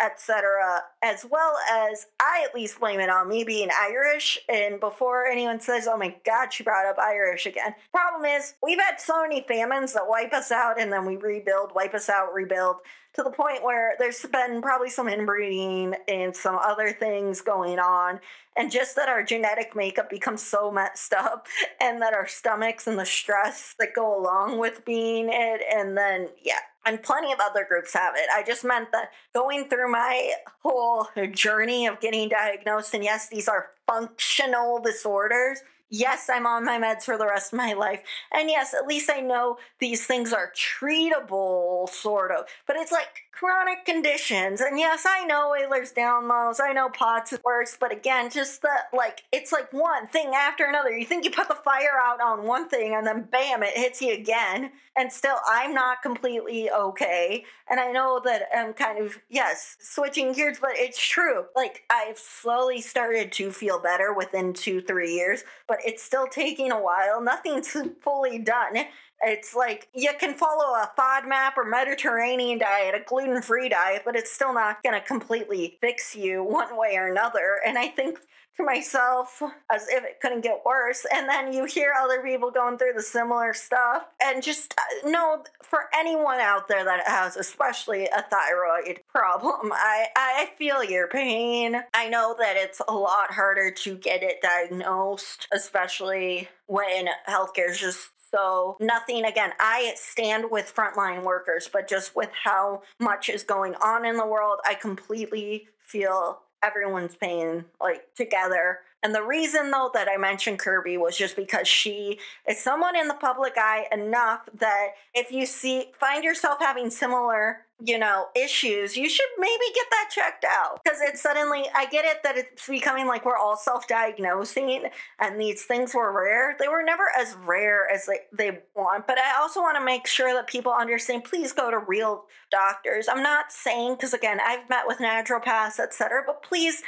etc. 0.00 0.82
As 1.02 1.24
well 1.28 1.54
as 1.70 2.06
I 2.20 2.44
at 2.48 2.54
least 2.54 2.80
blame 2.80 3.00
it 3.00 3.10
on 3.10 3.28
me 3.28 3.44
being 3.44 3.68
Irish. 3.76 4.38
And 4.48 4.80
before 4.80 5.26
anyone 5.26 5.60
says, 5.60 5.88
oh 5.88 5.96
my 5.96 6.14
God, 6.24 6.52
she 6.52 6.62
brought 6.62 6.86
up 6.86 6.98
Irish 6.98 7.46
again. 7.46 7.74
Problem 7.92 8.24
is, 8.24 8.54
we've 8.62 8.80
had 8.80 9.00
so 9.00 9.22
many 9.22 9.44
famines 9.48 9.92
that 9.94 10.08
wipe 10.08 10.32
us 10.32 10.50
out 10.50 10.80
and 10.80 10.92
then 10.92 11.04
we 11.04 11.16
rebuild, 11.16 11.74
wipe 11.74 11.94
us 11.94 12.08
out, 12.08 12.32
rebuild 12.32 12.76
to 13.18 13.24
the 13.24 13.30
point 13.30 13.64
where 13.64 13.96
there's 13.98 14.24
been 14.26 14.62
probably 14.62 14.88
some 14.88 15.08
inbreeding 15.08 15.92
and 16.06 16.34
some 16.36 16.56
other 16.56 16.92
things 16.92 17.40
going 17.40 17.80
on. 17.80 18.20
And 18.56 18.70
just 18.70 18.94
that 18.94 19.08
our 19.08 19.24
genetic 19.24 19.74
makeup 19.74 20.08
becomes 20.08 20.40
so 20.40 20.70
messed 20.70 21.12
up, 21.12 21.48
and 21.80 22.00
that 22.00 22.14
our 22.14 22.28
stomachs 22.28 22.86
and 22.86 22.98
the 22.98 23.04
stress 23.04 23.74
that 23.80 23.94
go 23.94 24.16
along 24.18 24.58
with 24.58 24.84
being 24.84 25.28
it, 25.30 25.62
and 25.72 25.96
then, 25.96 26.28
yeah, 26.42 26.60
and 26.86 27.02
plenty 27.02 27.32
of 27.32 27.40
other 27.40 27.66
groups 27.68 27.92
have 27.94 28.14
it. 28.16 28.26
I 28.32 28.44
just 28.44 28.64
meant 28.64 28.92
that 28.92 29.10
going 29.34 29.68
through 29.68 29.90
my 29.90 30.32
whole 30.62 31.08
journey 31.32 31.86
of 31.86 32.00
getting 32.00 32.28
diagnosed, 32.28 32.94
and 32.94 33.02
yes, 33.02 33.28
these 33.28 33.48
are 33.48 33.70
functional 33.86 34.80
disorders 34.80 35.58
yes, 35.90 36.28
I'm 36.32 36.46
on 36.46 36.64
my 36.64 36.78
meds 36.78 37.02
for 37.02 37.16
the 37.16 37.26
rest 37.26 37.52
of 37.52 37.56
my 37.58 37.72
life. 37.72 38.02
And 38.32 38.48
yes, 38.48 38.74
at 38.74 38.86
least 38.86 39.10
I 39.12 39.20
know 39.20 39.58
these 39.78 40.06
things 40.06 40.32
are 40.32 40.52
treatable, 40.54 41.88
sort 41.88 42.30
of. 42.30 42.46
But 42.66 42.76
it's 42.76 42.92
like 42.92 43.27
chronic 43.38 43.84
conditions. 43.84 44.60
And 44.60 44.78
yes, 44.78 45.04
I 45.06 45.24
know 45.24 45.54
Ehlers-Danlos, 45.58 46.58
I 46.60 46.72
know 46.72 46.88
POTS 46.88 47.38
works, 47.44 47.76
but 47.78 47.92
again, 47.92 48.30
just 48.30 48.62
the 48.62 48.70
like, 48.92 49.22
it's 49.32 49.52
like 49.52 49.72
one 49.72 50.08
thing 50.08 50.32
after 50.34 50.64
another. 50.64 50.90
You 50.90 51.06
think 51.06 51.24
you 51.24 51.30
put 51.30 51.46
the 51.46 51.54
fire 51.54 52.00
out 52.02 52.20
on 52.20 52.44
one 52.44 52.68
thing 52.68 52.94
and 52.94 53.06
then 53.06 53.28
bam, 53.30 53.62
it 53.62 53.76
hits 53.76 54.02
you 54.02 54.12
again. 54.12 54.72
And 54.96 55.12
still, 55.12 55.36
I'm 55.48 55.72
not 55.72 56.02
completely 56.02 56.68
okay. 56.70 57.44
And 57.70 57.78
I 57.78 57.92
know 57.92 58.20
that 58.24 58.48
I'm 58.52 58.72
kind 58.72 58.98
of, 59.04 59.16
yes, 59.28 59.76
switching 59.78 60.32
gears, 60.32 60.58
but 60.60 60.72
it's 60.74 61.00
true. 61.00 61.44
Like, 61.54 61.84
I've 61.88 62.18
slowly 62.18 62.80
started 62.80 63.30
to 63.32 63.52
feel 63.52 63.78
better 63.78 64.12
within 64.12 64.52
two, 64.52 64.80
three 64.80 65.14
years, 65.14 65.44
but 65.68 65.78
it's 65.86 66.02
still 66.02 66.26
taking 66.26 66.72
a 66.72 66.82
while. 66.82 67.22
Nothing's 67.22 67.76
fully 68.00 68.40
done. 68.40 68.78
It's 69.22 69.54
like 69.54 69.88
you 69.94 70.10
can 70.18 70.34
follow 70.34 70.74
a 70.74 70.90
FODMAP 70.96 71.56
or 71.56 71.64
Mediterranean 71.64 72.58
diet, 72.58 72.94
a 72.94 73.00
gluten 73.04 73.42
free 73.42 73.68
diet, 73.68 74.02
but 74.04 74.16
it's 74.16 74.30
still 74.30 74.54
not 74.54 74.82
going 74.82 74.98
to 74.98 75.06
completely 75.06 75.78
fix 75.80 76.14
you 76.14 76.42
one 76.42 76.76
way 76.76 76.96
or 76.96 77.08
another. 77.08 77.60
And 77.66 77.78
I 77.78 77.88
think 77.88 78.18
to 78.58 78.64
myself 78.64 79.40
as 79.72 79.88
if 79.88 80.04
it 80.04 80.20
couldn't 80.20 80.42
get 80.42 80.62
worse. 80.66 81.06
And 81.14 81.28
then 81.28 81.52
you 81.52 81.64
hear 81.64 81.94
other 81.98 82.22
people 82.22 82.50
going 82.50 82.76
through 82.76 82.92
the 82.94 83.02
similar 83.02 83.54
stuff. 83.54 84.02
And 84.22 84.42
just 84.42 84.74
uh, 84.76 85.08
know 85.08 85.44
for 85.62 85.84
anyone 85.96 86.40
out 86.40 86.68
there 86.68 86.84
that 86.84 87.06
has, 87.06 87.36
especially 87.36 88.06
a 88.06 88.24
thyroid 88.30 89.00
problem, 89.08 89.72
I, 89.72 90.06
I 90.16 90.50
feel 90.58 90.82
your 90.84 91.08
pain. 91.08 91.80
I 91.94 92.08
know 92.08 92.34
that 92.38 92.56
it's 92.56 92.82
a 92.86 92.94
lot 92.94 93.32
harder 93.32 93.70
to 93.70 93.96
get 93.96 94.22
it 94.22 94.42
diagnosed, 94.42 95.46
especially 95.52 96.48
when 96.66 97.06
healthcare 97.28 97.70
is 97.70 97.78
just 97.78 98.10
so, 98.30 98.76
nothing 98.80 99.24
again, 99.24 99.52
I 99.58 99.94
stand 99.96 100.50
with 100.50 100.74
frontline 100.74 101.22
workers, 101.22 101.68
but 101.72 101.88
just 101.88 102.14
with 102.14 102.30
how 102.44 102.82
much 102.98 103.28
is 103.28 103.42
going 103.42 103.74
on 103.76 104.04
in 104.04 104.16
the 104.16 104.26
world, 104.26 104.58
I 104.66 104.74
completely 104.74 105.68
feel 105.80 106.40
everyone's 106.62 107.14
pain 107.14 107.64
like 107.80 108.02
together. 108.14 108.80
And 109.02 109.14
the 109.14 109.22
reason 109.22 109.70
though 109.70 109.90
that 109.94 110.08
I 110.12 110.16
mentioned 110.16 110.58
Kirby 110.58 110.96
was 110.96 111.16
just 111.16 111.36
because 111.36 111.68
she 111.68 112.18
is 112.48 112.58
someone 112.62 112.96
in 112.96 113.06
the 113.06 113.14
public 113.14 113.52
eye 113.56 113.86
enough 113.92 114.48
that 114.58 114.88
if 115.14 115.30
you 115.30 115.46
see 115.46 115.92
find 115.98 116.24
yourself 116.24 116.58
having 116.58 116.90
similar, 116.90 117.58
you 117.80 117.96
know, 117.96 118.26
issues, 118.34 118.96
you 118.96 119.08
should 119.08 119.28
maybe 119.38 119.64
get 119.72 119.86
that 119.90 120.08
checked 120.12 120.44
out. 120.44 120.80
Because 120.82 120.98
it's 121.00 121.22
suddenly 121.22 121.64
I 121.76 121.86
get 121.86 122.04
it 122.04 122.24
that 122.24 122.36
it's 122.36 122.66
becoming 122.66 123.06
like 123.06 123.24
we're 123.24 123.36
all 123.36 123.56
self-diagnosing 123.56 124.90
and 125.20 125.40
these 125.40 125.64
things 125.64 125.94
were 125.94 126.12
rare. 126.12 126.56
They 126.58 126.66
were 126.66 126.82
never 126.82 127.04
as 127.16 127.36
rare 127.46 127.88
as 127.88 128.06
they, 128.06 128.20
they 128.32 128.58
want. 128.74 129.06
But 129.06 129.18
I 129.18 129.40
also 129.40 129.60
want 129.60 129.76
to 129.78 129.84
make 129.84 130.08
sure 130.08 130.34
that 130.34 130.48
people 130.48 130.72
understand 130.72 131.22
please 131.22 131.52
go 131.52 131.70
to 131.70 131.78
real 131.78 132.24
doctors. 132.50 133.06
I'm 133.08 133.22
not 133.22 133.52
saying 133.52 133.94
because 133.94 134.12
again, 134.12 134.40
I've 134.44 134.68
met 134.68 134.88
with 134.88 134.98
naturopaths, 134.98 135.78
etc. 135.78 136.24
But 136.26 136.42
please, 136.42 136.82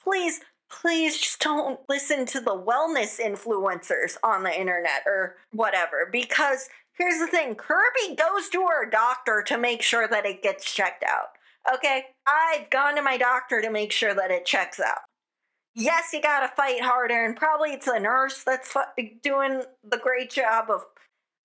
please 0.00 0.40
please 0.70 1.18
just 1.18 1.40
don't 1.40 1.80
listen 1.88 2.26
to 2.26 2.40
the 2.40 2.56
wellness 2.56 3.20
influencers 3.20 4.16
on 4.22 4.42
the 4.42 4.58
internet 4.58 5.02
or 5.06 5.36
whatever 5.52 6.08
because 6.10 6.68
here's 6.92 7.18
the 7.18 7.26
thing 7.26 7.54
Kirby 7.54 8.16
goes 8.16 8.48
to 8.50 8.66
her 8.66 8.88
doctor 8.88 9.42
to 9.46 9.58
make 9.58 9.82
sure 9.82 10.08
that 10.08 10.26
it 10.26 10.42
gets 10.42 10.72
checked 10.72 11.04
out. 11.04 11.28
Okay? 11.74 12.04
I've 12.26 12.70
gone 12.70 12.96
to 12.96 13.02
my 13.02 13.16
doctor 13.16 13.60
to 13.60 13.70
make 13.70 13.92
sure 13.92 14.14
that 14.14 14.30
it 14.30 14.46
checks 14.46 14.80
out. 14.80 15.00
Yes, 15.74 16.12
you 16.12 16.22
gotta 16.22 16.48
fight 16.56 16.80
harder, 16.80 17.24
and 17.24 17.36
probably 17.36 17.72
it's 17.72 17.86
a 17.86 18.00
nurse 18.00 18.42
that's 18.44 18.74
doing 19.22 19.62
the 19.84 19.98
great 19.98 20.30
job 20.30 20.70
of 20.70 20.86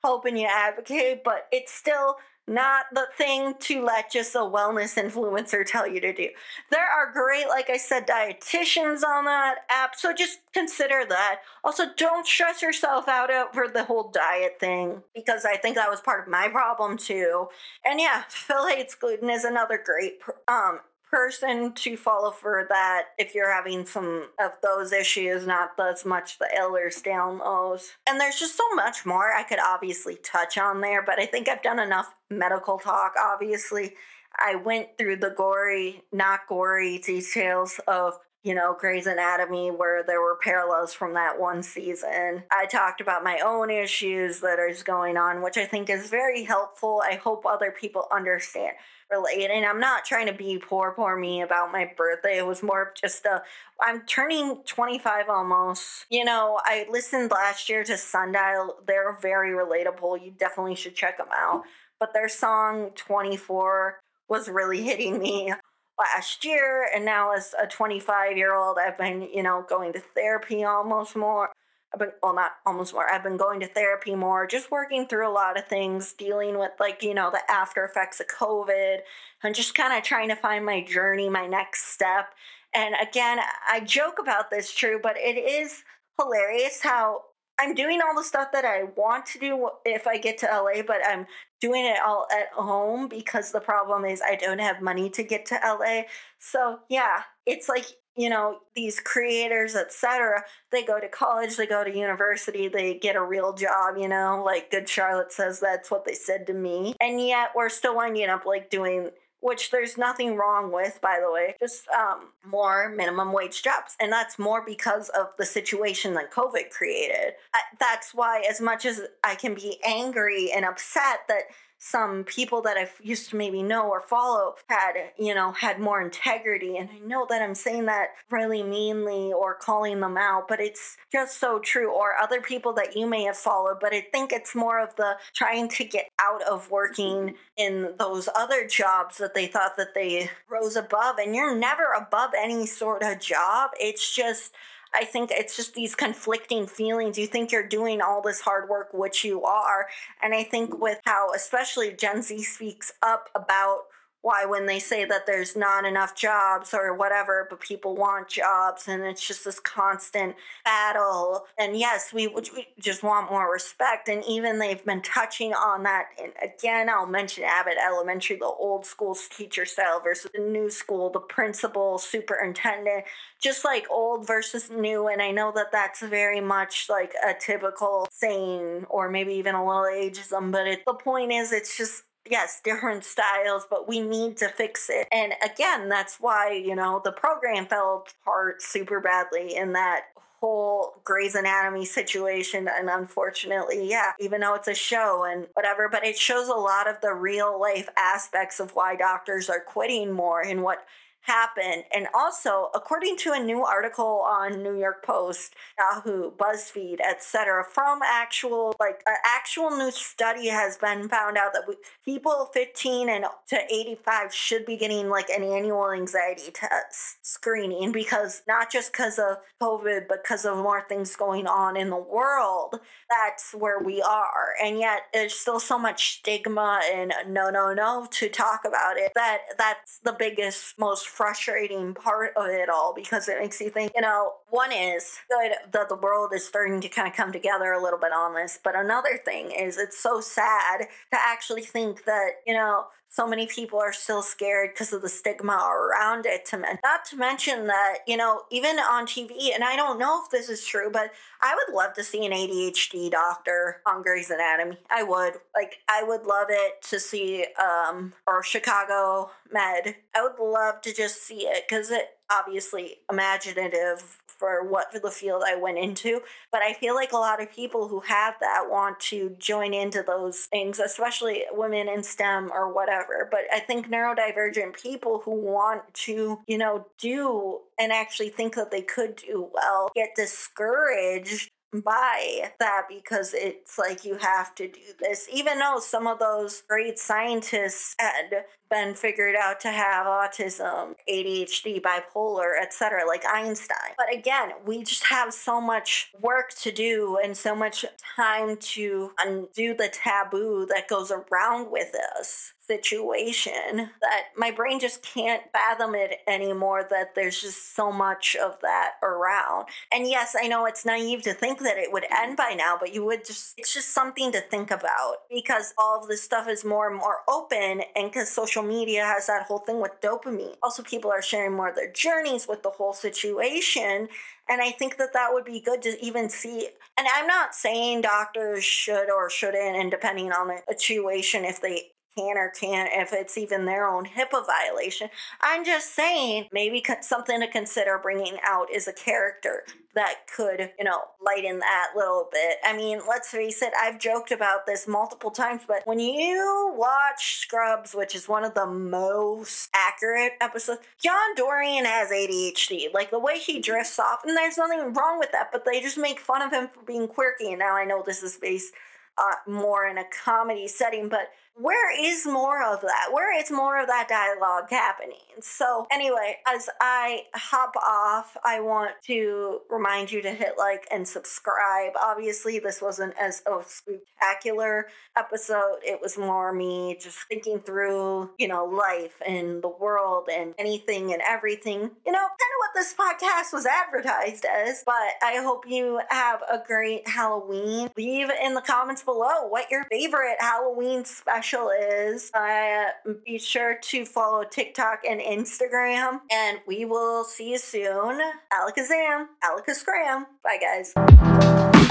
helping 0.01 0.37
you 0.37 0.47
advocate, 0.49 1.23
but 1.25 1.47
it's 1.51 1.73
still 1.73 2.15
not 2.51 2.85
the 2.93 3.07
thing 3.17 3.55
to 3.61 3.83
let 3.83 4.11
just 4.11 4.35
a 4.35 4.39
wellness 4.39 5.01
influencer 5.01 5.65
tell 5.65 5.87
you 5.87 6.01
to 6.01 6.13
do. 6.13 6.29
There 6.69 6.85
are 6.85 7.11
great, 7.11 7.47
like 7.47 7.69
I 7.69 7.77
said, 7.77 8.07
dietitians 8.07 9.03
on 9.03 9.25
that 9.25 9.59
app, 9.69 9.95
so 9.95 10.13
just 10.13 10.39
consider 10.53 11.03
that. 11.09 11.39
Also, 11.63 11.85
don't 11.95 12.27
stress 12.27 12.61
yourself 12.61 13.07
out 13.07 13.31
over 13.31 13.67
the 13.67 13.83
whole 13.83 14.11
diet 14.11 14.59
thing 14.59 15.01
because 15.15 15.45
I 15.45 15.57
think 15.57 15.75
that 15.75 15.89
was 15.89 16.01
part 16.01 16.21
of 16.21 16.27
my 16.31 16.47
problem 16.49 16.97
too. 16.97 17.47
And 17.85 17.99
yeah, 17.99 18.23
Phil 18.29 18.67
hates 18.67 18.95
gluten 18.95 19.29
is 19.29 19.45
another 19.45 19.81
great 19.83 20.19
um 20.47 20.79
person 21.11 21.73
to 21.73 21.97
follow 21.97 22.31
for 22.31 22.65
that 22.69 23.07
if 23.17 23.35
you're 23.35 23.53
having 23.53 23.85
some 23.85 24.29
of 24.39 24.51
those 24.63 24.93
issues, 24.93 25.45
not 25.45 25.71
as 25.79 26.05
much 26.05 26.39
the 26.39 26.49
Ehlers 26.57 27.03
Danlos. 27.03 27.89
And 28.07 28.19
there's 28.19 28.39
just 28.39 28.55
so 28.55 28.63
much 28.75 29.05
more 29.05 29.33
I 29.33 29.43
could 29.43 29.59
obviously 29.59 30.15
touch 30.23 30.57
on 30.57 30.81
there, 30.81 31.03
but 31.03 31.19
I 31.19 31.25
think 31.25 31.49
I've 31.49 31.61
done 31.61 31.79
enough 31.79 32.15
medical 32.29 32.79
talk, 32.79 33.13
obviously. 33.21 33.95
I 34.39 34.55
went 34.55 34.97
through 34.97 35.17
the 35.17 35.31
gory, 35.31 36.03
not 36.13 36.47
gory 36.47 36.99
details 36.99 37.79
of 37.87 38.17
you 38.43 38.55
know, 38.55 38.75
Grey's 38.79 39.05
Anatomy, 39.05 39.69
where 39.69 40.03
there 40.03 40.19
were 40.19 40.39
parallels 40.41 40.93
from 40.93 41.13
that 41.13 41.39
one 41.39 41.61
season. 41.61 42.43
I 42.51 42.65
talked 42.65 42.99
about 42.99 43.23
my 43.23 43.39
own 43.45 43.69
issues 43.69 44.39
that 44.39 44.57
is 44.57 44.81
going 44.81 45.15
on, 45.15 45.43
which 45.43 45.57
I 45.57 45.65
think 45.65 45.91
is 45.91 46.09
very 46.09 46.43
helpful. 46.43 47.03
I 47.07 47.15
hope 47.15 47.45
other 47.45 47.71
people 47.71 48.07
understand 48.11 48.73
relating. 49.11 49.65
I'm 49.65 49.79
not 49.79 50.05
trying 50.05 50.27
to 50.27 50.33
be 50.33 50.57
poor, 50.57 50.93
poor 50.95 51.15
me 51.15 51.41
about 51.41 51.71
my 51.71 51.91
birthday. 51.97 52.37
It 52.37 52.47
was 52.47 52.63
more 52.63 52.93
just 52.99 53.25
a, 53.25 53.43
I'm 53.81 54.01
turning 54.01 54.63
25 54.65 55.29
almost. 55.29 56.05
You 56.09 56.25
know, 56.25 56.59
I 56.63 56.85
listened 56.89 57.31
last 57.31 57.69
year 57.69 57.83
to 57.83 57.97
Sundial. 57.97 58.75
They're 58.87 59.17
very 59.21 59.51
relatable. 59.51 60.23
You 60.23 60.31
definitely 60.31 60.75
should 60.75 60.95
check 60.95 61.17
them 61.17 61.27
out. 61.33 61.63
But 61.99 62.13
their 62.13 62.29
song 62.29 62.91
24 62.95 63.99
was 64.27 64.49
really 64.49 64.81
hitting 64.81 65.19
me 65.19 65.53
last 65.99 66.43
year. 66.45 66.87
And 66.95 67.05
now, 67.05 67.33
as 67.33 67.53
a 67.61 67.67
25 67.67 68.37
year 68.37 68.55
old, 68.55 68.77
I've 68.77 68.97
been, 68.97 69.21
you 69.21 69.43
know, 69.43 69.65
going 69.67 69.93
to 69.93 69.99
therapy 69.99 70.63
almost 70.63 71.15
more. 71.15 71.49
I've 71.93 71.99
been, 71.99 72.11
well, 72.23 72.33
not 72.33 72.51
almost 72.65 72.93
more. 72.93 73.11
I've 73.11 73.23
been 73.23 73.37
going 73.37 73.59
to 73.59 73.67
therapy 73.67 74.15
more, 74.15 74.47
just 74.47 74.71
working 74.71 75.07
through 75.07 75.27
a 75.27 75.31
lot 75.31 75.57
of 75.57 75.67
things, 75.67 76.13
dealing 76.13 76.57
with 76.57 76.71
like, 76.79 77.03
you 77.03 77.13
know, 77.13 77.29
the 77.31 77.41
after 77.51 77.83
effects 77.83 78.19
of 78.21 78.27
COVID 78.27 78.99
and 79.43 79.53
just 79.53 79.75
kind 79.75 79.97
of 79.97 80.03
trying 80.03 80.29
to 80.29 80.35
find 80.35 80.65
my 80.65 80.83
journey, 80.83 81.29
my 81.29 81.47
next 81.47 81.93
step. 81.93 82.29
And 82.73 82.95
again, 83.01 83.39
I 83.69 83.81
joke 83.81 84.19
about 84.19 84.49
this, 84.49 84.73
true, 84.73 84.99
but 85.03 85.17
it 85.17 85.37
is 85.37 85.83
hilarious 86.17 86.79
how 86.81 87.23
I'm 87.59 87.75
doing 87.75 87.99
all 88.01 88.15
the 88.15 88.23
stuff 88.23 88.51
that 88.53 88.65
I 88.65 88.83
want 88.95 89.25
to 89.27 89.39
do 89.39 89.69
if 89.85 90.07
I 90.07 90.17
get 90.17 90.37
to 90.39 90.45
LA, 90.47 90.81
but 90.81 91.01
I'm 91.05 91.27
doing 91.59 91.85
it 91.85 91.99
all 92.03 92.25
at 92.31 92.47
home 92.53 93.07
because 93.07 93.51
the 93.51 93.59
problem 93.59 94.05
is 94.05 94.21
I 94.21 94.35
don't 94.35 94.59
have 94.59 94.81
money 94.81 95.09
to 95.11 95.23
get 95.23 95.45
to 95.47 95.59
LA. 95.63 96.03
So, 96.39 96.79
yeah, 96.89 97.23
it's 97.45 97.69
like 97.69 97.85
you 98.17 98.29
know 98.29 98.57
these 98.75 98.99
creators 98.99 99.75
etc 99.75 100.43
they 100.71 100.83
go 100.83 100.99
to 100.99 101.07
college 101.07 101.55
they 101.55 101.65
go 101.65 101.83
to 101.83 101.95
university 101.95 102.67
they 102.67 102.95
get 102.95 103.15
a 103.15 103.23
real 103.23 103.53
job 103.53 103.95
you 103.97 104.07
know? 104.07 104.41
Like 104.43 104.71
good 104.71 104.87
charlotte 104.87 105.31
says 105.31 105.59
that's 105.59 105.91
what 105.91 106.05
they 106.05 106.13
said 106.13 106.47
to 106.47 106.53
me. 106.53 106.95
And 106.99 107.21
yet 107.21 107.49
we're 107.55 107.69
still 107.69 107.95
winding 107.95 108.29
up 108.29 108.45
like 108.45 108.69
doing 108.69 109.09
which 109.39 109.71
there's 109.71 109.97
nothing 109.97 110.35
wrong 110.35 110.71
with 110.71 110.99
by 111.01 111.19
the 111.23 111.31
way 111.31 111.55
just 111.59 111.87
um, 111.89 112.29
more 112.45 112.89
minimum 112.89 113.33
wage 113.33 113.63
jobs. 113.63 113.95
And 113.99 114.11
that's 114.11 114.37
more 114.37 114.63
because 114.65 115.09
of 115.09 115.27
the 115.37 115.45
situation 115.45 116.13
that 116.15 116.31
covid 116.31 116.69
created. 116.69 117.33
I, 117.53 117.59
that's 117.79 118.13
why 118.13 118.43
as 118.49 118.61
much 118.61 118.85
as 118.85 119.01
i 119.23 119.35
can 119.35 119.53
be 119.53 119.79
angry 119.85 120.51
and 120.51 120.65
upset 120.65 121.21
that 121.27 121.43
some 121.83 122.23
people 122.23 122.61
that 122.61 122.77
I 122.77 122.87
used 123.01 123.31
to 123.31 123.35
maybe 123.35 123.63
know 123.63 123.89
or 123.89 124.01
follow 124.01 124.53
had, 124.67 124.93
you 125.17 125.33
know, 125.33 125.51
had 125.51 125.79
more 125.79 125.99
integrity. 125.99 126.77
And 126.77 126.87
I 126.91 126.99
know 126.99 127.25
that 127.27 127.41
I'm 127.41 127.55
saying 127.55 127.85
that 127.85 128.09
really 128.29 128.61
meanly 128.61 129.33
or 129.33 129.55
calling 129.55 129.99
them 129.99 130.15
out, 130.15 130.47
but 130.47 130.61
it's 130.61 130.95
just 131.11 131.39
so 131.39 131.57
true. 131.57 131.91
Or 131.91 132.15
other 132.21 132.39
people 132.39 132.71
that 132.73 132.95
you 132.95 133.07
may 133.07 133.23
have 133.23 133.35
followed, 133.35 133.79
but 133.81 133.95
I 133.95 134.01
think 134.11 134.31
it's 134.31 134.53
more 134.55 134.79
of 134.79 134.95
the 134.95 135.17
trying 135.33 135.69
to 135.69 135.83
get 135.83 136.11
out 136.21 136.43
of 136.43 136.69
working 136.69 137.17
mm-hmm. 137.17 137.35
in 137.57 137.93
those 137.97 138.29
other 138.35 138.67
jobs 138.67 139.17
that 139.17 139.33
they 139.33 139.47
thought 139.47 139.75
that 139.77 139.95
they 139.95 140.29
rose 140.47 140.75
above. 140.75 141.17
And 141.17 141.35
you're 141.35 141.57
never 141.57 141.93
above 141.97 142.31
any 142.37 142.67
sort 142.67 143.01
of 143.01 143.19
job. 143.19 143.71
It's 143.79 144.15
just, 144.15 144.53
I 144.93 145.05
think 145.05 145.31
it's 145.31 145.55
just 145.55 145.73
these 145.73 145.95
conflicting 145.95 146.67
feelings. 146.67 147.17
You 147.17 147.27
think 147.27 147.51
you're 147.51 147.67
doing 147.67 148.01
all 148.01 148.21
this 148.21 148.41
hard 148.41 148.69
work, 148.69 148.89
which 148.93 149.23
you 149.23 149.43
are. 149.43 149.87
And 150.21 150.33
I 150.33 150.43
think 150.43 150.81
with 150.81 150.99
how, 151.05 151.31
especially 151.33 151.93
Gen 151.93 152.21
Z 152.21 152.43
speaks 152.43 152.93
up 153.01 153.29
about 153.33 153.83
why 154.21 154.45
when 154.45 154.65
they 154.65 154.79
say 154.79 155.05
that 155.05 155.25
there's 155.25 155.55
not 155.55 155.85
enough 155.85 156.15
jobs 156.15 156.73
or 156.73 156.93
whatever 156.93 157.47
but 157.49 157.59
people 157.59 157.95
want 157.95 158.27
jobs 158.27 158.87
and 158.87 159.03
it's 159.03 159.25
just 159.25 159.45
this 159.45 159.59
constant 159.59 160.35
battle. 160.63 161.45
And 161.57 161.77
yes 161.77 162.13
we, 162.13 162.27
we 162.27 162.67
just 162.79 163.03
want 163.03 163.31
more 163.31 163.51
respect 163.51 164.09
and 164.09 164.23
even 164.27 164.59
they've 164.59 164.83
been 164.85 165.01
touching 165.01 165.53
on 165.53 165.83
that. 165.83 166.07
And 166.21 166.33
again 166.41 166.89
i'll 166.89 167.07
mention 167.07 167.43
abbott 167.43 167.77
elementary 167.83 168.37
the 168.37 168.45
old 168.45 168.85
school 168.85 169.17
teacher 169.35 169.65
style 169.65 169.99
versus 170.01 170.31
the 170.33 170.41
new 170.41 170.69
school 170.69 171.09
the 171.09 171.19
principal 171.19 171.97
superintendent 171.97 173.05
just 173.41 173.65
like 173.65 173.85
old 173.89 174.27
versus 174.27 174.69
new. 174.69 175.07
And 175.07 175.21
i 175.21 175.31
know 175.31 175.51
that 175.55 175.71
that's 175.71 176.01
very 176.01 176.41
much 176.41 176.87
like 176.89 177.13
a 177.25 177.33
typical 177.33 178.07
saying 178.11 178.85
or 178.89 179.09
maybe 179.09 179.33
even 179.33 179.55
a 179.55 179.65
little 179.65 179.83
ageism 179.83 180.51
but 180.51 180.67
it, 180.67 180.85
the 180.85 180.93
point 180.93 181.31
is 181.31 181.51
it's 181.51 181.77
just 181.77 182.03
yes, 182.29 182.61
different 182.63 183.03
styles, 183.03 183.65
but 183.69 183.87
we 183.87 183.99
need 183.99 184.37
to 184.37 184.49
fix 184.49 184.89
it. 184.89 185.07
And 185.11 185.33
again, 185.43 185.89
that's 185.89 186.17
why, 186.19 186.51
you 186.51 186.75
know, 186.75 187.01
the 187.03 187.11
program 187.11 187.65
fell 187.65 188.05
apart 188.23 188.61
super 188.61 188.99
badly 188.99 189.55
in 189.55 189.73
that 189.73 190.05
whole 190.39 190.99
Grey's 191.03 191.35
Anatomy 191.35 191.85
situation. 191.85 192.67
And 192.67 192.89
unfortunately, 192.89 193.87
yeah, 193.89 194.11
even 194.19 194.41
though 194.41 194.55
it's 194.55 194.67
a 194.67 194.73
show 194.73 195.23
and 195.23 195.47
whatever, 195.53 195.87
but 195.87 196.03
it 196.03 196.17
shows 196.17 196.47
a 196.47 196.53
lot 196.53 196.89
of 196.89 196.99
the 197.01 197.13
real 197.13 197.59
life 197.59 197.89
aspects 197.95 198.59
of 198.59 198.71
why 198.71 198.95
doctors 198.95 199.49
are 199.49 199.59
quitting 199.59 200.11
more 200.11 200.41
and 200.41 200.63
what 200.63 200.85
happen. 201.21 201.83
And 201.93 202.07
also, 202.13 202.69
according 202.73 203.17
to 203.17 203.33
a 203.33 203.39
new 203.39 203.63
article 203.63 204.23
on 204.27 204.63
New 204.63 204.77
York 204.77 205.05
Post, 205.05 205.55
Yahoo, 205.77 206.31
BuzzFeed, 206.31 206.99
etc., 206.99 207.63
from 207.63 207.99
actual 208.03 208.75
like 208.79 209.01
an 209.05 209.15
actual 209.25 209.69
new 209.71 209.91
study 209.91 210.47
has 210.47 210.77
been 210.77 211.07
found 211.07 211.37
out 211.37 211.53
that 211.53 211.63
we, 211.67 211.75
people 212.03 212.49
15 212.53 213.09
and 213.09 213.25
to 213.47 213.59
85 213.71 214.33
should 214.33 214.65
be 214.65 214.77
getting 214.77 215.09
like 215.09 215.29
an 215.29 215.43
annual 215.43 215.91
anxiety 215.91 216.51
test 216.51 217.25
screening 217.25 217.91
because 217.91 218.41
not 218.47 218.71
just 218.71 218.91
because 218.91 219.19
of 219.19 219.37
COVID, 219.61 220.07
but 220.07 220.23
because 220.23 220.45
of 220.45 220.57
more 220.57 220.83
things 220.87 221.15
going 221.15 221.47
on 221.47 221.77
in 221.77 221.89
the 221.89 221.97
world. 221.97 222.79
That's 223.09 223.53
where 223.53 223.79
we 223.79 224.01
are, 224.01 224.53
and 224.63 224.79
yet 224.79 225.01
there's 225.13 225.33
still 225.33 225.59
so 225.59 225.77
much 225.77 226.19
stigma 226.19 226.81
and 226.91 227.13
no, 227.27 227.49
no, 227.49 227.73
no 227.73 228.07
to 228.11 228.29
talk 228.29 228.61
about 228.65 228.97
it. 228.97 229.11
That 229.15 229.39
that's 229.57 229.99
the 229.99 230.15
biggest, 230.17 230.79
most 230.79 231.10
frustrating 231.11 231.93
part 231.93 232.31
of 232.37 232.47
it 232.47 232.69
all 232.69 232.93
because 232.93 233.27
it 233.27 233.37
makes 233.39 233.59
you 233.59 233.69
think, 233.69 233.91
you 233.93 234.01
know, 234.01 234.33
one 234.49 234.71
is 234.71 235.19
good 235.29 235.51
that 235.71 235.89
the 235.89 235.95
world 235.95 236.31
is 236.33 236.47
starting 236.47 236.79
to 236.81 236.89
kind 236.89 237.07
of 237.07 237.13
come 237.13 237.31
together 237.31 237.73
a 237.73 237.81
little 237.81 237.99
bit 237.99 238.13
on 238.13 238.33
this, 238.33 238.59
but 238.63 238.75
another 238.75 239.19
thing 239.23 239.51
is 239.51 239.77
it's 239.77 240.01
so 240.01 240.21
sad 240.21 240.81
to 241.11 241.19
actually 241.19 241.61
think 241.61 242.05
that, 242.05 242.29
you 242.47 242.53
know, 242.53 242.85
so 243.11 243.27
many 243.27 243.45
people 243.45 243.77
are 243.77 243.91
still 243.93 244.21
scared 244.21 244.71
because 244.73 244.93
of 244.93 245.01
the 245.01 245.09
stigma 245.09 245.53
around 245.53 246.25
it 246.25 246.45
to 246.45 246.57
men- 246.57 246.79
not 246.83 247.05
to 247.05 247.17
mention 247.17 247.67
that 247.67 247.97
you 248.07 248.17
know 248.17 248.43
even 248.49 248.79
on 248.79 249.05
tv 249.05 249.53
and 249.53 249.63
i 249.63 249.75
don't 249.75 249.99
know 249.99 250.21
if 250.23 250.31
this 250.31 250.49
is 250.49 250.65
true 250.65 250.89
but 250.91 251.11
i 251.41 251.53
would 251.55 251.75
love 251.75 251.93
to 251.93 252.03
see 252.03 252.25
an 252.25 252.31
adhd 252.31 253.11
doctor 253.11 253.81
on 253.85 254.01
grey's 254.01 254.29
anatomy. 254.29 254.77
I 254.89 255.03
would. 255.03 255.33
Like 255.55 255.77
i 255.89 256.03
would 256.03 256.23
love 256.23 256.47
it 256.49 256.81
to 256.83 256.99
see 256.99 257.45
um 257.61 258.13
or 258.27 258.43
chicago 258.43 259.29
med. 259.51 259.95
I 260.15 260.23
would 260.23 260.39
love 260.39 260.81
to 260.81 260.93
just 260.93 261.23
see 261.23 261.47
it 261.47 261.65
because 261.67 261.91
it 261.91 262.07
obviously 262.31 262.97
imaginative 263.11 264.20
for 264.41 264.63
what 264.67 264.91
for 264.91 264.99
the 264.99 265.11
field 265.11 265.43
I 265.47 265.55
went 265.55 265.77
into. 265.77 266.21
But 266.51 266.63
I 266.63 266.73
feel 266.73 266.95
like 266.95 267.13
a 267.13 267.17
lot 267.17 267.41
of 267.41 267.51
people 267.51 267.87
who 267.87 267.99
have 268.01 268.33
that 268.41 268.65
want 268.67 268.99
to 269.11 269.35
join 269.37 269.73
into 269.73 270.03
those 270.05 270.47
things, 270.51 270.79
especially 270.79 271.43
women 271.51 271.87
in 271.87 272.01
STEM 272.01 272.51
or 272.51 272.73
whatever. 272.73 273.27
But 273.29 273.41
I 273.53 273.59
think 273.59 273.87
neurodivergent 273.87 274.81
people 274.81 275.21
who 275.23 275.35
want 275.35 275.83
to, 275.93 276.39
you 276.47 276.57
know, 276.57 276.87
do 276.97 277.59
and 277.79 277.91
actually 277.91 278.29
think 278.29 278.55
that 278.55 278.71
they 278.71 278.81
could 278.81 279.15
do 279.15 279.47
well 279.53 279.91
get 279.95 280.09
discouraged 280.15 281.51
by 281.85 282.51
that 282.59 282.83
because 282.89 283.33
it's 283.33 283.77
like 283.77 284.03
you 284.03 284.17
have 284.17 284.53
to 284.53 284.67
do 284.67 284.81
this 284.99 285.27
even 285.31 285.57
though 285.57 285.79
some 285.79 286.05
of 286.05 286.19
those 286.19 286.63
great 286.67 286.99
scientists 286.99 287.95
had 287.97 288.43
been 288.71 288.95
figured 288.95 289.35
out 289.35 289.59
to 289.59 289.69
have 289.69 290.07
autism 290.07 290.95
adhd 291.09 291.81
bipolar 291.81 292.53
etc 292.61 293.05
like 293.05 293.23
einstein 293.31 293.91
but 293.97 294.11
again 294.13 294.51
we 294.65 294.83
just 294.83 295.05
have 295.05 295.33
so 295.33 295.61
much 295.61 296.11
work 296.21 296.51
to 296.53 296.71
do 296.71 297.19
and 297.23 297.35
so 297.35 297.55
much 297.55 297.85
time 298.15 298.55
to 298.57 299.11
undo 299.23 299.75
the 299.75 299.89
taboo 299.89 300.65
that 300.67 300.87
goes 300.87 301.11
around 301.11 301.69
with 301.69 301.91
this 301.91 302.53
situation 302.71 303.89
that 304.01 304.23
my 304.37 304.49
brain 304.49 304.79
just 304.79 305.03
can't 305.03 305.41
fathom 305.51 305.93
it 305.93 306.19
anymore 306.27 306.87
that 306.89 307.13
there's 307.15 307.41
just 307.41 307.75
so 307.75 307.91
much 307.91 308.35
of 308.35 308.57
that 308.61 308.91
around. 309.03 309.67
And 309.91 310.07
yes, 310.07 310.35
I 310.41 310.47
know 310.47 310.65
it's 310.65 310.85
naive 310.85 311.21
to 311.23 311.33
think 311.33 311.59
that 311.59 311.77
it 311.77 311.91
would 311.91 312.05
end 312.17 312.37
by 312.37 312.53
now, 312.53 312.77
but 312.79 312.93
you 312.93 313.03
would 313.05 313.25
just, 313.25 313.55
it's 313.57 313.73
just 313.73 313.89
something 313.89 314.31
to 314.31 314.41
think 314.41 314.71
about 314.71 315.17
because 315.29 315.73
all 315.77 316.01
of 316.01 316.07
this 316.07 316.23
stuff 316.23 316.47
is 316.47 316.63
more 316.63 316.89
and 316.89 316.97
more 316.97 317.17
open 317.27 317.81
and 317.95 318.09
because 318.09 318.29
social 318.61 318.79
media 318.79 319.03
has 319.03 319.27
that 319.27 319.43
whole 319.43 319.59
thing 319.59 319.81
with 319.81 319.99
dopamine. 320.01 320.55
Also, 320.61 320.83
people 320.83 321.11
are 321.11 321.21
sharing 321.21 321.53
more 321.53 321.69
of 321.69 321.75
their 321.75 321.91
journeys 321.91 322.47
with 322.47 322.63
the 322.63 322.69
whole 322.69 322.93
situation. 322.93 324.07
And 324.49 324.61
I 324.61 324.71
think 324.71 324.97
that 324.97 325.13
that 325.13 325.29
would 325.31 325.45
be 325.45 325.61
good 325.61 325.81
to 325.83 326.03
even 326.03 326.29
see. 326.29 326.69
And 326.97 327.07
I'm 327.15 327.27
not 327.27 327.55
saying 327.55 328.01
doctors 328.01 328.63
should 328.63 329.09
or 329.09 329.29
shouldn't, 329.29 329.77
and 329.77 329.91
depending 329.91 330.31
on 330.31 330.47
the 330.47 330.61
situation, 330.69 331.45
if 331.45 331.61
they 331.61 331.91
can 332.17 332.37
or 332.37 332.49
can't 332.49 332.89
if 332.93 333.13
it's 333.13 333.37
even 333.37 333.65
their 333.65 333.87
own 333.87 334.05
HIPAA 334.05 334.45
violation. 334.45 335.09
I'm 335.39 335.63
just 335.63 335.95
saying 335.95 336.47
maybe 336.51 336.83
something 336.99 337.39
to 337.39 337.47
consider 337.47 337.99
bringing 338.03 338.37
out 338.45 338.69
is 338.69 338.89
a 338.89 338.93
character 338.93 339.63
that 339.95 340.27
could, 340.35 340.71
you 340.77 340.85
know, 340.85 341.01
lighten 341.23 341.59
that 341.59 341.87
little 341.95 342.29
bit. 342.31 342.57
I 342.63 342.75
mean, 342.75 343.01
let's 343.07 343.29
face 343.29 343.61
it, 343.61 343.73
I've 343.79 343.99
joked 343.99 344.31
about 344.31 344.65
this 344.65 344.87
multiple 344.87 345.31
times, 345.31 345.61
but 345.67 345.81
when 345.85 345.99
you 345.99 346.73
watch 346.75 347.39
Scrubs, 347.39 347.93
which 347.93 348.15
is 348.15 348.27
one 348.27 348.43
of 348.43 348.53
the 348.53 348.65
most 348.65 349.69
accurate 349.75 350.33
episodes, 350.39 350.81
John 351.01 351.35
Dorian 351.35 351.85
has 351.85 352.09
ADHD. 352.09 352.93
Like 352.93 353.11
the 353.11 353.19
way 353.19 353.37
he 353.37 353.59
drifts 353.59 353.99
off, 353.99 354.19
and 354.25 354.35
there's 354.35 354.57
nothing 354.57 354.93
wrong 354.93 355.19
with 355.19 355.31
that, 355.33 355.49
but 355.51 355.65
they 355.65 355.81
just 355.81 355.97
make 355.97 356.19
fun 356.19 356.41
of 356.41 356.51
him 356.51 356.69
for 356.73 356.83
being 356.83 357.07
quirky. 357.07 357.49
And 357.49 357.59
now 357.59 357.75
I 357.75 357.85
know 357.85 358.03
this 358.05 358.23
is 358.23 358.37
based 358.37 358.73
uh, 359.17 359.51
more 359.51 359.87
in 359.87 359.97
a 359.97 360.05
comedy 360.23 360.67
setting, 360.67 361.09
but 361.09 361.29
where 361.55 361.91
is 361.99 362.25
more 362.25 362.63
of 362.63 362.81
that? 362.81 363.09
Where 363.11 363.37
is 363.37 363.51
more 363.51 363.79
of 363.81 363.87
that 363.87 364.07
dialogue 364.07 364.69
happening? 364.69 365.17
So, 365.41 365.85
anyway, 365.91 366.37
as 366.47 366.69
I 366.79 367.23
hop 367.35 367.75
off, 367.75 368.37
I 368.43 368.61
want 368.61 368.91
to 369.05 369.59
remind 369.69 370.11
you 370.11 370.21
to 370.21 370.31
hit 370.31 370.53
like 370.57 370.87
and 370.91 371.07
subscribe. 371.07 371.93
Obviously, 372.01 372.59
this 372.59 372.81
wasn't 372.81 373.13
as 373.19 373.43
a 373.45 373.59
spectacular 373.65 374.87
episode, 375.17 375.79
it 375.83 375.99
was 376.01 376.17
more 376.17 376.53
me 376.53 376.97
just 377.01 377.17
thinking 377.29 377.59
through, 377.59 378.29
you 378.37 378.47
know, 378.47 378.65
life 378.65 379.21
and 379.27 379.61
the 379.61 379.69
world 379.69 380.29
and 380.31 380.53
anything 380.57 381.11
and 381.11 381.21
everything, 381.27 381.79
you 381.79 382.11
know, 382.11 382.19
kind 382.19 382.29
of 382.29 382.59
what 382.59 382.71
this 382.75 382.93
podcast 382.93 383.53
was 383.53 383.65
advertised 383.65 384.45
as. 384.45 384.83
But 384.85 384.95
I 385.21 385.41
hope 385.43 385.65
you 385.67 385.99
have 386.09 386.41
a 386.49 386.61
great 386.65 387.07
Halloween. 387.07 387.89
Leave 387.97 388.29
in 388.41 388.53
the 388.53 388.61
comments 388.61 389.03
below 389.03 389.47
what 389.47 389.69
your 389.69 389.83
favorite 389.91 390.37
Halloween 390.39 391.03
special 391.03 391.40
special 391.41 391.71
is. 391.71 392.29
Uh, 392.35 392.89
be 393.25 393.39
sure 393.39 393.75
to 393.81 394.05
follow 394.05 394.43
TikTok 394.43 395.01
and 395.09 395.19
Instagram, 395.19 396.19
and 396.31 396.59
we 396.67 396.85
will 396.85 397.23
see 397.23 397.51
you 397.51 397.57
soon. 397.57 398.21
Alakazam, 398.53 399.25
Alakascram. 399.43 400.25
Bye, 400.43 400.59
guys. 400.61 401.90